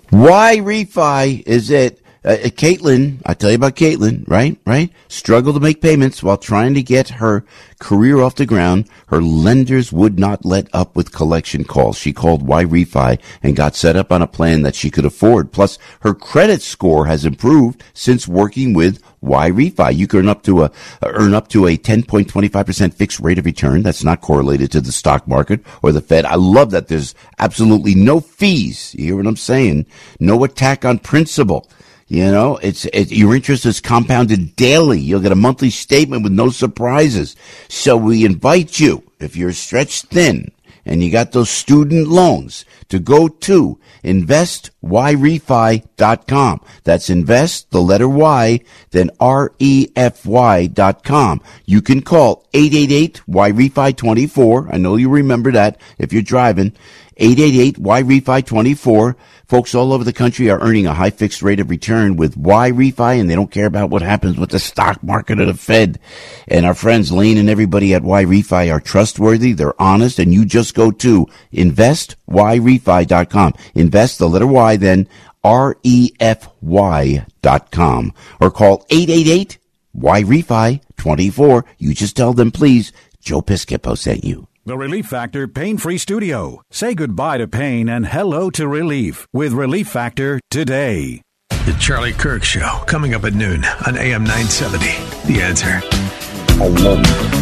Why 0.09 0.57
refi 0.57 1.41
is 1.47 1.71
it? 1.71 2.02
Uh, 2.25 2.29
uh, 2.29 2.35
Caitlin, 2.47 3.21
I 3.25 3.33
tell 3.33 3.49
you 3.49 3.57
about 3.57 3.75
Caitlin, 3.75 4.23
right? 4.27 4.57
Right? 4.65 4.91
Struggled 5.09 5.55
to 5.55 5.61
make 5.61 5.81
payments 5.81 6.23
while 6.23 6.37
trying 6.37 6.73
to 6.75 6.81
get 6.81 7.09
her 7.09 7.43
career 7.79 8.21
off 8.21 8.35
the 8.35 8.45
ground. 8.45 8.87
Her 9.07 9.21
lenders 9.21 9.91
would 9.91 10.17
not 10.17 10.45
let 10.45 10.73
up 10.73 10.95
with 10.95 11.11
collection 11.11 11.65
calls. 11.65 11.97
She 11.97 12.13
called 12.13 12.47
Y 12.47 12.63
Refi 12.63 13.19
and 13.41 13.57
got 13.57 13.75
set 13.75 13.97
up 13.97 14.09
on 14.09 14.21
a 14.21 14.27
plan 14.27 14.61
that 14.61 14.75
she 14.75 14.89
could 14.89 15.03
afford. 15.03 15.51
Plus, 15.51 15.77
her 16.01 16.13
credit 16.13 16.61
score 16.61 17.07
has 17.07 17.25
improved 17.25 17.83
since 17.93 18.25
working 18.25 18.73
with 18.73 19.03
Y 19.19 19.49
Refi. 19.51 19.93
You 19.93 20.07
can 20.07 20.19
earn 20.19 20.29
up 20.29 20.43
to 20.43 20.63
a 20.63 20.71
earn 21.01 21.33
up 21.33 21.49
to 21.49 21.67
a 21.67 21.77
10.25% 21.77 22.93
fixed 22.93 23.19
rate 23.19 23.37
of 23.37 23.45
return. 23.45 23.83
That's 23.83 24.03
not 24.03 24.21
correlated 24.21 24.71
to 24.71 24.81
the 24.81 24.93
stock 24.93 25.27
market 25.27 25.59
or 25.81 25.91
the 25.91 26.01
Fed. 26.01 26.23
I 26.23 26.35
love 26.35 26.71
that 26.71 26.87
there's 26.87 27.15
absolutely 27.39 27.95
no 27.95 28.21
fees. 28.21 28.95
You 28.95 29.05
hear 29.05 29.15
what 29.17 29.27
I'm 29.27 29.35
saying? 29.35 29.87
No 30.21 30.45
attack 30.45 30.85
on 30.85 30.99
principal. 30.99 31.67
You 32.07 32.31
know, 32.31 32.57
it's 32.57 32.85
it, 32.85 33.11
your 33.11 33.35
interest 33.35 33.65
is 33.65 33.81
compounded 33.81 34.55
daily. 34.55 34.99
You'll 34.99 35.21
get 35.21 35.31
a 35.31 35.35
monthly 35.35 35.69
statement 35.69 36.23
with 36.23 36.33
no 36.33 36.49
surprises. 36.49 37.35
So 37.69 37.97
we 37.97 38.25
invite 38.25 38.79
you, 38.79 39.03
if 39.19 39.35
you're 39.35 39.53
stretched 39.53 40.07
thin 40.07 40.51
and 40.85 41.01
you 41.01 41.09
got 41.11 41.31
those 41.31 41.49
student 41.49 42.09
loans, 42.09 42.65
to 42.89 42.99
go 42.99 43.27
to 43.27 43.79
investyrefy.com. 44.03 46.61
That's 46.83 47.09
invest, 47.09 47.71
the 47.71 47.81
letter 47.81 48.07
Y, 48.07 48.59
then 48.91 49.09
R-E-F-Y 49.19 50.67
dot 50.67 51.03
com. 51.03 51.41
You 51.65 51.81
can 51.81 52.03
call 52.03 52.45
888-Y-REFI-24. 52.53 54.73
I 54.73 54.77
know 54.77 54.95
you 54.95 55.09
remember 55.09 55.51
that 55.53 55.81
if 55.97 56.13
you're 56.13 56.21
driving. 56.21 56.73
888-Y-REFI-24. 57.19 59.15
Folks 59.53 59.75
all 59.75 59.93
over 59.93 60.03
the 60.03 60.11
country 60.11 60.49
are 60.49 60.59
earning 60.61 60.87
a 60.87 60.95
high 60.95 61.11
fixed 61.11 61.43
rate 61.43 61.59
of 61.59 61.69
return 61.69 62.15
with 62.15 62.35
Y 62.35 62.71
Refi, 62.71 63.19
and 63.19 63.29
they 63.29 63.35
don't 63.35 63.51
care 63.51 63.67
about 63.67 63.91
what 63.91 64.01
happens 64.01 64.35
with 64.35 64.49
the 64.49 64.57
stock 64.57 65.03
market 65.03 65.39
or 65.39 65.45
the 65.45 65.53
Fed. 65.53 65.99
And 66.47 66.65
our 66.65 66.73
friends 66.73 67.11
Lane 67.11 67.37
and 67.37 67.47
everybody 67.47 67.93
at 67.93 68.01
Y 68.01 68.25
Refi 68.25 68.73
are 68.73 68.79
trustworthy, 68.79 69.53
they're 69.53 69.79
honest, 69.79 70.17
and 70.17 70.33
you 70.33 70.43
just 70.43 70.73
go 70.73 70.89
to 70.89 71.27
investyrefy.com. 71.53 73.53
Invest 73.75 74.17
the 74.17 74.27
letter 74.27 74.47
Y, 74.47 74.75
then 74.75 75.07
R-E-F-Y 75.43 77.25
dot 77.43 77.69
com. 77.69 78.11
Or 78.41 78.49
call 78.49 78.87
888 78.89 79.59
Y 79.93 80.23
Refi 80.23 80.81
24. 80.97 81.65
You 81.77 81.93
just 81.93 82.17
tell 82.17 82.33
them, 82.33 82.49
please, 82.49 82.91
Joe 83.21 83.43
Piscopo 83.43 83.95
sent 83.95 84.23
you. 84.23 84.47
The 84.65 84.77
Relief 84.77 85.07
Factor 85.07 85.45
Pain 85.49 85.77
Free 85.77 85.97
Studio. 85.97 86.61
Say 86.71 86.95
goodbye 86.95 87.37
to 87.39 87.49
pain 87.49 87.89
and 87.89 88.05
hello 88.05 88.49
to 88.51 88.65
relief 88.65 89.27
with 89.33 89.51
Relief 89.51 89.89
Factor 89.89 90.39
today. 90.49 91.21
The 91.49 91.75
Charlie 91.81 92.13
Kirk 92.13 92.45
Show, 92.45 92.81
coming 92.87 93.13
up 93.13 93.25
at 93.25 93.33
noon 93.33 93.65
on 93.85 93.97
AM 93.97 94.23
970. 94.23 94.85
The 95.27 95.41
answer. 95.41 97.32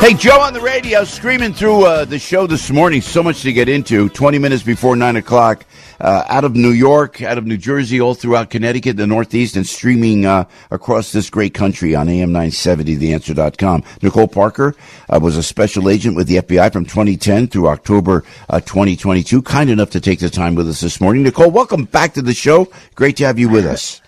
Hey, 0.00 0.14
Joe 0.14 0.40
on 0.40 0.52
the 0.52 0.60
radio 0.60 1.02
screaming 1.02 1.52
through 1.52 1.84
uh, 1.84 2.04
the 2.04 2.20
show 2.20 2.46
this 2.46 2.70
morning. 2.70 3.02
So 3.02 3.20
much 3.20 3.42
to 3.42 3.52
get 3.52 3.68
into. 3.68 4.08
20 4.08 4.38
minutes 4.38 4.62
before 4.62 4.94
9 4.94 5.16
o'clock. 5.16 5.66
Uh, 6.00 6.22
out 6.28 6.44
of 6.44 6.54
New 6.54 6.70
York, 6.70 7.20
out 7.20 7.36
of 7.36 7.46
New 7.46 7.56
Jersey, 7.56 8.00
all 8.00 8.14
throughout 8.14 8.48
Connecticut, 8.48 8.96
the 8.96 9.08
Northeast, 9.08 9.56
and 9.56 9.66
streaming 9.66 10.24
uh, 10.24 10.44
across 10.70 11.10
this 11.10 11.28
great 11.28 11.52
country 11.52 11.96
on 11.96 12.08
AM 12.08 12.30
970, 12.30 12.96
theanswer.com. 12.96 13.82
Nicole 14.00 14.28
Parker 14.28 14.76
uh, 15.10 15.18
was 15.20 15.36
a 15.36 15.42
special 15.42 15.90
agent 15.90 16.14
with 16.14 16.28
the 16.28 16.36
FBI 16.36 16.72
from 16.72 16.84
2010 16.84 17.48
through 17.48 17.66
October 17.66 18.22
uh, 18.48 18.60
2022. 18.60 19.42
Kind 19.42 19.68
enough 19.68 19.90
to 19.90 20.00
take 20.00 20.20
the 20.20 20.30
time 20.30 20.54
with 20.54 20.68
us 20.68 20.80
this 20.80 21.00
morning. 21.00 21.24
Nicole, 21.24 21.50
welcome 21.50 21.86
back 21.86 22.14
to 22.14 22.22
the 22.22 22.34
show. 22.34 22.68
Great 22.94 23.16
to 23.16 23.26
have 23.26 23.40
you 23.40 23.48
with 23.48 23.66
us. 23.66 24.00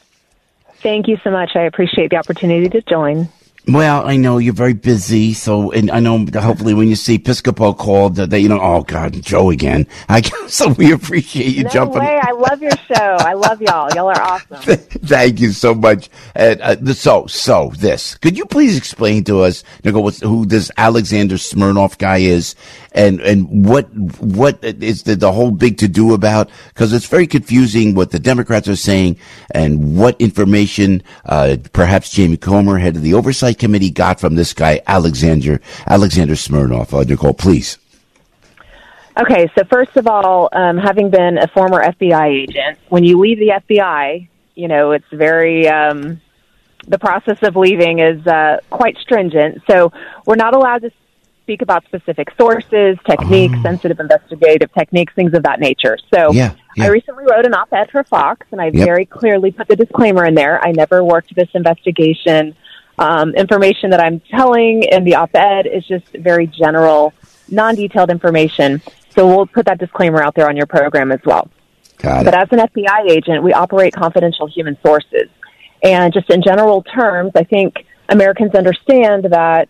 Thank 0.85 1.09
you 1.09 1.19
so 1.25 1.33
much. 1.33 1.57
I 1.57 1.63
appreciate 1.63 2.11
the 2.11 2.17
opportunity 2.17 2.69
to 2.69 2.81
join. 2.83 3.29
Well, 3.73 4.05
I 4.05 4.17
know 4.17 4.39
you're 4.39 4.53
very 4.53 4.73
busy, 4.73 5.33
so 5.33 5.71
and 5.71 5.93
I 5.93 6.01
know 6.01 6.27
hopefully 6.35 6.75
when 6.75 6.89
you 6.89 6.97
see 6.97 7.19
Piscopo 7.21 7.77
called 7.77 8.17
that 8.17 8.41
you 8.41 8.49
know, 8.49 8.59
oh 8.61 8.83
God, 8.83 9.13
Joe 9.23 9.51
again. 9.51 9.87
I 10.09 10.23
so 10.49 10.71
we 10.71 10.93
appreciate 10.93 11.55
you 11.55 11.65
no 11.65 11.71
jumping. 11.71 12.01
way! 12.01 12.21
I 12.21 12.33
love 12.33 12.61
your 12.61 12.77
show. 12.89 13.17
I 13.21 13.35
love 13.35 13.63
y'all. 13.63 13.89
Y'all 13.95 14.09
are 14.09 14.21
awesome. 14.21 14.57
Thank 14.77 15.39
you 15.41 15.53
so 15.53 15.75
much. 15.75 16.11
And 16.35 16.61
uh, 16.63 16.95
so, 16.95 17.27
so 17.27 17.73
this, 17.77 18.17
could 18.17 18.37
you 18.37 18.45
please 18.45 18.77
explain 18.77 19.23
to 19.25 19.43
us, 19.43 19.63
Nicole, 19.85 20.11
who 20.11 20.47
this 20.47 20.73
Alexander 20.77 21.39
Smirnov 21.39 21.97
guy 21.99 22.19
is, 22.19 22.57
and 22.93 23.21
and 23.21 23.67
what 23.67 23.93
what 23.95 24.63
is 24.63 25.05
the, 25.05 25.17
the 25.17 25.33
whole 25.33 25.51
big 25.51 25.79
to 25.79 25.89
do 25.89 26.15
about? 26.15 26.51
Because 26.69 26.93
it's 26.93 27.07
very 27.07 27.27
confusing 27.27 27.95
what 27.95 28.11
the 28.11 28.19
Democrats 28.19 28.69
are 28.69 28.77
saying 28.77 29.19
and 29.53 29.97
what 29.97 30.21
information 30.21 31.03
uh, 31.25 31.57
perhaps 31.73 32.11
Jamie 32.11 32.37
Comer, 32.37 32.79
head 32.79 32.97
of 32.97 33.03
the 33.03 33.15
oversight 33.15 33.59
committee, 33.59 33.91
got 33.91 34.21
from 34.21 34.35
this 34.35 34.53
guy 34.53 34.81
Alexander 34.87 35.61
Alexander 35.87 36.37
Smirnov. 36.37 36.93
Uh, 36.93 37.05
Nicole, 37.05 37.35
please. 37.35 37.79
Okay, 39.21 39.51
so 39.57 39.65
first 39.71 39.97
of 39.97 40.07
all, 40.07 40.49
um, 40.53 40.79
having 40.79 41.11
been 41.11 41.37
a 41.37 41.49
former 41.49 41.83
FBI 41.83 42.43
agent, 42.43 42.79
when 42.89 43.05
you 43.05 43.19
leave 43.19 43.39
the 43.39 43.61
FBI, 43.69 44.29
you 44.55 44.69
know 44.69 44.93
it's 44.93 45.09
very 45.13 45.69
um, 45.69 46.21
the 46.89 46.99
process 46.99 47.39
of 47.43 47.57
leaving 47.57 47.99
is 47.99 48.27
uh, 48.27 48.59
quite 48.71 48.97
stringent. 48.99 49.63
So 49.69 49.93
we're 50.27 50.37
not 50.37 50.55
allowed 50.55 50.83
to 50.83 50.91
speak 51.51 51.63
about 51.63 51.85
specific 51.85 52.29
sources, 52.39 52.97
techniques, 53.09 53.57
Oh. 53.59 53.63
sensitive 53.63 53.99
investigative 53.99 54.73
techniques, 54.73 55.13
things 55.17 55.35
of 55.35 55.43
that 55.43 55.59
nature. 55.59 55.99
So 56.15 56.31
Yeah, 56.31 56.53
yeah. 56.77 56.85
I 56.85 56.89
recently 56.91 57.25
wrote 57.29 57.45
an 57.45 57.55
op-ed 57.55 57.91
for 57.91 58.05
Fox, 58.05 58.47
and 58.53 58.61
I 58.61 58.67
Yep. 58.67 58.87
very 58.87 59.05
clearly 59.05 59.51
put 59.51 59.67
the 59.67 59.75
disclaimer 59.75 60.25
in 60.27 60.37
there. 60.37 60.65
I 60.65 60.71
never 60.71 61.03
worked 61.03 61.35
this 61.35 61.49
investigation. 61.55 62.55
Um, 63.01 63.35
information 63.35 63.91
that 63.91 64.01
I'm 64.01 64.21
telling 64.31 64.85
in 64.85 65.03
the 65.03 65.17
op-ed 65.17 65.67
is 65.67 65.85
just 65.89 66.07
very 66.15 66.47
general, 66.47 67.13
non-detailed 67.51 68.11
information. 68.11 68.81
So 69.09 69.27
we'll 69.27 69.47
put 69.47 69.67
that 69.67 69.79
disclaimer 69.79 70.23
out 70.23 70.37
there 70.37 70.49
on 70.49 70.57
your 70.57 70.67
program 70.67 71.11
as 71.11 71.21
well. 71.25 71.49
Got 71.99 72.27
But 72.27 72.35
as 72.35 72.47
an 72.53 72.61
FBI 72.61 73.07
agent, 73.11 73.43
we 73.43 73.53
operate 73.53 73.93
confidential 73.93 74.47
human 74.47 74.79
sources. 74.87 75.29
And 75.83 76.13
just 76.13 76.31
in 76.31 76.43
general 76.43 76.83
terms, 76.85 77.33
I 77.35 77.43
think 77.43 77.85
Americans 78.09 78.55
understand 78.55 79.25
that, 79.25 79.69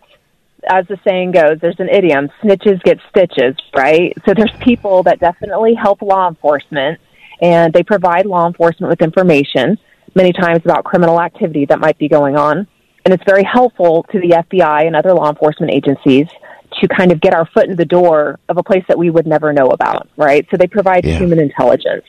as 0.67 0.85
the 0.87 0.97
saying 1.07 1.31
goes, 1.31 1.57
there's 1.61 1.79
an 1.79 1.89
idiom 1.89 2.29
snitches 2.43 2.81
get 2.83 2.99
stitches, 3.09 3.55
right? 3.75 4.13
So 4.25 4.33
there's 4.33 4.51
people 4.59 5.03
that 5.03 5.19
definitely 5.19 5.73
help 5.73 6.01
law 6.01 6.27
enforcement, 6.27 6.99
and 7.41 7.73
they 7.73 7.83
provide 7.83 8.25
law 8.25 8.47
enforcement 8.47 8.89
with 8.89 9.01
information, 9.01 9.77
many 10.13 10.31
times 10.33 10.61
about 10.63 10.83
criminal 10.83 11.19
activity 11.19 11.65
that 11.65 11.79
might 11.79 11.97
be 11.97 12.07
going 12.07 12.35
on. 12.37 12.67
And 13.03 13.13
it's 13.13 13.23
very 13.25 13.43
helpful 13.43 14.05
to 14.11 14.19
the 14.19 14.29
FBI 14.29 14.85
and 14.85 14.95
other 14.95 15.13
law 15.13 15.29
enforcement 15.29 15.73
agencies 15.73 16.27
to 16.79 16.87
kind 16.87 17.11
of 17.11 17.19
get 17.19 17.33
our 17.33 17.47
foot 17.47 17.67
in 17.67 17.75
the 17.75 17.85
door 17.85 18.39
of 18.47 18.57
a 18.57 18.63
place 18.63 18.83
that 18.87 18.97
we 18.97 19.09
would 19.09 19.25
never 19.25 19.51
know 19.51 19.67
about, 19.67 20.07
right? 20.17 20.45
So 20.51 20.57
they 20.57 20.67
provide 20.67 21.05
Yeah. 21.05 21.17
human 21.17 21.39
intelligence. 21.39 22.05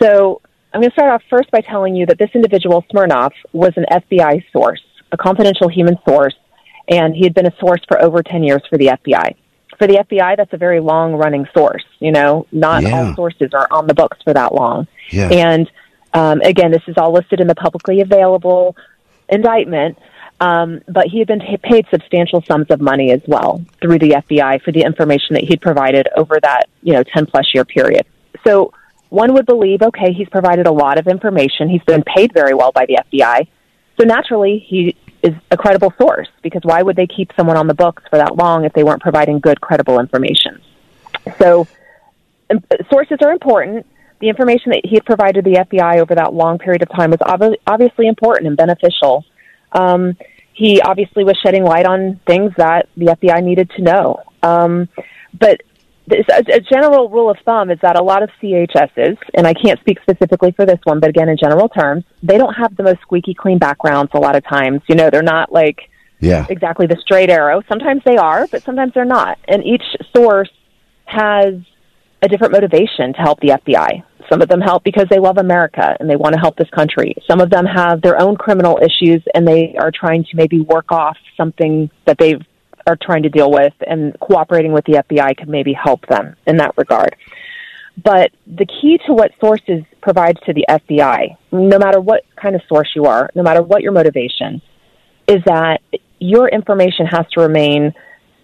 So 0.00 0.40
I'm 0.72 0.80
going 0.80 0.90
to 0.90 0.94
start 0.94 1.10
off 1.12 1.22
first 1.28 1.50
by 1.50 1.60
telling 1.60 1.96
you 1.96 2.06
that 2.06 2.18
this 2.18 2.30
individual, 2.34 2.84
Smirnov, 2.90 3.32
was 3.52 3.72
an 3.76 3.84
FBI 3.90 4.44
source, 4.52 4.80
a 5.12 5.16
confidential 5.16 5.68
human 5.68 5.98
source, 6.08 6.34
and 6.90 7.14
he 7.14 7.22
had 7.24 7.32
been 7.34 7.46
a 7.46 7.56
source 7.58 7.80
for 7.88 8.00
over 8.02 8.22
10 8.22 8.42
years 8.42 8.60
for 8.68 8.76
the 8.76 8.86
FBI. 8.88 9.34
For 9.78 9.86
the 9.86 9.94
FBI, 10.04 10.36
that's 10.36 10.52
a 10.52 10.58
very 10.58 10.80
long 10.80 11.14
running 11.14 11.46
source. 11.56 11.84
You 12.00 12.12
know, 12.12 12.46
not 12.52 12.82
Yeah. 12.82 12.90
all 13.08 13.14
sources 13.14 13.54
are 13.54 13.68
on 13.70 13.86
the 13.86 13.94
books 13.94 14.18
for 14.22 14.34
that 14.34 14.54
long. 14.54 14.86
Yeah. 15.10 15.28
And 15.30 15.70
um, 16.12 16.40
again, 16.42 16.70
this 16.72 16.82
is 16.88 16.96
all 16.98 17.12
listed 17.12 17.40
in 17.40 17.46
the 17.46 17.54
publicly 17.54 18.00
available 18.00 18.76
indictment. 19.28 19.96
Um, 20.40 20.80
but 20.88 21.06
he 21.06 21.18
had 21.18 21.28
been 21.28 21.40
t- 21.40 21.58
paid 21.62 21.86
substantial 21.90 22.42
sums 22.48 22.66
of 22.70 22.80
money 22.80 23.12
as 23.12 23.20
well 23.26 23.62
through 23.82 23.98
the 23.98 24.10
FBI 24.12 24.62
for 24.62 24.72
the 24.72 24.80
information 24.82 25.34
that 25.34 25.44
he'd 25.44 25.60
provided 25.60 26.08
over 26.16 26.38
that, 26.42 26.68
you 26.82 26.94
know, 26.94 27.02
10 27.02 27.26
plus 27.26 27.46
year 27.52 27.64
period. 27.66 28.06
So 28.46 28.72
one 29.10 29.34
would 29.34 29.44
believe, 29.44 29.82
okay, 29.82 30.12
he's 30.14 30.28
provided 30.30 30.66
a 30.66 30.72
lot 30.72 30.98
of 30.98 31.06
information. 31.08 31.68
He's 31.68 31.82
been 31.82 32.02
paid 32.02 32.32
very 32.32 32.54
well 32.54 32.72
by 32.72 32.86
the 32.86 32.98
FBI. 33.12 33.46
So 34.00 34.06
naturally, 34.06 34.64
he 34.66 34.96
is 35.22 35.34
a 35.50 35.56
credible 35.56 35.92
source 36.00 36.28
because 36.42 36.62
why 36.64 36.82
would 36.82 36.96
they 36.96 37.06
keep 37.06 37.32
someone 37.36 37.56
on 37.56 37.66
the 37.66 37.74
books 37.74 38.02
for 38.08 38.16
that 38.16 38.36
long 38.36 38.64
if 38.64 38.72
they 38.72 38.84
weren't 38.84 39.02
providing 39.02 39.40
good, 39.40 39.60
credible 39.60 40.00
information? 40.00 40.60
So 41.38 41.66
um, 42.50 42.64
sources 42.90 43.18
are 43.22 43.32
important. 43.32 43.86
The 44.20 44.28
information 44.28 44.72
that 44.72 44.82
he 44.84 44.96
had 44.96 45.04
provided 45.04 45.44
the 45.44 45.52
FBI 45.52 45.98
over 45.98 46.14
that 46.14 46.34
long 46.34 46.58
period 46.58 46.82
of 46.82 46.90
time 46.90 47.10
was 47.10 47.20
obvi- 47.20 47.56
obviously 47.66 48.06
important 48.06 48.48
and 48.48 48.56
beneficial. 48.56 49.24
Um, 49.72 50.16
he 50.52 50.80
obviously 50.80 51.24
was 51.24 51.38
shedding 51.42 51.64
light 51.64 51.86
on 51.86 52.20
things 52.26 52.52
that 52.56 52.88
the 52.96 53.06
FBI 53.06 53.42
needed 53.42 53.70
to 53.76 53.82
know. 53.82 54.22
Um, 54.42 54.88
but 55.38 55.62
a, 56.12 56.56
a 56.56 56.60
general 56.60 57.08
rule 57.08 57.30
of 57.30 57.36
thumb 57.44 57.70
is 57.70 57.78
that 57.82 57.98
a 57.98 58.02
lot 58.02 58.22
of 58.22 58.30
CHSs, 58.42 59.16
and 59.34 59.46
I 59.46 59.54
can't 59.54 59.78
speak 59.80 59.98
specifically 60.02 60.52
for 60.52 60.66
this 60.66 60.78
one, 60.84 61.00
but 61.00 61.10
again, 61.10 61.28
in 61.28 61.36
general 61.36 61.68
terms, 61.68 62.04
they 62.22 62.38
don't 62.38 62.54
have 62.54 62.76
the 62.76 62.82
most 62.82 63.00
squeaky 63.02 63.34
clean 63.34 63.58
backgrounds 63.58 64.10
a 64.14 64.18
lot 64.18 64.36
of 64.36 64.44
times. 64.44 64.80
You 64.88 64.94
know, 64.94 65.10
they're 65.10 65.22
not 65.22 65.52
like 65.52 65.88
Yeah. 66.20 66.46
exactly 66.48 66.86
the 66.86 66.96
straight 67.00 67.30
arrow. 67.30 67.62
Sometimes 67.68 68.02
they 68.04 68.16
are, 68.16 68.46
but 68.50 68.62
sometimes 68.62 68.92
they're 68.94 69.04
not. 69.04 69.38
And 69.48 69.64
each 69.64 69.84
source 70.14 70.50
has 71.06 71.54
a 72.22 72.28
different 72.28 72.52
motivation 72.52 73.12
to 73.14 73.18
help 73.20 73.40
the 73.40 73.48
FBI. 73.48 74.02
Some 74.30 74.42
of 74.42 74.48
them 74.48 74.60
help 74.60 74.84
because 74.84 75.06
they 75.10 75.18
love 75.18 75.38
America 75.38 75.96
and 75.98 76.08
they 76.08 76.14
want 76.16 76.34
to 76.34 76.40
help 76.40 76.56
this 76.56 76.68
country. 76.70 77.14
Some 77.28 77.40
of 77.40 77.50
them 77.50 77.64
have 77.64 78.00
their 78.02 78.20
own 78.20 78.36
criminal 78.36 78.78
issues 78.78 79.22
and 79.34 79.48
they 79.48 79.74
are 79.80 79.90
trying 79.90 80.22
to 80.24 80.36
maybe 80.36 80.60
work 80.60 80.92
off 80.92 81.16
something 81.36 81.90
that 82.06 82.18
they 82.18 82.34
are 82.90 82.98
trying 83.00 83.22
to 83.22 83.28
deal 83.28 83.50
with 83.50 83.72
and 83.86 84.18
cooperating 84.20 84.72
with 84.72 84.84
the 84.84 84.94
FBI 84.94 85.36
could 85.36 85.48
maybe 85.48 85.72
help 85.72 86.06
them 86.06 86.36
in 86.46 86.56
that 86.58 86.76
regard. 86.76 87.16
But 88.02 88.30
the 88.46 88.66
key 88.66 88.98
to 89.06 89.12
what 89.12 89.32
sources 89.40 89.82
provide 90.00 90.38
to 90.46 90.52
the 90.52 90.64
FBI, 90.68 91.36
no 91.52 91.78
matter 91.78 92.00
what 92.00 92.24
kind 92.40 92.54
of 92.54 92.62
source 92.68 92.90
you 92.94 93.04
are, 93.04 93.30
no 93.34 93.42
matter 93.42 93.62
what 93.62 93.82
your 93.82 93.92
motivation, 93.92 94.62
is 95.28 95.42
that 95.44 95.80
your 96.18 96.48
information 96.48 97.06
has 97.06 97.26
to 97.32 97.40
remain 97.40 97.92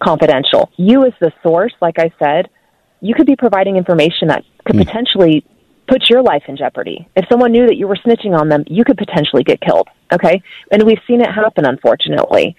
confidential. 0.01 0.69
You, 0.77 1.05
as 1.05 1.13
the 1.19 1.31
source, 1.41 1.73
like 1.81 1.99
I 1.99 2.11
said, 2.19 2.49
you 3.01 3.15
could 3.15 3.25
be 3.25 3.35
providing 3.35 3.77
information 3.77 4.27
that 4.29 4.43
could 4.65 4.75
hmm. 4.75 4.83
potentially 4.83 5.45
put 5.87 6.09
your 6.09 6.21
life 6.21 6.43
in 6.47 6.57
jeopardy. 6.57 7.07
If 7.15 7.25
someone 7.29 7.51
knew 7.51 7.65
that 7.65 7.77
you 7.77 7.87
were 7.87 7.95
snitching 7.95 8.37
on 8.37 8.49
them, 8.49 8.63
you 8.67 8.83
could 8.83 8.97
potentially 8.97 9.43
get 9.43 9.61
killed. 9.61 9.87
Okay, 10.11 10.41
and 10.71 10.83
we've 10.83 10.99
seen 11.07 11.21
it 11.21 11.31
happen, 11.31 11.65
unfortunately. 11.65 12.55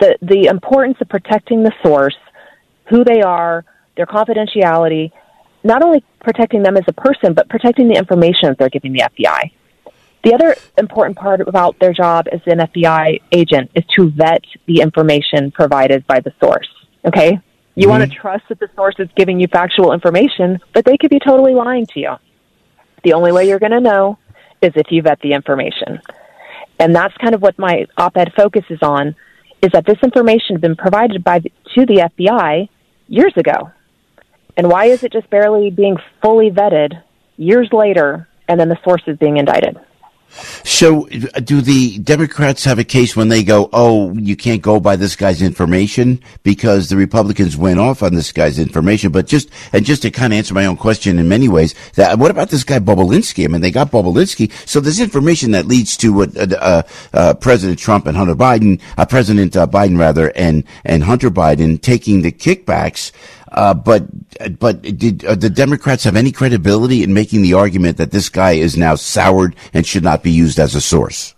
The 0.00 0.16
the 0.22 0.46
importance 0.46 0.96
of 1.00 1.08
protecting 1.08 1.62
the 1.62 1.72
source, 1.82 2.16
who 2.88 3.04
they 3.04 3.22
are, 3.22 3.64
their 3.96 4.06
confidentiality, 4.06 5.12
not 5.62 5.82
only 5.82 6.02
protecting 6.20 6.62
them 6.62 6.76
as 6.76 6.84
a 6.88 6.92
person, 6.92 7.34
but 7.34 7.48
protecting 7.48 7.88
the 7.88 7.96
information 7.96 8.48
that 8.48 8.58
they're 8.58 8.70
giving 8.70 8.92
the 8.92 9.00
FBI. 9.00 9.52
The 10.22 10.34
other 10.34 10.54
important 10.76 11.16
part 11.16 11.40
about 11.40 11.78
their 11.78 11.92
job 11.92 12.26
as 12.30 12.40
an 12.46 12.58
FBI 12.58 13.20
agent 13.32 13.70
is 13.74 13.84
to 13.96 14.10
vet 14.10 14.44
the 14.66 14.80
information 14.80 15.50
provided 15.50 16.06
by 16.06 16.20
the 16.20 16.32
source. 16.42 16.68
Okay? 17.06 17.40
You 17.74 17.88
want 17.88 18.02
to 18.02 18.08
mm-hmm. 18.08 18.20
trust 18.20 18.44
that 18.50 18.60
the 18.60 18.68
source 18.76 18.96
is 18.98 19.08
giving 19.16 19.40
you 19.40 19.46
factual 19.48 19.92
information, 19.92 20.58
but 20.74 20.84
they 20.84 20.98
could 20.98 21.10
be 21.10 21.20
totally 21.20 21.54
lying 21.54 21.86
to 21.86 22.00
you. 22.00 22.16
The 23.04 23.14
only 23.14 23.32
way 23.32 23.48
you're 23.48 23.58
going 23.58 23.72
to 23.72 23.80
know 23.80 24.18
is 24.60 24.72
if 24.76 24.88
you 24.90 25.00
vet 25.00 25.20
the 25.20 25.32
information. 25.32 26.00
And 26.78 26.94
that's 26.94 27.16
kind 27.16 27.34
of 27.34 27.40
what 27.40 27.58
my 27.58 27.86
op-ed 27.96 28.32
focuses 28.36 28.78
on 28.82 29.14
is 29.62 29.70
that 29.72 29.86
this 29.86 29.98
information 30.02 30.56
has 30.56 30.60
been 30.60 30.76
provided 30.76 31.22
by 31.22 31.40
the, 31.40 31.52
to 31.74 31.86
the 31.86 32.10
FBI 32.18 32.68
years 33.08 33.32
ago. 33.36 33.70
And 34.56 34.68
why 34.68 34.86
is 34.86 35.02
it 35.02 35.12
just 35.12 35.30
barely 35.30 35.70
being 35.70 35.96
fully 36.22 36.50
vetted 36.50 37.02
years 37.36 37.68
later 37.72 38.28
and 38.48 38.58
then 38.58 38.68
the 38.68 38.78
source 38.84 39.02
is 39.06 39.16
being 39.18 39.36
indicted? 39.36 39.78
So, 40.64 41.06
do 41.06 41.60
the 41.60 41.98
Democrats 41.98 42.64
have 42.64 42.78
a 42.78 42.84
case 42.84 43.16
when 43.16 43.28
they 43.28 43.42
go, 43.42 43.68
"Oh, 43.72 44.12
you 44.14 44.36
can't 44.36 44.62
go 44.62 44.80
by 44.80 44.96
this 44.96 45.16
guy's 45.16 45.42
information 45.42 46.20
because 46.42 46.88
the 46.88 46.96
Republicans 46.96 47.56
went 47.56 47.80
off 47.80 48.02
on 48.02 48.14
this 48.14 48.32
guy's 48.32 48.58
information"? 48.58 49.10
But 49.10 49.26
just 49.26 49.50
and 49.72 49.84
just 49.84 50.02
to 50.02 50.10
kind 50.10 50.32
of 50.32 50.38
answer 50.38 50.54
my 50.54 50.66
own 50.66 50.76
question 50.76 51.18
in 51.18 51.28
many 51.28 51.48
ways, 51.48 51.74
that 51.94 52.18
what 52.18 52.30
about 52.30 52.50
this 52.50 52.64
guy 52.64 52.78
Bobulinski? 52.78 53.44
I 53.44 53.48
mean, 53.48 53.60
they 53.60 53.70
got 53.70 53.90
Bobulinski, 53.90 54.50
so 54.66 54.80
there's 54.80 55.00
information 55.00 55.50
that 55.52 55.66
leads 55.66 55.96
to 55.98 56.12
what 56.12 56.36
uh, 56.36 56.56
uh, 56.58 56.82
uh, 57.12 57.34
President 57.34 57.78
Trump 57.78 58.06
and 58.06 58.16
Hunter 58.16 58.36
Biden, 58.36 58.80
uh, 58.96 59.06
President 59.06 59.56
uh, 59.56 59.66
Biden 59.66 59.98
rather, 59.98 60.32
and 60.36 60.64
and 60.84 61.04
Hunter 61.04 61.30
Biden 61.30 61.80
taking 61.80 62.22
the 62.22 62.32
kickbacks. 62.32 63.12
Uh, 63.50 63.74
but 63.74 64.04
but 64.58 64.80
did 64.82 65.24
uh, 65.24 65.34
the 65.34 65.50
Democrats 65.50 66.04
have 66.04 66.16
any 66.16 66.30
credibility 66.30 67.02
in 67.02 67.12
making 67.12 67.42
the 67.42 67.54
argument 67.54 67.96
that 67.96 68.10
this 68.12 68.28
guy 68.28 68.52
is 68.52 68.76
now 68.76 68.94
soured 68.94 69.56
and 69.74 69.86
should 69.86 70.04
not 70.04 70.22
be 70.22 70.30
used 70.30 70.58
as 70.58 70.74
a 70.74 70.80
source? 70.80 71.34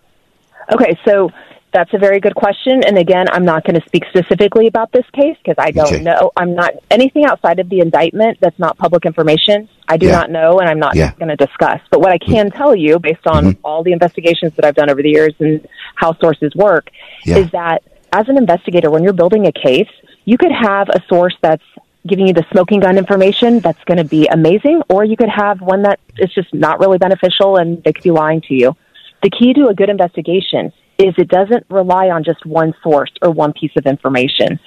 Okay, 0.72 0.98
so 1.06 1.30
that's 1.72 1.92
a 1.94 1.98
very 1.98 2.20
good 2.20 2.34
question. 2.34 2.84
And 2.84 2.98
again, 2.98 3.26
I'm 3.32 3.46
not 3.46 3.64
going 3.64 3.80
to 3.80 3.86
speak 3.86 4.04
specifically 4.10 4.66
about 4.66 4.92
this 4.92 5.06
case 5.14 5.36
because 5.42 5.56
I 5.58 5.70
don't 5.70 5.86
Okay. 5.86 6.02
know. 6.02 6.30
I'm 6.36 6.54
not 6.54 6.74
anything 6.90 7.24
outside 7.24 7.58
of 7.58 7.70
the 7.70 7.80
indictment 7.80 8.36
that's 8.42 8.58
not 8.58 8.76
public 8.76 9.06
information. 9.06 9.68
I 9.88 9.96
do 9.96 10.06
Yeah. 10.06 10.12
not 10.12 10.30
know, 10.30 10.58
and 10.60 10.68
I'm 10.68 10.78
not 10.78 10.94
Yeah. 10.94 11.12
going 11.18 11.34
to 11.34 11.36
discuss. 11.46 11.80
But 11.90 12.00
what 12.00 12.12
I 12.12 12.18
can 12.18 12.50
tell 12.50 12.76
you, 12.76 12.98
based 12.98 13.26
on 13.26 13.56
all 13.64 13.82
the 13.82 13.92
investigations 13.92 14.52
that 14.56 14.66
I've 14.66 14.74
done 14.74 14.90
over 14.90 15.00
the 15.02 15.08
years 15.08 15.32
and 15.40 15.66
how 15.94 16.12
sources 16.20 16.54
work, 16.54 16.90
Yeah. 17.24 17.38
is 17.38 17.50
that 17.52 17.82
as 18.12 18.28
an 18.28 18.36
investigator, 18.36 18.90
when 18.90 19.02
you're 19.02 19.14
building 19.14 19.46
a 19.46 19.52
case, 19.52 19.88
you 20.26 20.36
could 20.36 20.52
have 20.52 20.90
a 20.90 21.00
source 21.08 21.34
that's 21.40 21.62
giving 22.06 22.26
you 22.26 22.32
the 22.32 22.44
smoking 22.50 22.80
gun 22.80 22.98
information 22.98 23.60
that's 23.60 23.82
going 23.84 23.98
to 23.98 24.04
be 24.04 24.26
amazing, 24.26 24.82
or 24.88 25.04
you 25.04 25.16
could 25.16 25.28
have 25.28 25.60
one 25.60 25.82
that 25.82 26.00
is 26.18 26.32
just 26.34 26.52
not 26.52 26.80
really 26.80 26.98
beneficial 26.98 27.56
and 27.56 27.82
they 27.84 27.92
could 27.92 28.02
be 28.02 28.10
lying 28.10 28.40
to 28.42 28.54
you. 28.54 28.76
The 29.22 29.30
key 29.30 29.54
to 29.54 29.68
a 29.68 29.74
good 29.74 29.88
investigation 29.88 30.72
is 30.98 31.14
it 31.16 31.28
doesn't 31.28 31.64
rely 31.68 32.10
on 32.10 32.22
just 32.22 32.44
one 32.44 32.74
source 32.82 33.10
or 33.22 33.30
one 33.30 33.52
piece 33.52 33.72
of 33.76 33.86
information. 33.86 34.58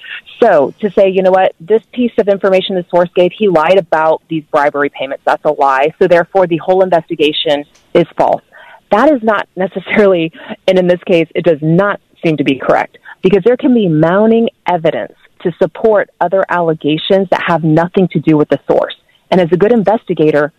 So 0.42 0.72
to 0.80 0.90
say, 0.90 1.08
you 1.08 1.22
know 1.22 1.30
what, 1.30 1.54
this 1.60 1.82
piece 1.92 2.12
of 2.18 2.28
information 2.28 2.74
the 2.74 2.84
source 2.90 3.08
gave, 3.14 3.32
he 3.32 3.48
lied 3.48 3.78
about 3.78 4.22
these 4.28 4.44
bribery 4.44 4.90
payments. 4.90 5.22
That's 5.24 5.44
a 5.44 5.52
lie. 5.52 5.94
So 5.98 6.08
therefore 6.08 6.46
the 6.46 6.58
whole 6.58 6.82
investigation 6.82 7.64
is 7.94 8.04
false. 8.16 8.42
That 8.90 9.10
is 9.12 9.22
not 9.22 9.48
necessarily, 9.56 10.32
and 10.66 10.78
in 10.78 10.86
this 10.86 11.02
case, 11.04 11.28
it 11.34 11.44
does 11.44 11.58
not 11.60 12.00
seem 12.24 12.36
to 12.36 12.44
be 12.44 12.58
correct 12.58 12.98
because 13.22 13.42
there 13.44 13.56
can 13.56 13.74
be 13.74 13.88
mounting 13.88 14.48
evidence 14.66 15.14
to 15.46 15.52
support 15.58 16.10
other 16.20 16.44
allegations 16.48 17.28
that 17.30 17.42
have 17.46 17.62
nothing 17.62 18.08
to 18.08 18.18
do 18.18 18.36
with 18.36 18.48
the 18.48 18.58
source. 18.68 18.96
And 19.30 19.40
as 19.40 19.48
a 19.52 19.56
good 19.56 19.72
investigator, 19.72 20.52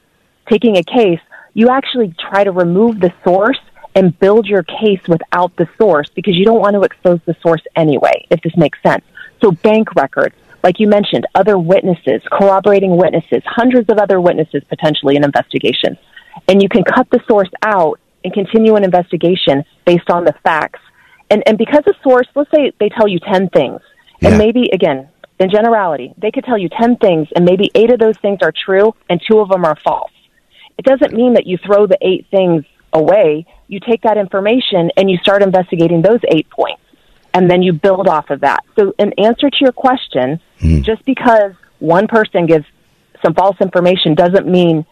taking 0.50 0.78
a 0.78 0.84
case, 0.84 1.20
you 1.54 1.70
actually 1.70 2.16
try 2.18 2.46
to 2.46 2.52
remove 2.52 3.02
the 3.02 3.14
source 3.24 3.60
and 3.96 4.18
build 4.18 4.46
your 4.46 4.64
case 4.64 5.02
without 5.08 5.56
the 5.58 5.68
source 5.78 6.10
because 6.16 6.36
you 6.36 6.46
don't 6.46 6.62
want 6.62 6.76
to 6.76 6.84
expose 6.84 7.20
the 7.26 7.36
source 7.42 7.62
anyway, 7.76 8.26
if 8.30 8.42
this 8.42 8.56
makes 8.56 8.82
sense. 8.82 9.04
So 9.42 9.52
bank 9.52 9.94
records, 9.96 10.36
like 10.64 10.80
you 10.80 10.88
mentioned, 10.88 11.26
other 11.36 11.58
witnesses, 11.58 12.22
corroborating 12.32 12.96
witnesses, 12.96 13.44
hundreds 13.46 13.90
of 13.90 13.98
other 13.98 14.22
witnesses 14.22 14.64
potentially 14.70 15.18
in 15.18 15.24
investigations. 15.26 15.98
And 16.48 16.62
you 16.62 16.70
can 16.70 16.84
cut 16.84 17.10
the 17.10 17.20
source 17.28 17.50
out 17.62 18.00
and 18.24 18.34
continue 18.34 18.76
an 18.76 18.86
investigation 18.86 19.66
based 19.86 20.10
on 20.10 20.24
the 20.24 20.34
facts. 20.44 20.80
And, 21.30 21.44
and 21.46 21.58
because 21.58 21.84
the 21.86 21.96
source, 22.04 22.28
let's 22.36 22.52
say 22.52 22.72
they 22.80 22.90
tell 22.90 23.08
you 23.08 23.20
10 23.20 23.50
things, 23.50 23.82
and 24.22 24.38
maybe, 24.38 24.70
again, 24.74 25.09
in 25.39 25.49
generality, 25.49 26.13
they 26.18 26.32
could 26.32 26.43
tell 26.43 26.57
you 26.57 26.70
10 26.70 26.97
things, 26.97 27.28
and 27.36 27.45
maybe 27.45 27.70
eight 27.76 27.91
of 27.91 27.99
those 27.99 28.18
things 28.18 28.39
are 28.41 28.51
true, 28.51 28.95
and 29.09 29.22
two 29.30 29.39
of 29.39 29.49
them 29.49 29.65
are 29.65 29.76
false. 29.84 30.11
It 30.78 30.86
doesn't 30.86 31.13
mean 31.13 31.34
that 31.36 31.45
you 31.45 31.57
throw 31.57 31.88
the 31.88 31.97
eight 32.01 32.26
things 32.32 32.65
away. 32.93 33.45
You 33.68 33.80
take 33.80 34.01
that 34.03 34.18
information 34.18 34.91
and 34.97 35.09
you 35.09 35.18
start 35.18 35.43
investigating 35.43 36.01
those 36.01 36.20
eight 36.30 36.49
points, 36.49 36.82
and 37.34 37.49
then 37.49 37.61
you 37.61 37.74
build 37.74 38.07
off 38.07 38.30
of 38.30 38.41
that. 38.41 38.63
So, 38.78 38.93
in 38.97 39.13
answer 39.18 39.49
to 39.49 39.57
your 39.59 39.72
question, 39.72 40.39
just 40.84 41.03
because 41.05 41.53
one 41.80 42.07
person 42.07 42.45
gives 42.45 42.65
some 43.24 43.34
false 43.34 43.57
information 43.61 44.15
doesn't 44.15 44.47
mean 44.47 44.86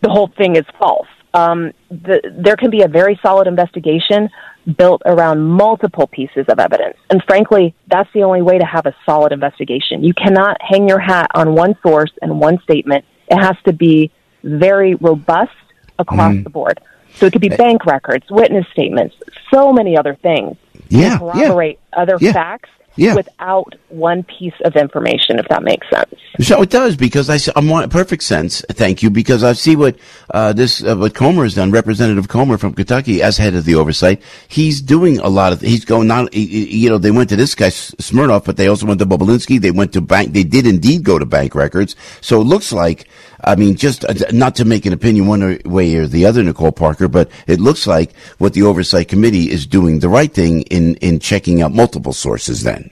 the 0.00 0.10
whole 0.10 0.28
thing 0.28 0.56
is 0.56 0.64
false. 0.78 1.08
Um, 1.34 1.72
the, 1.90 2.20
there 2.38 2.56
can 2.56 2.70
be 2.70 2.82
a 2.82 2.88
very 2.88 3.18
solid 3.22 3.46
investigation 3.46 4.30
built 4.76 5.02
around 5.06 5.40
multiple 5.40 6.06
pieces 6.06 6.46
of 6.48 6.58
evidence. 6.58 6.96
And 7.08 7.22
frankly, 7.24 7.74
that's 7.88 8.08
the 8.12 8.22
only 8.22 8.42
way 8.42 8.58
to 8.58 8.64
have 8.64 8.86
a 8.86 8.94
solid 9.04 9.32
investigation. 9.32 10.04
You 10.04 10.14
cannot 10.14 10.56
hang 10.60 10.88
your 10.88 10.98
hat 11.00 11.30
on 11.34 11.54
one 11.54 11.76
source 11.82 12.12
and 12.22 12.38
one 12.38 12.58
statement. 12.62 13.04
It 13.28 13.38
has 13.38 13.56
to 13.64 13.72
be 13.72 14.10
very 14.44 14.94
robust 14.96 15.52
across 15.98 16.34
Mhm. 16.34 16.44
the 16.44 16.50
board. 16.50 16.80
So 17.14 17.26
it 17.26 17.32
could 17.32 17.40
be 17.42 17.48
bank 17.48 17.86
records, 17.86 18.24
witness 18.30 18.66
statements, 18.72 19.16
so 19.52 19.72
many 19.72 19.96
other 19.96 20.14
things. 20.14 20.56
Yeah, 20.88 21.18
to 21.18 21.24
yeah. 21.24 21.32
corroborate 21.32 21.78
other 21.92 22.16
Yeah. 22.20 22.32
facts 22.32 22.70
Yeah. 22.96 23.14
without 23.14 23.74
one 23.88 24.24
piece 24.24 24.54
of 24.64 24.76
information, 24.76 25.38
if 25.38 25.46
that 25.48 25.62
makes 25.62 25.88
sense. 25.90 26.12
So 26.40 26.62
it 26.62 26.70
does 26.70 26.96
because 26.96 27.30
I 27.30 27.38
I'm 27.56 27.70
on 27.72 27.88
perfect 27.88 28.22
sense. 28.22 28.62
Thank 28.70 29.02
you 29.02 29.10
because 29.10 29.44
I 29.44 29.52
see 29.52 29.76
what 29.76 29.96
uh, 30.32 30.52
this 30.52 30.82
uh, 30.82 30.96
what 30.96 31.14
Comer 31.14 31.44
has 31.44 31.54
done. 31.54 31.70
Representative 31.70 32.28
Comer 32.28 32.58
from 32.58 32.74
Kentucky, 32.74 33.22
as 33.22 33.36
head 33.36 33.54
of 33.54 33.64
the 33.64 33.74
oversight, 33.76 34.22
he's 34.48 34.82
doing 34.82 35.18
a 35.18 35.28
lot 35.28 35.52
of. 35.52 35.60
He's 35.60 35.84
going 35.84 36.08
not. 36.08 36.34
You 36.34 36.90
know, 36.90 36.98
they 36.98 37.10
went 37.10 37.28
to 37.30 37.36
this 37.36 37.54
guy 37.54 37.68
Smirnov, 37.70 38.44
but 38.44 38.56
they 38.56 38.66
also 38.68 38.86
went 38.86 39.00
to 39.00 39.06
Bobulinski. 39.06 39.60
They 39.60 39.70
went 39.70 39.92
to 39.94 40.00
bank. 40.00 40.32
They 40.32 40.44
did 40.44 40.66
indeed 40.66 41.04
go 41.04 41.18
to 41.18 41.26
bank 41.26 41.54
records. 41.54 41.96
So 42.20 42.40
it 42.40 42.44
looks 42.44 42.72
like. 42.72 43.08
I 43.44 43.56
mean, 43.56 43.76
just 43.76 44.04
uh, 44.04 44.14
not 44.32 44.56
to 44.56 44.64
make 44.64 44.86
an 44.86 44.92
opinion 44.92 45.26
one 45.26 45.60
way 45.64 45.94
or 45.96 46.06
the 46.06 46.26
other, 46.26 46.42
Nicole 46.42 46.72
Parker, 46.72 47.08
but 47.08 47.30
it 47.46 47.60
looks 47.60 47.86
like 47.86 48.14
what 48.38 48.54
the 48.54 48.62
oversight 48.62 49.08
committee 49.08 49.50
is 49.50 49.66
doing 49.66 50.00
the 50.00 50.08
right 50.08 50.32
thing 50.32 50.62
in 50.62 50.96
in 50.96 51.20
checking 51.20 51.62
out 51.62 51.72
multiple 51.72 52.12
sources. 52.12 52.62
Then. 52.62 52.90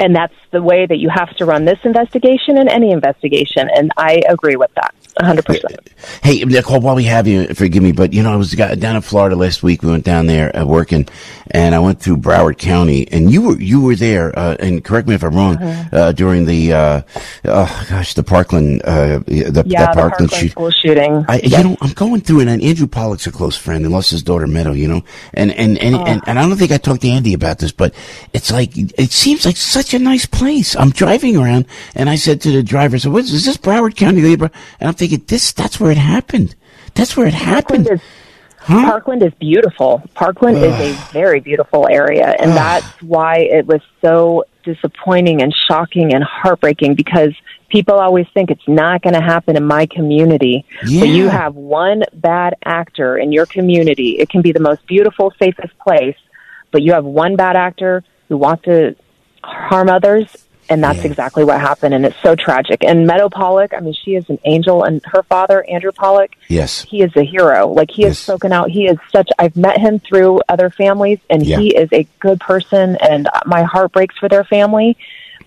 And 0.00 0.14
that's 0.14 0.34
the 0.50 0.60
way 0.60 0.86
that 0.86 0.98
you 0.98 1.08
have 1.08 1.34
to 1.36 1.44
run 1.44 1.64
this 1.64 1.78
investigation 1.84 2.58
and 2.58 2.68
any 2.68 2.90
investigation. 2.90 3.68
And 3.74 3.92
I 3.96 4.22
agree 4.28 4.56
with 4.56 4.74
that 4.74 4.94
100%. 5.20 5.88
Hey, 6.22 6.44
Nicole, 6.44 6.80
while 6.80 6.94
we 6.94 7.04
have 7.04 7.26
you, 7.26 7.46
forgive 7.54 7.82
me, 7.82 7.92
but 7.92 8.12
you 8.12 8.22
know, 8.22 8.32
I 8.32 8.36
was 8.36 8.52
down 8.52 8.96
in 8.96 9.02
Florida 9.02 9.36
last 9.36 9.62
week. 9.62 9.82
We 9.82 9.90
went 9.90 10.04
down 10.04 10.26
there 10.26 10.54
uh, 10.56 10.64
working, 10.64 11.08
and 11.52 11.74
I 11.74 11.78
went 11.78 12.00
through 12.00 12.18
Broward 12.18 12.58
County, 12.58 13.06
and 13.12 13.30
you 13.30 13.42
were 13.42 13.60
you 13.60 13.80
were 13.80 13.94
there. 13.94 14.36
Uh, 14.38 14.56
and 14.58 14.84
correct 14.84 15.06
me 15.06 15.14
if 15.14 15.22
I'm 15.22 15.34
wrong. 15.34 15.56
Uh-huh. 15.56 15.96
Uh, 15.96 16.12
during 16.12 16.44
the 16.46 16.72
uh, 16.72 17.02
oh 17.44 17.86
gosh, 17.88 18.14
the 18.14 18.22
Parkland, 18.24 18.82
uh, 18.84 19.20
the, 19.20 19.62
yeah, 19.66 19.86
the 19.86 19.92
Parkland 19.94 20.32
shoot. 20.32 20.50
school 20.50 20.70
shooting. 20.70 21.24
I, 21.28 21.40
Yes. 21.44 21.62
you 21.62 21.70
know, 21.70 21.76
I'm 21.82 21.92
going 21.92 22.20
through 22.22 22.40
it, 22.40 22.48
and 22.48 22.62
Andrew 22.62 22.86
Pollock's 22.86 23.26
a 23.26 23.30
close 23.32 23.56
friend, 23.56 23.84
and 23.84 23.92
lost 23.92 24.10
his 24.10 24.22
daughter 24.22 24.46
Meadow. 24.46 24.72
You 24.72 24.88
know, 24.88 25.04
and 25.34 25.52
and 25.52 25.78
and, 25.78 25.94
and 25.96 26.22
and 26.26 26.38
I 26.38 26.42
don't 26.48 26.56
think 26.56 26.72
I 26.72 26.78
talked 26.78 27.02
to 27.02 27.08
Andy 27.08 27.34
about 27.34 27.58
this, 27.58 27.70
but 27.72 27.94
it's 28.32 28.50
like 28.50 28.70
it 28.76 29.12
seems 29.12 29.46
like 29.46 29.56
such 29.56 29.94
a 29.94 29.98
nice 29.98 30.26
place. 30.26 30.74
I'm 30.76 30.90
driving 30.90 31.36
around, 31.36 31.66
and 31.94 32.10
I 32.10 32.16
said 32.16 32.40
to 32.42 32.50
the 32.50 32.62
driver, 32.62 32.98
"So, 32.98 33.10
what 33.10 33.24
is, 33.24 33.32
is 33.32 33.44
this 33.44 33.56
Broward 33.56 33.94
County?" 33.96 34.24
And 34.24 34.50
I'm 34.80 34.94
thinking, 34.94 35.03
"This, 35.08 35.52
that's 35.52 35.78
where 35.80 35.90
it 35.90 35.98
happened. 35.98 36.54
That's 36.94 37.16
where 37.16 37.26
it 37.26 37.34
happened." 37.34 37.86
Parkland 37.86 38.00
is, 38.00 38.84
Parkland 38.84 39.22
is 39.22 39.32
beautiful. 39.34 40.02
Parkland 40.14 40.58
is 40.58 40.72
a 40.80 40.92
very 41.12 41.40
beautiful 41.40 41.86
area, 41.88 42.34
and 42.38 42.52
that's 42.52 42.86
why 43.02 43.36
it 43.38 43.66
was 43.66 43.80
so 44.00 44.44
disappointing 44.64 45.42
and 45.42 45.54
shocking 45.68 46.14
and 46.14 46.24
heartbreaking 46.24 46.94
because 46.94 47.34
people 47.68 47.94
always 47.94 48.26
think 48.32 48.50
it's 48.50 48.66
not 48.66 49.02
going 49.02 49.14
to 49.14 49.20
happen 49.20 49.56
in 49.56 49.64
my 49.66 49.86
community. 49.86 50.64
But 50.80 51.08
you 51.08 51.28
have 51.28 51.54
one 51.54 52.04
bad 52.14 52.54
actor 52.64 53.18
in 53.18 53.32
your 53.32 53.46
community. 53.46 54.18
It 54.18 54.30
can 54.30 54.42
be 54.42 54.52
the 54.52 54.60
most 54.60 54.86
beautiful, 54.86 55.32
safest 55.38 55.76
place, 55.78 56.16
but 56.70 56.82
you 56.82 56.92
have 56.92 57.04
one 57.04 57.36
bad 57.36 57.56
actor 57.56 58.02
who 58.28 58.38
wants 58.38 58.64
to 58.64 58.96
harm 59.42 59.88
others. 59.88 60.43
And 60.70 60.82
that's 60.82 61.04
exactly 61.04 61.44
what 61.44 61.60
happened, 61.60 61.92
and 61.92 62.06
it's 62.06 62.16
so 62.22 62.34
tragic. 62.34 62.82
And 62.84 63.06
Meadow 63.06 63.28
Pollock, 63.28 63.74
I 63.74 63.80
mean, 63.80 63.92
she 63.92 64.14
is 64.14 64.24
an 64.30 64.38
angel, 64.44 64.84
and 64.84 65.02
her 65.04 65.22
father, 65.24 65.62
Andrew 65.68 65.92
Pollock, 65.92 66.30
Yes. 66.48 66.82
he 66.88 67.02
is 67.02 67.14
a 67.16 67.22
hero. 67.22 67.68
Like 67.68 67.90
he 67.90 68.02
has 68.04 68.18
spoken 68.18 68.50
out. 68.52 68.70
He 68.70 68.86
is 68.86 68.96
such. 69.12 69.28
I've 69.38 69.56
met 69.56 69.78
him 69.78 69.98
through 69.98 70.40
other 70.48 70.70
families, 70.70 71.18
and 71.28 71.44
Yeah. 71.44 71.58
he 71.58 71.76
is 71.76 71.88
a 71.92 72.06
good 72.18 72.40
person. 72.40 72.96
And 72.96 73.28
my 73.44 73.62
heart 73.62 73.92
breaks 73.92 74.16
for 74.16 74.28
their 74.28 74.44
family, 74.44 74.96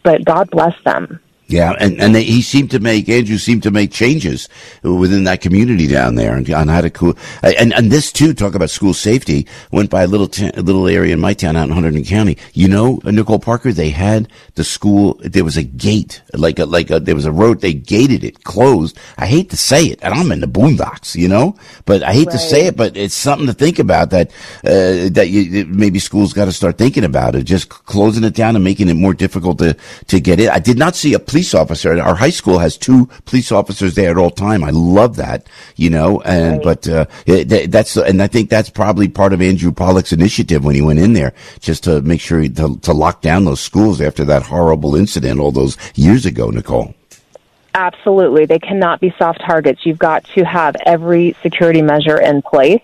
but 0.04 0.24
God 0.24 0.52
bless 0.52 0.76
them. 0.84 1.20
Yeah, 1.50 1.76
and 1.80 1.98
and 2.02 2.14
they, 2.14 2.24
he 2.24 2.42
seemed 2.42 2.72
to 2.72 2.80
make 2.80 3.08
Andrew 3.08 3.38
seemed 3.38 3.64
to 3.64 3.72
make 3.72 3.92
changes 3.92 4.50
within 4.84 5.24
that 5.24 5.40
community 5.40 5.88
down 5.88 6.16
there, 6.16 6.36
and 6.36 6.50
on 6.52 6.68
how 6.68 6.82
to 6.82 6.90
cool. 6.90 7.18
And 7.42 7.74
and 7.74 7.90
this 7.90 8.12
too, 8.12 8.34
talk 8.34 8.54
about 8.54 8.70
school 8.70 8.94
safety. 8.94 9.48
Went 9.72 9.90
by 9.90 10.04
a 10.04 10.08
little 10.08 10.28
t- 10.28 10.52
a 10.54 10.62
little 10.62 10.90
area 10.90 11.14
in 11.14 11.22
my 11.22 11.34
town 11.34 11.56
out 11.56 11.70
in 11.70 11.74
Hunterdon 11.76 12.06
County. 12.06 12.38
You 12.54 12.68
know, 12.68 13.00
uh, 13.06 13.12
Nicole 13.12 13.40
Parker. 13.40 13.72
They 13.72 13.92
had 13.92 14.28
the 14.56 14.66
school. 14.66 15.14
There 15.22 15.46
was 15.46 15.56
a 15.56 15.64
gate, 15.64 16.22
like 16.34 16.60
a 16.60 16.66
like 16.66 16.90
a 16.92 17.00
there 17.00 17.16
was 17.16 17.26
a 17.26 17.32
road. 17.32 17.62
They 17.62 17.74
gated 17.74 18.26
it, 18.26 18.44
closed. 18.44 19.00
I 19.18 19.26
hate 19.26 19.50
to 19.52 19.58
say 19.58 19.86
it, 19.86 20.00
and 20.02 20.14
I'm 20.14 20.34
in 20.34 20.42
the 20.42 20.48
boondocks, 20.48 21.16
you 21.16 21.30
know, 21.30 21.56
but 21.86 22.04
I 22.04 22.12
hate 22.12 22.30
to 22.32 22.38
say 22.40 22.66
it, 22.66 22.76
but 22.76 22.98
it's 22.98 23.16
something 23.16 23.48
to 23.48 23.54
think 23.54 23.80
about. 23.80 24.10
That 24.10 24.32
uh, 24.66 25.08
that 25.12 25.30
you, 25.30 25.66
maybe 25.66 26.00
schools 26.00 26.34
got 26.34 26.46
to 26.46 26.52
start 26.52 26.78
thinking 26.78 27.06
about 27.06 27.36
it, 27.36 27.44
just 27.44 27.70
closing 27.70 28.26
it 28.26 28.36
down 28.36 28.56
and 28.56 28.66
making 28.66 28.90
it 28.90 28.96
more 28.96 29.14
difficult 29.14 29.60
to 29.60 29.78
to 30.08 30.20
get 30.20 30.42
in. 30.42 30.50
I 30.50 30.60
did 30.60 30.78
not 30.78 30.94
see 30.94 31.14
a 31.14 31.20
police 31.38 31.54
officer. 31.54 32.02
Our 32.02 32.16
high 32.16 32.32
school 32.32 32.58
has 32.58 32.78
two 32.78 33.06
police 33.26 33.52
officers 33.52 33.94
there 33.94 34.10
at 34.10 34.18
all 34.18 34.32
time. 34.32 34.64
I 34.64 34.72
love 34.72 35.18
that, 35.18 35.46
you 35.76 35.92
know, 35.92 36.20
and 36.22 36.64
but 36.64 36.90
uh, 36.90 37.06
it, 37.28 37.70
that's 37.70 37.96
and 37.96 38.24
I 38.24 38.26
think 38.26 38.50
that's 38.50 38.72
probably 38.72 39.08
part 39.08 39.34
of 39.34 39.42
Andrew 39.42 39.72
Pollock's 39.72 40.12
initiative 40.12 40.66
when 40.66 40.74
he 40.74 40.82
went 40.82 40.98
in 40.98 41.14
there, 41.14 41.34
just 41.60 41.84
to 41.84 42.02
make 42.02 42.22
sure 42.22 42.40
he, 42.40 42.50
to, 42.50 42.80
to 42.80 42.92
lock 42.92 43.22
down 43.22 43.46
those 43.46 43.60
schools 43.60 44.02
after 44.02 44.26
that 44.26 44.42
horrible 44.42 44.96
incident 44.96 45.40
all 45.40 45.52
those 45.52 45.78
years 45.94 46.26
ago. 46.26 46.50
Nicole. 46.50 46.96
Absolutely, 47.76 48.48
they 48.48 48.58
cannot 48.58 49.00
be 49.00 49.14
soft 49.20 49.40
targets. 49.46 49.86
You've 49.86 50.00
got 50.00 50.24
to 50.34 50.44
have 50.44 50.76
every 50.88 51.36
security 51.44 51.84
measure 51.84 52.20
in 52.20 52.42
place 52.42 52.82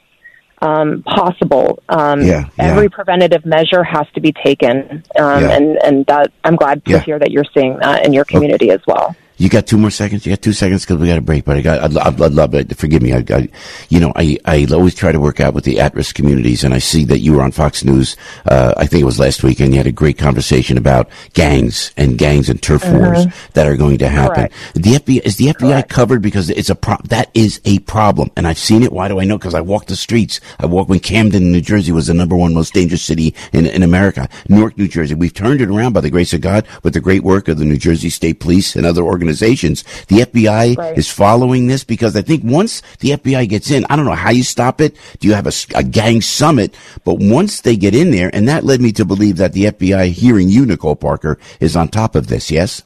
um, 0.63 1.03
possible. 1.03 1.67
Um, 1.89 2.21
Yeah, 2.21 2.47
yeah. 2.57 2.71
Every 2.71 2.89
preventative 2.89 3.45
measure 3.45 3.83
has 3.83 4.07
to 4.15 4.21
be 4.21 4.31
taken, 4.31 5.03
um, 5.19 5.43
Yeah. 5.43 5.55
and 5.55 5.65
and 5.83 6.05
that 6.07 6.31
I'm 6.45 6.55
glad 6.55 6.83
to 6.85 6.91
Yeah. 6.91 6.99
hear 6.99 7.19
that 7.19 7.31
you're 7.31 7.49
seeing 7.53 7.77
that 7.79 8.05
in 8.05 8.13
your 8.13 8.25
community 8.25 8.71
as 8.71 8.79
well. 8.87 9.15
You 9.37 9.49
got 9.49 9.65
two 9.67 9.77
more 9.77 9.89
seconds. 9.89 10.25
You 10.25 10.31
got 10.31 10.41
two 10.41 10.53
seconds 10.53 10.83
because 10.85 10.97
we 11.01 11.07
got 11.07 11.17
a 11.17 11.21
break. 11.21 11.43
But 11.45 11.57
I 11.57 11.61
got, 11.61 11.81
I'd, 11.83 11.97
I'd, 11.97 12.21
I'd 12.21 12.31
love 12.33 12.53
it. 12.53 12.75
Forgive 12.77 13.01
me. 13.01 13.13
I, 13.13 13.23
I, 13.29 13.49
you 13.89 13.99
know, 13.99 14.13
I, 14.15 14.37
I 14.45 14.65
always 14.71 14.93
try 14.95 15.11
to 15.11 15.19
work 15.19 15.39
out 15.39 15.53
with 15.53 15.63
the 15.63 15.79
at-risk 15.79 16.15
communities, 16.15 16.63
and 16.63 16.73
I 16.73 16.77
see 16.79 17.03
that 17.05 17.19
you 17.19 17.33
were 17.33 17.41
on 17.41 17.51
Fox 17.51 17.83
News. 17.83 18.15
Uh, 18.45 18.73
I 18.77 18.85
think 18.85 19.01
it 19.01 19.05
was 19.05 19.19
last 19.19 19.43
week, 19.43 19.59
and 19.59 19.71
you 19.71 19.77
had 19.77 19.87
a 19.87 19.91
great 19.91 20.17
conversation 20.19 20.77
about 20.77 21.09
gangs 21.33 21.91
and 21.97 22.17
gangs 22.17 22.47
and 22.47 22.61
turf 22.61 22.83
Mhm. 22.83 22.99
wars 22.99 23.25
that 23.53 23.65
are 23.67 23.75
going 23.75 23.97
to 23.97 24.07
happen. 24.07 24.35
Correct. 24.35 24.53
The 24.75 24.95
FBI 24.95 25.21
is 25.25 25.37
the 25.37 25.47
FBI 25.49 25.81
covered 25.89 26.21
because 26.21 26.49
it's 26.51 26.69
a 26.69 26.75
pro- 26.75 26.97
that 27.05 27.29
is 27.33 27.59
a 27.65 27.79
problem, 27.79 28.29
and 28.37 28.47
I've 28.47 28.59
seen 28.59 28.83
it. 28.83 28.93
Why 28.93 29.07
do 29.07 29.19
I 29.19 29.23
know? 29.25 29.37
Because 29.39 29.55
I 29.55 29.61
walk 29.61 29.87
the 29.87 29.95
streets. 29.95 30.39
I 30.59 30.67
walk 30.67 30.89
when 30.89 30.99
Camden, 30.99 31.51
New 31.51 31.61
Jersey, 31.61 31.91
was 31.91 32.07
the 32.07 32.13
number 32.13 32.35
one 32.35 32.53
most 32.53 32.73
dangerous 32.73 33.01
city 33.01 33.33
in 33.51 33.65
in 33.65 33.81
America. 33.83 34.29
Newark, 34.47 34.77
New 34.77 34.87
Jersey. 34.87 35.15
We've 35.15 35.33
turned 35.33 35.59
it 35.59 35.69
around 35.69 35.93
by 35.93 36.01
the 36.01 36.11
grace 36.11 36.33
of 36.33 36.41
God 36.41 36.65
with 36.83 36.93
the 36.93 37.01
great 37.01 37.23
work 37.23 37.47
of 37.47 37.57
the 37.57 37.65
New 37.65 37.77
Jersey 37.77 38.09
State 38.11 38.39
Police 38.39 38.75
and 38.75 38.85
other 38.85 39.01
organizations. 39.01 39.22
The 39.27 40.21
FBI 40.21 40.75
Right. 40.77 40.97
is 40.97 41.07
following 41.09 41.67
this 41.67 41.83
because 41.83 42.15
I 42.15 42.21
think 42.21 42.43
once 42.43 42.81
the 42.99 43.11
FBI 43.11 43.47
gets 43.47 43.71
in, 43.71 43.85
I 43.89 43.95
don't 43.95 44.05
know 44.05 44.11
how 44.13 44.31
you 44.31 44.43
stop 44.43 44.81
it. 44.81 44.95
Do 45.19 45.27
you 45.27 45.33
have 45.33 45.47
a 45.75 45.83
gang 45.83 46.21
summit? 46.21 46.73
But 47.03 47.19
once 47.19 47.61
they 47.61 47.75
get 47.75 47.95
in 47.95 48.11
there, 48.11 48.29
and 48.33 48.47
that 48.47 48.63
led 48.65 48.81
me 48.81 48.91
to 48.93 49.05
believe 49.05 49.37
that 49.37 49.53
the 49.53 49.65
FBI, 49.65 50.07
hearing 50.09 50.49
you, 50.49 50.65
Nicole 50.65 50.95
Parker, 50.95 51.37
is 51.59 51.75
on 51.75 51.87
top 51.87 52.15
of 52.15 52.27
this. 52.27 52.51
Yes. 52.51 52.83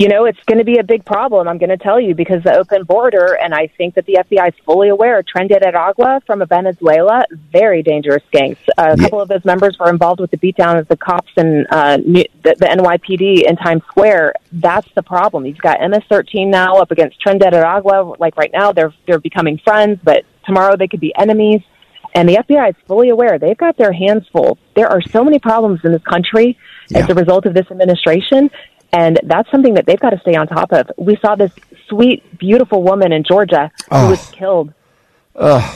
You 0.00 0.08
know, 0.08 0.24
it's 0.24 0.42
going 0.46 0.56
to 0.56 0.64
be 0.64 0.78
a 0.78 0.82
big 0.82 1.04
problem. 1.04 1.46
I'm 1.46 1.58
going 1.58 1.68
to 1.68 1.76
tell 1.76 2.00
you 2.00 2.14
because 2.14 2.42
the 2.42 2.54
open 2.54 2.84
border, 2.84 3.36
and 3.36 3.52
I 3.52 3.66
think 3.66 3.96
that 3.96 4.06
the 4.06 4.14
FBI 4.14 4.48
is 4.48 4.54
fully 4.64 4.88
aware. 4.88 5.22
Tren 5.22 5.46
de 5.46 5.60
Aragua 5.60 6.24
from 6.24 6.42
Venezuela, 6.48 7.22
very 7.52 7.82
dangerous 7.82 8.22
gangs. 8.32 8.56
a 8.78 8.96
couple 8.96 9.20
of 9.20 9.28
those 9.28 9.44
members 9.44 9.78
were 9.78 9.90
involved 9.90 10.18
with 10.18 10.30
the 10.30 10.38
beatdown 10.38 10.78
of 10.78 10.88
the 10.88 10.96
cops 10.96 11.30
and 11.36 11.66
uh, 11.68 11.98
the, 11.98 12.26
the 12.42 12.64
NYPD 12.64 13.42
in 13.46 13.56
Times 13.56 13.82
Square. 13.88 14.36
That's 14.52 14.88
the 14.94 15.02
problem. 15.02 15.44
You've 15.44 15.58
got 15.58 15.78
MS-13 15.82 16.48
now 16.48 16.76
up 16.76 16.90
against 16.90 17.22
Tren 17.22 17.38
de 17.38 17.50
Aragua. 17.50 18.18
Like 18.18 18.38
right 18.38 18.52
now, 18.54 18.72
they're 18.72 18.94
they're 19.06 19.20
becoming 19.20 19.58
friends, 19.58 20.00
but 20.02 20.24
tomorrow 20.46 20.76
they 20.78 20.88
could 20.88 21.00
be 21.00 21.14
enemies. 21.14 21.60
And 22.14 22.26
the 22.26 22.36
FBI 22.36 22.70
is 22.70 22.76
fully 22.88 23.10
aware. 23.10 23.38
They've 23.38 23.56
got 23.56 23.76
their 23.76 23.92
hands 23.92 24.26
full. 24.32 24.56
There 24.74 24.88
are 24.88 25.02
so 25.02 25.22
many 25.22 25.38
problems 25.38 25.80
in 25.84 25.92
this 25.92 26.02
country 26.02 26.56
as 26.94 27.08
a 27.10 27.14
result 27.14 27.44
of 27.44 27.52
this 27.52 27.70
administration. 27.70 28.50
And 28.92 29.20
that's 29.22 29.50
something 29.50 29.74
that 29.74 29.86
they've 29.86 30.00
got 30.00 30.10
to 30.10 30.20
stay 30.20 30.34
on 30.34 30.46
top 30.48 30.72
of. 30.72 30.90
We 30.98 31.16
saw 31.16 31.36
this 31.36 31.52
sweet, 31.88 32.38
beautiful 32.38 32.82
woman 32.82 33.12
in 33.12 33.22
Georgia 33.24 33.70
Oh. 33.90 34.04
who 34.04 34.10
was 34.10 34.26
killed, 34.30 34.72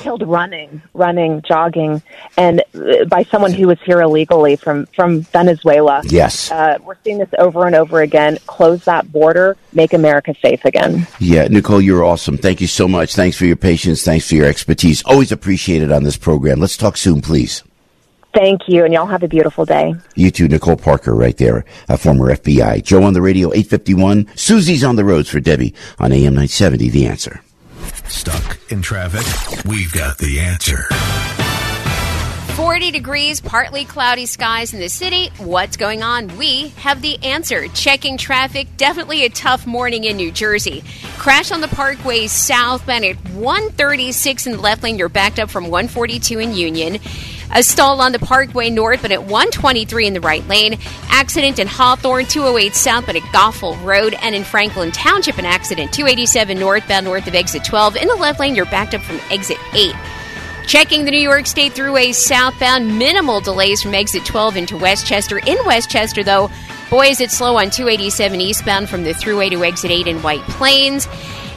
killed 0.02 0.26
running, 0.26 0.82
running, 0.94 1.40
jogging, 1.42 2.02
and 2.36 2.62
uh, 2.74 3.04
by 3.06 3.22
someone 3.24 3.52
who 3.52 3.66
was 3.68 3.78
here 3.86 4.00
illegally 4.00 4.56
from 4.56 4.86
from 4.86 5.22
Venezuela. 5.22 6.02
Yes. 6.04 6.50
uh, 6.50 6.78
we're 6.84 6.96
seeing 7.04 7.18
this 7.18 7.28
over 7.38 7.66
and 7.66 7.74
over 7.76 8.02
again. 8.02 8.36
Close 8.46 8.84
that 8.84 9.10
border, 9.10 9.56
make 9.72 9.92
America 9.92 10.34
safe 10.42 10.64
again. 10.64 11.06
Yeah, 11.20 11.46
Nicole, 11.48 11.80
you're 11.80 12.04
awesome. 12.04 12.36
Thank 12.36 12.60
you 12.60 12.66
so 12.66 12.86
much. 12.88 13.14
Thanks 13.14 13.36
for 13.36 13.46
your 13.46 13.56
patience. 13.56 14.02
Thanks 14.04 14.28
for 14.28 14.34
your 14.34 14.46
expertise. 14.46 15.02
Always 15.04 15.32
appreciated 15.32 15.90
on 15.92 16.02
this 16.02 16.16
program. 16.16 16.60
Let's 16.60 16.76
talk 16.76 16.96
soon, 16.96 17.22
please. 17.22 17.62
Thank 18.35 18.62
you, 18.68 18.85
and 18.85 18.93
y'all 18.93 19.07
have 19.07 19.22
a 19.22 19.28
beautiful 19.28 19.64
day. 19.64 19.95
You 20.16 20.32
too, 20.32 20.49
Nicole 20.49 20.76
Parker, 20.76 21.14
right 21.14 21.37
there, 21.37 21.64
a 21.89 21.97
former 21.97 22.35
FBI. 22.35 22.82
Joe 22.82 23.05
on 23.05 23.12
the 23.12 23.22
radio, 23.22 23.53
851. 23.53 24.26
Susie's 24.35 24.82
on 24.82 24.97
the 24.97 25.05
roads 25.05 25.28
for 25.28 25.39
Debbie 25.39 25.72
on 26.01 26.11
AM 26.11 26.35
970. 26.35 26.91
The 26.91 27.07
answer. 27.07 27.41
Stuck 28.09 28.59
in 28.70 28.82
traffic? 28.82 29.24
We've 29.64 29.93
got 29.93 30.18
the 30.18 30.41
answer. 30.41 30.87
40 32.57 32.93
degrees, 32.93 33.41
partly 33.41 33.85
cloudy 33.85 34.26
skies 34.26 34.74
in 34.74 34.80
the 34.80 34.89
city. 34.89 35.28
What's 35.39 35.76
going 35.76 36.03
on? 36.03 36.37
We 36.37 36.68
have 36.76 37.03
the 37.03 37.22
answer. 37.24 37.66
Checking 37.68 38.16
traffic, 38.16 38.68
definitely 38.76 39.24
a 39.24 39.28
tough 39.28 39.66
morning 39.66 40.05
in 40.05 40.16
New 40.16 40.30
Jersey. 40.30 40.85
Crash 41.18 41.51
on 41.51 41.61
the 41.61 41.68
Parkway 41.68 42.28
southbound 42.28 43.05
at 43.05 43.16
136 43.30 44.47
in 44.47 44.53
the 44.53 44.61
left 44.61 44.82
lane. 44.85 44.99
You're 44.99 45.09
backed 45.09 45.41
up 45.41 45.51
from 45.51 45.64
142 45.64 46.39
in 46.39 46.55
Union. 46.55 47.01
A 47.55 47.62
stall 47.62 48.00
on 48.00 48.11
the 48.11 48.18
Parkway 48.18 48.68
north, 48.68 49.02
but 49.02 49.12
at 49.12 49.22
123 49.22 50.09
in 50.09 50.12
the 50.12 50.20
right 50.20 50.46
lane. 50.48 50.76
Accident 51.09 51.61
in 51.61 51.68
Hawthorne, 51.68 52.26
208 52.26 52.74
south, 52.74 53.07
but 53.07 53.14
at 53.14 53.22
Goffle 53.22 53.80
Road. 53.84 54.16
And 54.22 54.34
in 54.34 54.42
Franklin 54.42 54.90
Township, 54.90 55.38
an 55.38 55.44
accident, 55.44 55.92
287 55.92 56.59
northbound 56.59 57.07
north 57.07 57.28
of 57.28 57.34
exit 57.36 57.64
12. 57.64 57.96
In 57.96 58.09
the 58.09 58.16
left 58.16 58.40
lane, 58.40 58.57
you're 58.57 58.64
backed 58.66 58.94
up 58.94 59.02
from 59.02 59.20
exit 59.30 59.59
8. 59.72 59.94
Checking 60.66 61.05
the 61.05 61.12
New 61.12 61.20
York 61.20 61.46
State 61.46 61.74
Thruway 61.74 62.12
southbound, 62.12 62.98
minimal 62.98 63.40
delays 63.40 63.82
from 63.82 63.94
exit 63.94 64.24
12 64.24 64.57
into 64.57 64.76
Westchester. 64.76 65.38
In 65.38 65.59
Westchester, 65.64 66.24
though, 66.24 66.50
boy, 66.90 67.07
is 67.07 67.20
it 67.20 67.30
slow 67.30 67.59
on 67.59 67.70
287 67.70 68.40
eastbound 68.40 68.88
from 68.88 69.05
the 69.05 69.12
Thruway 69.12 69.50
to 69.50 69.62
exit 69.62 69.92
8 69.92 70.09
in 70.09 70.22
White 70.22 70.42
Plains. 70.42 71.07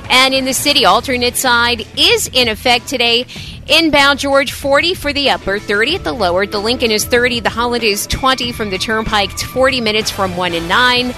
And 0.10 0.34
in 0.34 0.46
the 0.46 0.54
city, 0.54 0.86
alternate 0.86 1.36
side 1.36 1.88
is 1.98 2.30
in 2.32 2.48
effect 2.50 2.88
today. 2.88 3.26
Inbound 3.70 4.20
George 4.20 4.54
40 4.54 4.94
for 4.94 5.12
the 5.12 5.30
upper, 5.30 5.60
30 5.60 5.96
at 5.96 6.04
the 6.06 6.14
lower. 6.14 6.46
The 6.46 6.58
Lincoln 6.58 6.90
is 6.90 7.04
30. 7.04 7.42
The 7.42 7.50
Holland 7.50 7.84
is 7.84 8.08
20 8.08 8.54
from 8.54 8.70
the 8.70 8.78
Turnpike. 8.78 9.34
It's 9.34 9.44
40 9.44 9.82
minutes 9.82 10.10
from 10.10 10.38
1 10.38 10.54
and 10.54 10.70
9. 10.70 11.14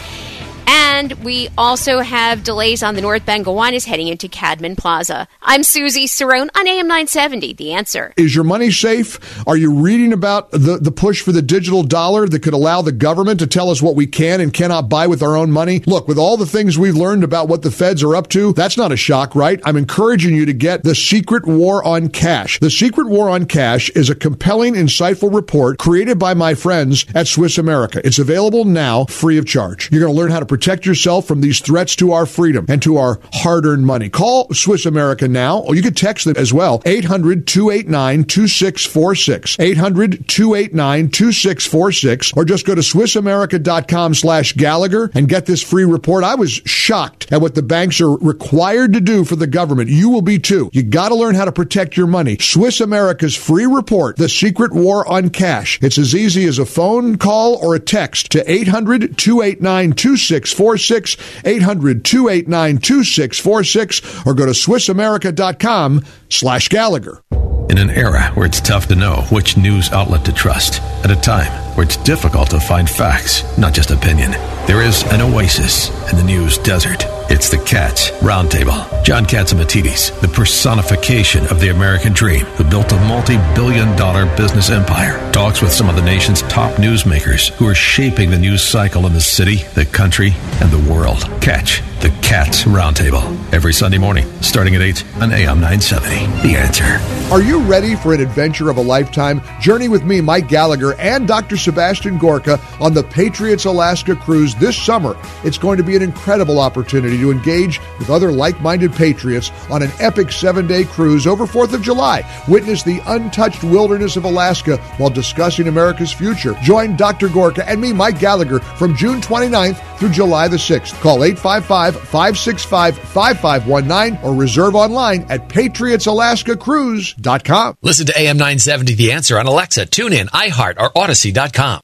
And 0.72 1.14
we 1.24 1.50
also 1.58 2.00
have 2.02 2.44
delays 2.44 2.84
on 2.84 2.94
the 2.94 3.02
northbound 3.02 3.44
Gowanus 3.44 3.86
heading 3.86 4.08
into 4.08 4.28
Cadman 4.28 4.76
Plaza. 4.76 5.28
I'm 5.42 5.64
Susie 5.64 6.06
Cerrone 6.06 6.50
on 6.56 6.68
AM 6.68 6.88
970. 6.88 7.54
The 7.54 7.74
answer. 7.74 8.14
Is 8.18 8.36
your 8.36 8.44
money 8.44 8.70
safe? 8.70 9.48
Are 9.48 9.58
you 9.58 9.74
reading 9.74 10.14
about 10.14 10.52
the, 10.52 10.78
the 10.80 10.92
push 10.92 11.24
for 11.24 11.32
the 11.32 11.42
digital 11.42 11.82
dollar 11.82 12.28
that 12.28 12.44
could 12.44 12.54
allow 12.54 12.84
the 12.84 12.92
government 12.92 13.40
to 13.40 13.48
tell 13.48 13.72
us 13.72 13.82
what 13.82 13.96
we 13.96 14.06
can 14.06 14.42
and 14.42 14.54
cannot 14.54 14.90
buy 14.90 15.08
with 15.08 15.24
our 15.24 15.36
own 15.36 15.50
money? 15.52 15.82
Look, 15.88 16.08
with 16.08 16.20
all 16.20 16.38
the 16.38 16.46
things 16.46 16.78
we've 16.78 16.96
learned 16.96 17.24
about 17.24 17.48
what 17.48 17.64
the 17.64 17.72
feds 17.72 18.04
are 18.04 18.16
up 18.16 18.28
to, 18.30 18.54
that's 18.54 18.78
not 18.78 18.92
a 18.92 18.98
shock, 18.98 19.34
right? 19.34 19.60
I'm 19.66 19.78
encouraging 19.78 20.36
you 20.36 20.46
to 20.46 20.54
get 20.54 20.84
The 20.84 20.94
Secret 20.94 21.48
War 21.48 21.84
on 21.84 22.10
Cash. 22.10 22.60
The 22.60 22.70
Secret 22.70 23.08
War 23.08 23.28
on 23.28 23.46
Cash 23.48 23.90
is 23.92 24.12
a 24.12 24.16
compelling, 24.16 24.76
insightful 24.76 25.34
report 25.34 25.80
created 25.80 26.20
by 26.20 26.36
my 26.36 26.54
friends 26.54 27.08
at 27.16 27.28
Swiss 27.28 27.58
America. 27.58 28.02
It's 28.04 28.20
available 28.20 28.66
now 28.66 29.06
free 29.06 29.40
of 29.40 29.48
charge. 29.48 29.92
You're 29.92 30.02
going 30.02 30.14
to 30.14 30.20
learn 30.20 30.30
how 30.30 30.40
to 30.40 30.59
protect 30.60 30.86
yourself 30.86 31.26
from 31.26 31.40
these 31.40 31.62
threats 31.62 31.96
to 31.96 32.12
our 32.12 32.26
freedom 32.26 32.66
and 32.68 32.82
to 32.82 32.98
our 32.98 33.18
hard 33.32 33.66
earned 33.66 33.86
money. 33.86 34.10
Call 34.10 34.54
Swiss 34.54 34.86
America 34.86 35.26
now, 35.26 35.60
or 35.60 35.74
you 35.74 35.82
can 35.82 35.94
text 35.94 36.26
them 36.26 36.36
as 36.36 36.54
well. 36.54 36.82
800 36.86 37.48
289 37.48 38.26
2646. 38.26 39.58
800 39.58 40.28
289 40.28 41.10
2646. 41.12 42.34
Or 42.36 42.44
just 42.44 42.66
go 42.66 42.76
to 42.76 42.82
SwissAmerica.com 42.82 44.14
slash 44.16 44.52
Gallagher 44.52 45.10
and 45.14 45.30
get 45.30 45.46
this 45.46 45.64
free 45.64 45.86
report. 45.86 46.26
I 46.26 46.36
was 46.36 46.52
shocked 46.66 47.32
at 47.32 47.40
what 47.40 47.56
the 47.56 47.64
banks 47.64 48.02
are 48.02 48.18
required 48.18 48.92
to 48.92 49.00
do 49.00 49.24
for 49.24 49.38
the 49.38 49.48
government. 49.48 49.90
You 49.90 50.10
will 50.10 50.22
be 50.22 50.40
too. 50.40 50.70
You 50.74 50.84
got 50.84 51.08
to 51.08 51.16
learn 51.16 51.36
how 51.36 51.46
to 51.46 51.54
protect 51.54 51.96
your 51.96 52.08
money. 52.08 52.38
Swiss 52.38 52.82
America's 52.82 53.38
free 53.38 53.66
report, 53.66 54.18
The 54.18 54.28
Secret 54.28 54.74
War 54.74 55.08
on 55.08 55.30
Cash. 55.30 55.80
It's 55.82 55.98
as 55.98 56.14
easy 56.14 56.44
as 56.48 56.60
a 56.60 56.66
phone 56.66 57.18
call 57.18 57.56
or 57.66 57.76
a 57.76 57.80
text 57.80 58.30
to 58.34 58.52
800 58.52 59.18
289 59.18 59.94
2646. 59.94 60.39
800 60.46 62.04
289 62.04 62.78
2646. 62.78 64.26
Or 64.26 64.34
go 64.34 64.46
to 64.46 64.52
SwissAmerica.com 64.52 66.04
slash 66.30 66.70
Gallagher. 66.70 67.22
In 67.70 67.78
an 67.78 67.92
era 67.92 68.32
where 68.34 68.48
it's 68.48 68.60
tough 68.60 68.88
to 68.88 68.96
know 68.96 69.22
which 69.32 69.56
news 69.56 69.92
outlet 69.92 70.26
to 70.26 70.34
trust, 70.34 70.82
at 71.04 71.12
a 71.12 71.16
time 71.16 71.52
where 71.76 71.86
it's 71.86 71.98
difficult 71.98 72.50
to 72.50 72.60
find 72.60 72.90
facts, 72.90 73.44
not 73.60 73.74
just 73.74 73.92
opinion, 73.92 74.32
there 74.70 74.84
is 74.84 75.02
an 75.12 75.20
oasis 75.20 75.90
in 76.12 76.18
the 76.18 76.24
news 76.24 76.60
desert. 76.60 77.04
It's 77.32 77.50
the 77.50 77.58
Cats 77.58 78.12
Roundtable. 78.22 79.04
John 79.04 79.26
Catsimatidis, 79.26 80.22
the 80.22 80.28
personification 80.28 81.48
of 81.48 81.60
the 81.60 81.70
American 81.70 82.14
dream, 82.14 82.46
who 82.46 82.64
built 82.64 82.92
a 82.92 83.00
multi-billion 83.08 83.98
dollar 83.98 84.28
business 84.38 84.70
empire, 84.70 85.18
talks 85.32 85.64
with 85.64 85.72
some 85.72 85.90
of 85.90 85.96
the 85.96 86.04
nation's 86.04 86.44
top 86.44 86.74
newsmakers 86.74 87.50
who 87.50 87.68
are 87.68 87.74
shaping 87.74 88.30
the 88.30 88.38
news 88.38 88.62
cycle 88.62 89.08
in 89.08 89.14
the 89.14 89.22
city, 89.22 89.58
the 89.74 89.86
country, 89.86 90.34
and 90.62 90.70
the 90.70 90.92
world. 90.92 91.24
Catch 91.42 91.82
the 92.00 92.10
Cats 92.22 92.64
Roundtable 92.64 93.54
every 93.54 93.74
Sunday 93.74 93.98
morning, 93.98 94.26
starting 94.42 94.74
at 94.76 94.82
8 94.82 95.04
on 95.16 95.32
AM 95.34 95.60
970. 95.60 96.48
The 96.48 96.56
answer. 96.56 97.34
Are 97.34 97.42
you 97.42 97.60
ready 97.60 97.96
for 97.96 98.14
an 98.14 98.22
adventure 98.22 98.70
of 98.70 98.78
a 98.78 98.82
lifetime? 98.82 99.42
Journey 99.60 99.90
with 99.90 100.04
me, 100.04 100.22
Mike 100.22 100.48
Gallagher, 100.48 100.94
and 100.94 101.28
Dr. 101.28 101.58
Sebastian 101.58 102.18
Gorka 102.18 102.60
on 102.80 102.94
the 102.94 103.04
Patriots 103.04 103.66
Alaska 103.66 104.16
cruise 104.16 104.56
this 104.60 104.78
summer. 104.78 105.16
It's 105.44 105.58
going 105.58 105.78
to 105.78 105.84
be 105.84 105.96
an 105.96 106.02
incredible 106.02 106.60
opportunity 106.60 107.18
to 107.18 107.32
engage 107.32 107.80
with 107.98 108.10
other 108.10 108.32
like 108.32 108.60
minded 108.62 108.94
patriots 108.94 109.52
on 109.70 109.82
an 109.82 109.92
epic 110.00 110.32
seven 110.32 110.68
day 110.68 110.84
cruise 110.84 111.28
over 111.28 111.46
4th 111.46 111.74
of 111.74 111.82
July. 111.82 112.24
Witness 112.48 112.84
the 112.84 113.02
untouched 113.08 113.64
wilderness 113.64 114.18
of 114.18 114.26
Alaska 114.26 114.78
while 114.98 115.10
discussing 115.10 115.68
America's 115.68 116.12
future. 116.12 116.56
Join 116.62 116.96
Dr. 116.96 117.30
Gorka 117.30 117.68
and 117.68 117.82
me, 117.82 117.94
Mike 117.94 118.20
Gallagher, 118.20 118.60
from 118.60 118.96
June 118.96 119.22
29th 119.22 119.98
through 119.98 120.10
July 120.10 120.48
the 120.48 120.58
6th. 120.58 120.94
Call 121.02 121.24
855 121.24 121.96
565 121.96 122.98
5519 122.98 124.20
or 124.24 124.36
reserve 124.36 124.76
online 124.76 125.26
at 125.30 125.48
patriotsalaskacruise.com. 125.50 127.76
Listen 127.82 128.06
to 128.06 128.20
AM 128.20 128.38
970 128.38 128.94
The 128.96 129.12
Answer 129.12 129.40
on 129.40 129.48
Alexa, 129.48 129.88
TuneIn, 129.88 130.30
iHeart, 130.30 130.80
or 130.80 130.98
Odyssey.com. 130.98 131.82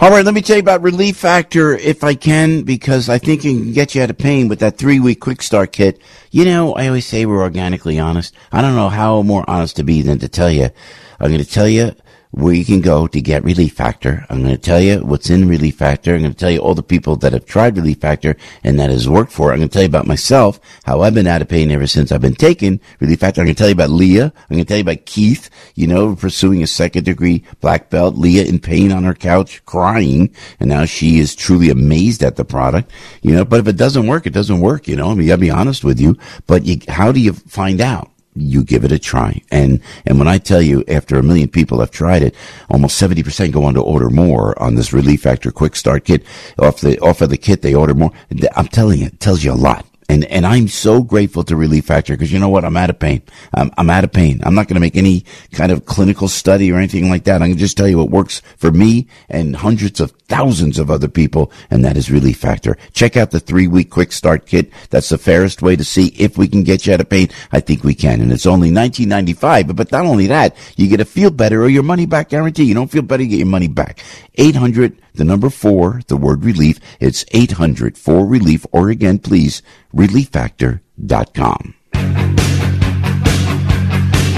All 0.00 0.10
right, 0.10 0.24
let 0.24 0.34
me 0.34 0.42
tell 0.42 0.56
you 0.56 0.62
about 0.62 0.82
Relief 0.82 1.16
Factor 1.16 1.76
if 1.76 2.02
I 2.02 2.14
can, 2.14 2.62
because 2.62 3.08
I 3.08 3.18
think 3.18 3.44
it 3.44 3.52
can 3.52 3.72
get 3.72 3.94
you 3.94 4.02
out 4.02 4.10
of 4.10 4.18
pain 4.18 4.48
with 4.48 4.60
that 4.60 4.78
three 4.78 4.98
week 4.98 5.20
quick 5.20 5.42
start 5.42 5.72
kit. 5.72 6.00
You 6.30 6.44
know, 6.44 6.74
I 6.74 6.88
always 6.88 7.06
say 7.06 7.24
we're 7.24 7.42
organically 7.42 7.98
honest. 7.98 8.34
I 8.50 8.62
don't 8.62 8.74
know 8.74 8.88
how 8.88 9.22
more 9.22 9.48
honest 9.48 9.76
to 9.76 9.84
be 9.84 10.02
than 10.02 10.18
to 10.18 10.28
tell 10.28 10.50
you. 10.50 10.70
I'm 11.20 11.30
going 11.30 11.44
to 11.44 11.48
tell 11.48 11.68
you 11.68 11.94
where 12.32 12.54
you 12.54 12.64
can 12.64 12.80
go 12.80 13.06
to 13.06 13.20
get 13.20 13.44
Relief 13.44 13.74
Factor. 13.74 14.26
I'm 14.30 14.42
going 14.42 14.54
to 14.54 14.60
tell 14.60 14.80
you 14.80 15.00
what's 15.00 15.28
in 15.28 15.48
Relief 15.48 15.76
Factor. 15.76 16.14
I'm 16.14 16.22
going 16.22 16.32
to 16.32 16.38
tell 16.38 16.50
you 16.50 16.60
all 16.60 16.74
the 16.74 16.82
people 16.82 17.14
that 17.16 17.34
have 17.34 17.44
tried 17.44 17.76
Relief 17.76 17.98
Factor 17.98 18.36
and 18.64 18.80
that 18.80 18.88
has 18.88 19.06
worked 19.06 19.32
for 19.32 19.50
it. 19.50 19.54
I'm 19.54 19.58
going 19.58 19.68
to 19.68 19.72
tell 19.72 19.82
you 19.82 19.88
about 19.88 20.06
myself, 20.06 20.58
how 20.84 21.02
I've 21.02 21.12
been 21.12 21.26
out 21.26 21.42
of 21.42 21.48
pain 21.48 21.70
ever 21.70 21.86
since 21.86 22.10
I've 22.10 22.22
been 22.22 22.34
taking 22.34 22.80
Relief 23.00 23.20
Factor. 23.20 23.42
I'm 23.42 23.46
going 23.46 23.54
to 23.54 23.58
tell 23.58 23.68
you 23.68 23.74
about 23.74 23.90
Leah. 23.90 24.32
I'm 24.34 24.56
going 24.56 24.64
to 24.64 24.68
tell 24.68 24.78
you 24.78 24.82
about 24.82 25.04
Keith, 25.04 25.50
you 25.74 25.86
know, 25.86 26.16
pursuing 26.16 26.62
a 26.62 26.66
second 26.66 27.04
degree 27.04 27.44
black 27.60 27.90
belt. 27.90 28.16
Leah 28.16 28.44
in 28.44 28.58
pain 28.58 28.92
on 28.92 29.04
her 29.04 29.14
couch, 29.14 29.62
crying, 29.66 30.34
and 30.58 30.70
now 30.70 30.86
she 30.86 31.18
is 31.18 31.36
truly 31.36 31.68
amazed 31.68 32.22
at 32.22 32.36
the 32.36 32.44
product, 32.46 32.90
you 33.20 33.34
know, 33.34 33.44
but 33.44 33.60
if 33.60 33.68
it 33.68 33.76
doesn't 33.76 34.06
work, 34.06 34.26
it 34.26 34.32
doesn't 34.32 34.60
work, 34.60 34.88
you 34.88 34.96
know, 34.96 35.10
I 35.10 35.14
mean, 35.14 35.26
gotta 35.26 35.40
be 35.40 35.50
honest 35.50 35.84
with 35.84 36.00
you, 36.00 36.16
but 36.46 36.64
you, 36.64 36.78
how 36.88 37.12
do 37.12 37.20
you 37.20 37.34
find 37.34 37.80
out? 37.80 38.11
You 38.34 38.64
give 38.64 38.84
it 38.84 38.92
a 38.92 38.98
try. 38.98 39.42
And, 39.50 39.80
and 40.06 40.18
when 40.18 40.28
I 40.28 40.38
tell 40.38 40.62
you 40.62 40.84
after 40.88 41.16
a 41.16 41.22
million 41.22 41.48
people 41.48 41.80
have 41.80 41.90
tried 41.90 42.22
it, 42.22 42.34
almost 42.70 43.00
70% 43.00 43.52
go 43.52 43.64
on 43.64 43.74
to 43.74 43.82
order 43.82 44.10
more 44.10 44.60
on 44.62 44.74
this 44.74 44.92
Relief 44.92 45.22
Factor 45.22 45.50
Quick 45.50 45.76
Start 45.76 46.04
Kit. 46.04 46.24
Off 46.58 46.80
the, 46.80 46.98
off 47.00 47.20
of 47.20 47.30
the 47.30 47.36
kit, 47.36 47.62
they 47.62 47.74
order 47.74 47.94
more. 47.94 48.12
I'm 48.56 48.68
telling 48.68 49.00
you, 49.00 49.06
it 49.06 49.20
tells 49.20 49.44
you 49.44 49.52
a 49.52 49.54
lot. 49.54 49.86
And, 50.12 50.26
and 50.26 50.44
I'm 50.44 50.68
so 50.68 51.02
grateful 51.02 51.42
to 51.44 51.56
Relief 51.56 51.86
Factor 51.86 52.12
because 52.12 52.30
you 52.30 52.38
know 52.38 52.50
what? 52.50 52.66
I'm 52.66 52.76
out 52.76 52.90
of 52.90 52.98
pain. 52.98 53.22
I'm, 53.54 53.70
I'm 53.78 53.88
out 53.88 54.04
of 54.04 54.12
pain. 54.12 54.42
I'm 54.44 54.54
not 54.54 54.68
going 54.68 54.74
to 54.74 54.80
make 54.80 54.94
any 54.94 55.24
kind 55.52 55.72
of 55.72 55.86
clinical 55.86 56.28
study 56.28 56.70
or 56.70 56.76
anything 56.76 57.08
like 57.08 57.24
that. 57.24 57.40
I 57.40 57.48
can 57.48 57.56
just 57.56 57.78
tell 57.78 57.88
you 57.88 57.96
what 57.96 58.10
works 58.10 58.42
for 58.58 58.70
me 58.70 59.08
and 59.30 59.56
hundreds 59.56 60.00
of 60.00 60.10
thousands 60.28 60.78
of 60.78 60.90
other 60.90 61.08
people. 61.08 61.50
And 61.70 61.82
that 61.86 61.96
is 61.96 62.10
Relief 62.10 62.36
Factor. 62.36 62.76
Check 62.92 63.16
out 63.16 63.30
the 63.30 63.40
three 63.40 63.66
week 63.66 63.88
quick 63.88 64.12
start 64.12 64.44
kit. 64.44 64.70
That's 64.90 65.08
the 65.08 65.16
fairest 65.16 65.62
way 65.62 65.76
to 65.76 65.84
see 65.84 66.08
if 66.08 66.36
we 66.36 66.46
can 66.46 66.62
get 66.62 66.86
you 66.86 66.92
out 66.92 67.00
of 67.00 67.08
pain. 67.08 67.30
I 67.50 67.60
think 67.60 67.82
we 67.82 67.94
can. 67.94 68.20
And 68.20 68.32
it's 68.32 68.44
only 68.44 68.70
1995. 68.70 69.74
But 69.74 69.92
not 69.92 70.04
only 70.04 70.26
that, 70.26 70.54
you 70.76 70.88
get 70.88 71.00
a 71.00 71.06
feel 71.06 71.30
better 71.30 71.62
or 71.62 71.70
your 71.70 71.84
money 71.84 72.04
back 72.04 72.28
guarantee. 72.28 72.64
You 72.64 72.74
don't 72.74 72.90
feel 72.90 73.00
better, 73.00 73.22
you 73.22 73.30
get 73.30 73.38
your 73.38 73.46
money 73.46 73.68
back. 73.68 74.04
800 74.34 74.94
the 75.14 75.24
number 75.24 75.50
four, 75.50 76.02
the 76.08 76.16
word 76.16 76.44
relief. 76.44 76.78
It's 77.00 77.24
800 77.32 77.96
for 77.98 78.26
relief, 78.26 78.66
or 78.72 78.88
again, 78.90 79.18
please, 79.18 79.62
relieffactor.com. 79.94 81.74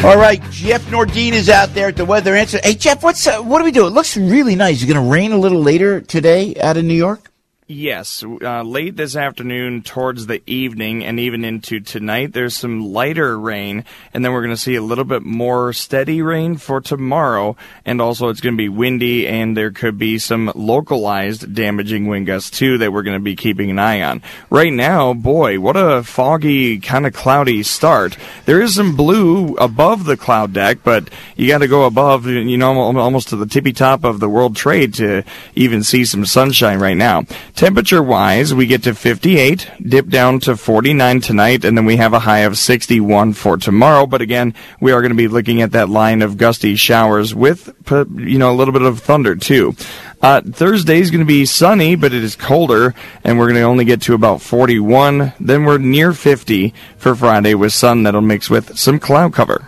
All 0.05 0.19
right, 0.19 0.43
Jeff 0.51 0.83
Nordine 0.91 1.33
is 1.33 1.49
out 1.49 1.73
there 1.73 1.89
at 1.89 1.97
the 1.97 2.05
weather 2.05 2.35
answer. 2.35 2.61
Hey, 2.63 2.75
Jeff, 2.75 3.03
what's 3.03 3.27
uh, 3.27 3.41
what 3.41 3.59
do 3.59 3.65
we 3.65 3.73
do? 3.73 3.87
It 3.87 3.91
looks 3.91 4.19
really 4.19 4.55
nice. 4.55 4.83
It's 4.83 4.93
going 4.93 5.03
to 5.03 5.11
rain 5.11 5.33
a 5.33 5.39
little 5.39 5.63
later 5.63 6.03
today 6.03 6.55
out 6.57 6.77
of 6.77 6.85
New 6.85 6.93
York. 6.93 7.31
Yes, 7.75 8.23
uh, 8.23 8.63
late 8.63 8.95
this 8.95 9.17
afternoon 9.17 9.83
towards 9.83 10.27
the 10.27 10.41
evening 10.49 11.05
and 11.05 11.19
even 11.19 11.45
into 11.45 11.81
tonight, 11.81 12.33
there's 12.33 12.55
some 12.55 12.93
lighter 12.93 13.37
rain, 13.37 13.85
and 14.13 14.25
then 14.25 14.33
we're 14.33 14.45
going 14.45 14.55
to 14.55 14.57
see 14.57 14.77
a 14.77 14.81
little 14.81 15.03
bit 15.03 15.23
more 15.25 15.73
steady 15.73 16.23
rain 16.23 16.57
for 16.57 16.81
tomorrow, 16.81 17.57
and 17.85 18.01
also 18.01 18.29
it's 18.29 18.41
going 18.41 18.55
to 18.55 18.63
be 18.63 18.69
windy, 18.69 19.27
and 19.27 19.57
there 19.57 19.73
could 19.73 19.99
be 19.99 20.21
some 20.21 20.53
localized 20.55 21.53
damaging 21.53 22.07
wind 22.07 22.27
gusts 22.27 22.57
too 22.57 22.79
that 22.79 22.93
we're 22.93 23.03
going 23.03 23.19
to 23.19 23.25
be 23.25 23.35
keeping 23.35 23.73
an 23.73 23.81
eye 23.81 24.03
on. 24.03 24.23
Right 24.51 24.73
now, 24.73 25.13
boy, 25.13 25.59
what 25.59 25.77
a 25.77 26.05
foggy, 26.05 26.79
kind 26.79 27.09
of 27.09 27.13
cloudy 27.13 27.65
start. 27.65 28.17
There 28.45 28.63
is 28.63 28.77
some 28.77 28.95
blue 28.95 29.57
above 29.57 30.05
the 30.05 30.17
cloud 30.17 30.53
deck, 30.53 30.79
but 30.85 31.11
you 31.35 31.49
got 31.49 31.59
to 31.59 31.67
go 31.67 31.87
above, 31.87 32.27
you 32.27 32.57
know, 32.57 32.81
almost 33.01 33.31
to 33.31 33.37
the 33.37 33.47
tippy 33.47 33.73
top 33.73 34.05
of 34.05 34.21
the 34.21 34.29
World 34.29 34.55
Trade 34.55 34.95
to 34.95 35.25
even 35.57 35.83
see 35.83 36.05
some 36.05 36.25
sunshine 36.25 36.79
right 36.79 36.97
now. 36.97 37.25
Temperature 37.65 38.03
wise, 38.03 38.53
we 38.53 38.67
get 38.67 38.83
to 38.83 38.95
58, 38.95 39.71
dip 39.81 40.09
down 40.09 40.39
to 40.41 40.55
49 40.55 41.23
tonight, 41.23 41.65
and 41.65 41.75
then 41.75 41.87
we 41.87 41.97
have 41.97 42.13
a 42.13 42.19
high 42.19 42.41
of 42.41 42.59
61 42.59 43.33
for 43.33 43.57
tomorrow. 43.57 44.05
But 44.05 44.21
again, 44.21 44.53
we 44.81 44.93
are 44.93 45.01
going 45.01 45.13
to 45.13 45.17
be 45.17 45.29
looking 45.29 45.63
at 45.63 45.73
that 45.73 45.89
line 45.89 46.21
of 46.21 46.37
gusty 46.37 46.77
showers 46.77 47.35
with, 47.35 47.75
you 47.91 48.39
know, 48.39 48.53
a 48.53 48.55
little 48.55 48.75
bit 48.75 48.83
of 48.83 49.01
thunder 49.01 49.35
too. 49.35 49.75
Uh, 50.21 50.43
Thursday 50.43 51.01
is 51.01 51.11
going 51.11 51.21
to 51.21 51.25
be 51.25 51.47
sunny, 51.47 51.97
but 51.97 52.13
it 52.13 52.23
is 52.23 52.37
colder, 52.37 52.95
and 53.25 53.39
we're 53.39 53.47
going 53.47 53.55
to 53.55 53.63
only 53.63 53.87
get 53.87 54.03
to 54.03 54.13
about 54.13 54.43
41. 54.43 55.33
Then 55.41 55.65
we're 55.65 55.79
near 55.79 56.13
50 56.13 56.75
for 56.99 57.15
Friday 57.15 57.55
with 57.55 57.73
sun 57.73 58.03
that'll 58.03 58.21
mix 58.21 58.51
with 58.51 58.79
some 58.79 58.99
cloud 58.99 59.33
cover. 59.33 59.67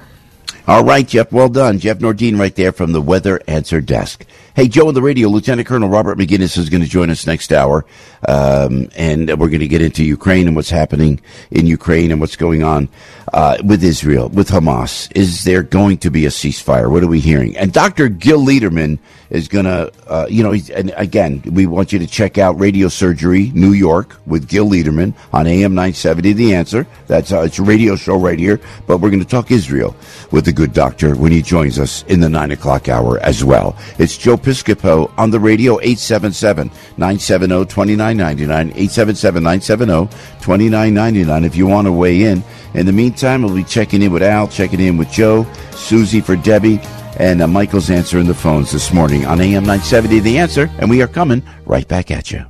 All 0.66 0.84
right, 0.84 1.08
Jeff. 1.08 1.32
Well 1.32 1.48
done. 1.48 1.78
Jeff 1.78 2.00
Nordine 2.00 2.38
right 2.38 2.54
there 2.54 2.72
from 2.72 2.92
the 2.92 3.00
Weather 3.00 3.40
Answer 3.46 3.80
Desk. 3.80 4.26
Hey, 4.56 4.68
Joe 4.68 4.88
on 4.88 4.94
the 4.94 5.02
radio, 5.02 5.28
Lieutenant 5.28 5.68
Colonel 5.68 5.90
Robert 5.90 6.16
Maginnis 6.16 6.56
is 6.56 6.70
going 6.70 6.82
to 6.82 6.88
join 6.88 7.10
us 7.10 7.26
next 7.26 7.52
hour. 7.52 7.84
Um, 8.26 8.88
and 8.96 9.28
we're 9.38 9.50
going 9.50 9.60
to 9.60 9.68
get 9.68 9.82
into 9.82 10.02
Ukraine 10.02 10.46
and 10.46 10.56
what's 10.56 10.70
happening 10.70 11.20
in 11.50 11.66
Ukraine 11.66 12.10
and 12.10 12.22
what's 12.22 12.36
going 12.36 12.62
on 12.62 12.88
uh, 13.34 13.58
with 13.62 13.84
Israel, 13.84 14.30
with 14.30 14.48
Hamas. 14.48 15.12
Is 15.14 15.44
there 15.44 15.62
going 15.62 15.98
to 15.98 16.10
be 16.10 16.24
a 16.24 16.30
ceasefire? 16.30 16.90
What 16.90 17.02
are 17.02 17.06
we 17.06 17.20
hearing? 17.20 17.54
And 17.54 17.70
Dr. 17.70 18.08
Gil 18.08 18.40
Lederman 18.40 18.98
is 19.30 19.48
going 19.48 19.64
to, 19.64 19.90
uh, 20.06 20.26
you 20.28 20.42
know, 20.42 20.54
and 20.74 20.92
again, 20.96 21.42
we 21.52 21.66
want 21.66 21.92
you 21.92 21.98
to 21.98 22.06
check 22.06 22.38
out 22.38 22.58
Radio 22.58 22.88
Surgery 22.88 23.50
New 23.54 23.72
York 23.72 24.16
with 24.26 24.48
Gil 24.48 24.68
Lederman 24.68 25.14
on 25.32 25.46
AM 25.46 25.74
970. 25.74 26.32
The 26.32 26.54
answer. 26.54 26.86
That's 27.06 27.32
uh, 27.32 27.40
it's 27.40 27.58
a 27.58 27.62
radio 27.62 27.96
show 27.96 28.16
right 28.16 28.38
here. 28.38 28.60
But 28.86 28.98
we're 28.98 29.10
going 29.10 29.22
to 29.22 29.28
talk 29.28 29.50
Israel 29.50 29.96
with 30.30 30.44
the 30.44 30.52
good 30.52 30.72
doctor 30.72 31.16
when 31.16 31.32
he 31.32 31.42
joins 31.42 31.78
us 31.78 32.02
in 32.04 32.20
the 32.20 32.28
nine 32.28 32.52
o'clock 32.52 32.88
hour 32.88 33.18
as 33.20 33.44
well. 33.44 33.76
It's 33.98 34.16
Joe 34.16 34.36
Piscopo 34.36 35.12
on 35.18 35.30
the 35.30 35.40
radio, 35.40 35.78
877-970-2999, 35.78 38.74
877-970-2999 38.74 41.44
if 41.44 41.56
you 41.56 41.66
want 41.66 41.86
to 41.86 41.92
weigh 41.92 42.22
in. 42.22 42.44
In 42.74 42.86
the 42.86 42.92
meantime, 42.92 43.42
we'll 43.42 43.54
be 43.54 43.64
checking 43.64 44.02
in 44.02 44.12
with 44.12 44.22
Al, 44.22 44.46
checking 44.48 44.80
in 44.80 44.98
with 44.98 45.10
Joe, 45.10 45.46
Susie 45.70 46.20
for 46.20 46.36
Debbie, 46.36 46.78
and 47.18 47.42
uh, 47.42 47.46
Michael's 47.46 47.90
answering 47.90 48.26
the 48.26 48.34
phones 48.34 48.72
this 48.72 48.92
morning 48.92 49.26
on 49.26 49.40
AM 49.40 49.64
970 49.64 50.20
The 50.20 50.38
Answer, 50.38 50.70
and 50.78 50.90
we 50.90 51.02
are 51.02 51.08
coming 51.08 51.42
right 51.64 51.86
back 51.86 52.10
at 52.10 52.30
you. 52.30 52.44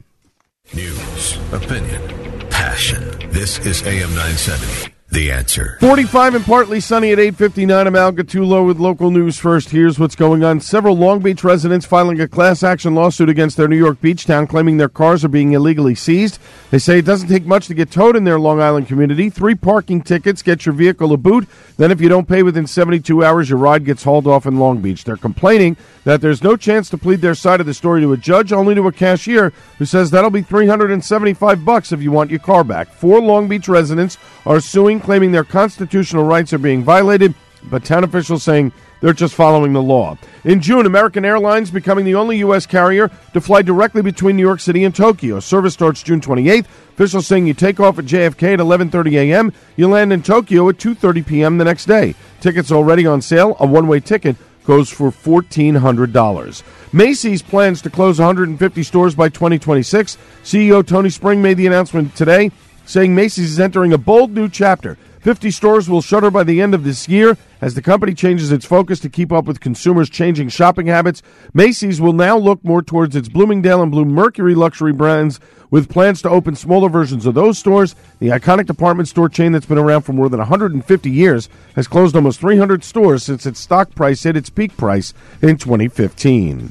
News 0.74 1.38
opinion, 1.52 2.48
passion. 2.50 3.30
This 3.30 3.58
is 3.60 3.82
AM 3.82 4.10
970. 4.10 4.95
The 5.08 5.30
answer. 5.30 5.76
45 5.80 6.34
and 6.34 6.44
partly 6.44 6.80
sunny 6.80 7.12
at 7.12 7.20
859. 7.20 7.86
I'm 7.86 7.94
Al 7.94 8.12
Gattulo 8.12 8.66
with 8.66 8.80
local 8.80 9.12
news 9.12 9.38
first. 9.38 9.70
Here's 9.70 10.00
what's 10.00 10.16
going 10.16 10.42
on. 10.42 10.60
Several 10.60 10.96
Long 10.96 11.20
Beach 11.20 11.44
residents 11.44 11.86
filing 11.86 12.20
a 12.20 12.26
class 12.26 12.64
action 12.64 12.96
lawsuit 12.96 13.28
against 13.28 13.56
their 13.56 13.68
New 13.68 13.78
York 13.78 14.00
beach 14.00 14.26
town 14.26 14.48
claiming 14.48 14.78
their 14.78 14.88
cars 14.88 15.24
are 15.24 15.28
being 15.28 15.52
illegally 15.52 15.94
seized. 15.94 16.40
They 16.72 16.80
say 16.80 16.98
it 16.98 17.04
doesn't 17.04 17.28
take 17.28 17.46
much 17.46 17.68
to 17.68 17.74
get 17.74 17.92
towed 17.92 18.16
in 18.16 18.24
their 18.24 18.40
Long 18.40 18.60
Island 18.60 18.88
community. 18.88 19.30
Three 19.30 19.54
parking 19.54 20.02
tickets 20.02 20.42
get 20.42 20.66
your 20.66 20.74
vehicle 20.74 21.12
a 21.12 21.16
boot. 21.16 21.48
Then 21.76 21.92
if 21.92 22.00
you 22.00 22.08
don't 22.08 22.28
pay 22.28 22.42
within 22.42 22.66
72 22.66 23.24
hours, 23.24 23.48
your 23.48 23.60
ride 23.60 23.84
gets 23.84 24.02
hauled 24.02 24.26
off 24.26 24.44
in 24.44 24.58
Long 24.58 24.80
Beach. 24.82 25.04
They're 25.04 25.16
complaining 25.16 25.76
that 26.02 26.20
there's 26.20 26.42
no 26.42 26.56
chance 26.56 26.90
to 26.90 26.98
plead 26.98 27.20
their 27.20 27.36
side 27.36 27.60
of 27.60 27.66
the 27.66 27.74
story 27.74 28.00
to 28.00 28.12
a 28.12 28.16
judge, 28.16 28.52
only 28.52 28.74
to 28.74 28.88
a 28.88 28.92
cashier 28.92 29.52
who 29.78 29.84
says 29.84 30.10
that'll 30.10 30.30
be 30.30 30.42
375 30.42 31.64
bucks 31.64 31.92
if 31.92 32.02
you 32.02 32.10
want 32.10 32.30
your 32.30 32.40
car 32.40 32.64
back. 32.64 32.88
Four 32.88 33.20
Long 33.20 33.46
Beach 33.48 33.68
residents 33.68 34.18
are 34.44 34.60
suing, 34.60 35.00
claiming 35.06 35.30
their 35.30 35.44
constitutional 35.44 36.24
rights 36.24 36.52
are 36.52 36.58
being 36.58 36.82
violated, 36.82 37.32
but 37.70 37.84
town 37.84 38.02
officials 38.02 38.42
saying 38.42 38.72
they're 39.00 39.12
just 39.12 39.36
following 39.36 39.72
the 39.72 39.80
law. 39.80 40.18
In 40.42 40.60
June, 40.60 40.84
American 40.84 41.24
Airlines 41.24 41.70
becoming 41.70 42.04
the 42.04 42.16
only 42.16 42.38
U.S. 42.38 42.66
carrier 42.66 43.08
to 43.32 43.40
fly 43.40 43.62
directly 43.62 44.02
between 44.02 44.34
New 44.34 44.42
York 44.42 44.58
City 44.58 44.82
and 44.82 44.92
Tokyo. 44.92 45.38
Service 45.38 45.74
starts 45.74 46.02
June 46.02 46.20
28th. 46.20 46.66
Officials 46.94 47.24
saying 47.28 47.46
you 47.46 47.54
take 47.54 47.78
off 47.78 48.00
at 48.00 48.06
JFK 48.06 48.54
at 48.54 48.58
11:30 48.58 49.12
a.m. 49.12 49.52
You 49.76 49.88
land 49.88 50.12
in 50.12 50.24
Tokyo 50.24 50.68
at 50.70 50.78
2:30 50.78 51.24
p.m. 51.24 51.58
the 51.58 51.64
next 51.64 51.84
day. 51.84 52.16
Tickets 52.40 52.72
already 52.72 53.06
on 53.06 53.22
sale. 53.22 53.56
A 53.60 53.66
one-way 53.66 54.00
ticket 54.00 54.34
goes 54.64 54.90
for 54.90 55.12
$1,400. 55.12 56.62
Macy's 56.92 57.42
plans 57.42 57.80
to 57.82 57.90
close 57.90 58.18
150 58.18 58.82
stores 58.82 59.14
by 59.14 59.28
2026. 59.28 60.18
CEO 60.42 60.84
Tony 60.84 61.10
Spring 61.10 61.40
made 61.40 61.56
the 61.56 61.68
announcement 61.68 62.16
today, 62.16 62.50
saying 62.86 63.14
Macy's 63.14 63.52
is 63.52 63.60
entering 63.60 63.92
a 63.92 63.98
bold 63.98 64.30
new 64.30 64.48
chapter. 64.48 64.96
50 65.20 65.50
stores 65.50 65.90
will 65.90 66.00
shutter 66.00 66.30
by 66.30 66.44
the 66.44 66.62
end 66.62 66.72
of 66.72 66.84
this 66.84 67.08
year 67.08 67.36
as 67.60 67.74
the 67.74 67.82
company 67.82 68.14
changes 68.14 68.52
its 68.52 68.64
focus 68.64 69.00
to 69.00 69.08
keep 69.08 69.32
up 69.32 69.44
with 69.44 69.58
consumers' 69.58 70.08
changing 70.08 70.48
shopping 70.48 70.86
habits. 70.86 71.20
Macy's 71.52 72.00
will 72.00 72.12
now 72.12 72.38
look 72.38 72.64
more 72.64 72.80
towards 72.80 73.16
its 73.16 73.28
Bloomingdale 73.28 73.82
and 73.82 73.90
Blue 73.90 74.04
Mercury 74.04 74.54
luxury 74.54 74.92
brands 74.92 75.40
with 75.68 75.88
plans 75.88 76.22
to 76.22 76.30
open 76.30 76.54
smaller 76.54 76.88
versions 76.88 77.26
of 77.26 77.34
those 77.34 77.58
stores. 77.58 77.96
The 78.20 78.28
iconic 78.28 78.66
department 78.66 79.08
store 79.08 79.28
chain 79.28 79.50
that's 79.50 79.66
been 79.66 79.78
around 79.78 80.02
for 80.02 80.12
more 80.12 80.28
than 80.28 80.38
150 80.38 81.10
years 81.10 81.48
has 81.74 81.88
closed 81.88 82.14
almost 82.14 82.38
300 82.38 82.84
stores 82.84 83.24
since 83.24 83.46
its 83.46 83.58
stock 83.58 83.96
price 83.96 84.22
hit 84.22 84.36
its 84.36 84.48
peak 84.48 84.76
price 84.76 85.12
in 85.42 85.56
2015. 85.56 86.70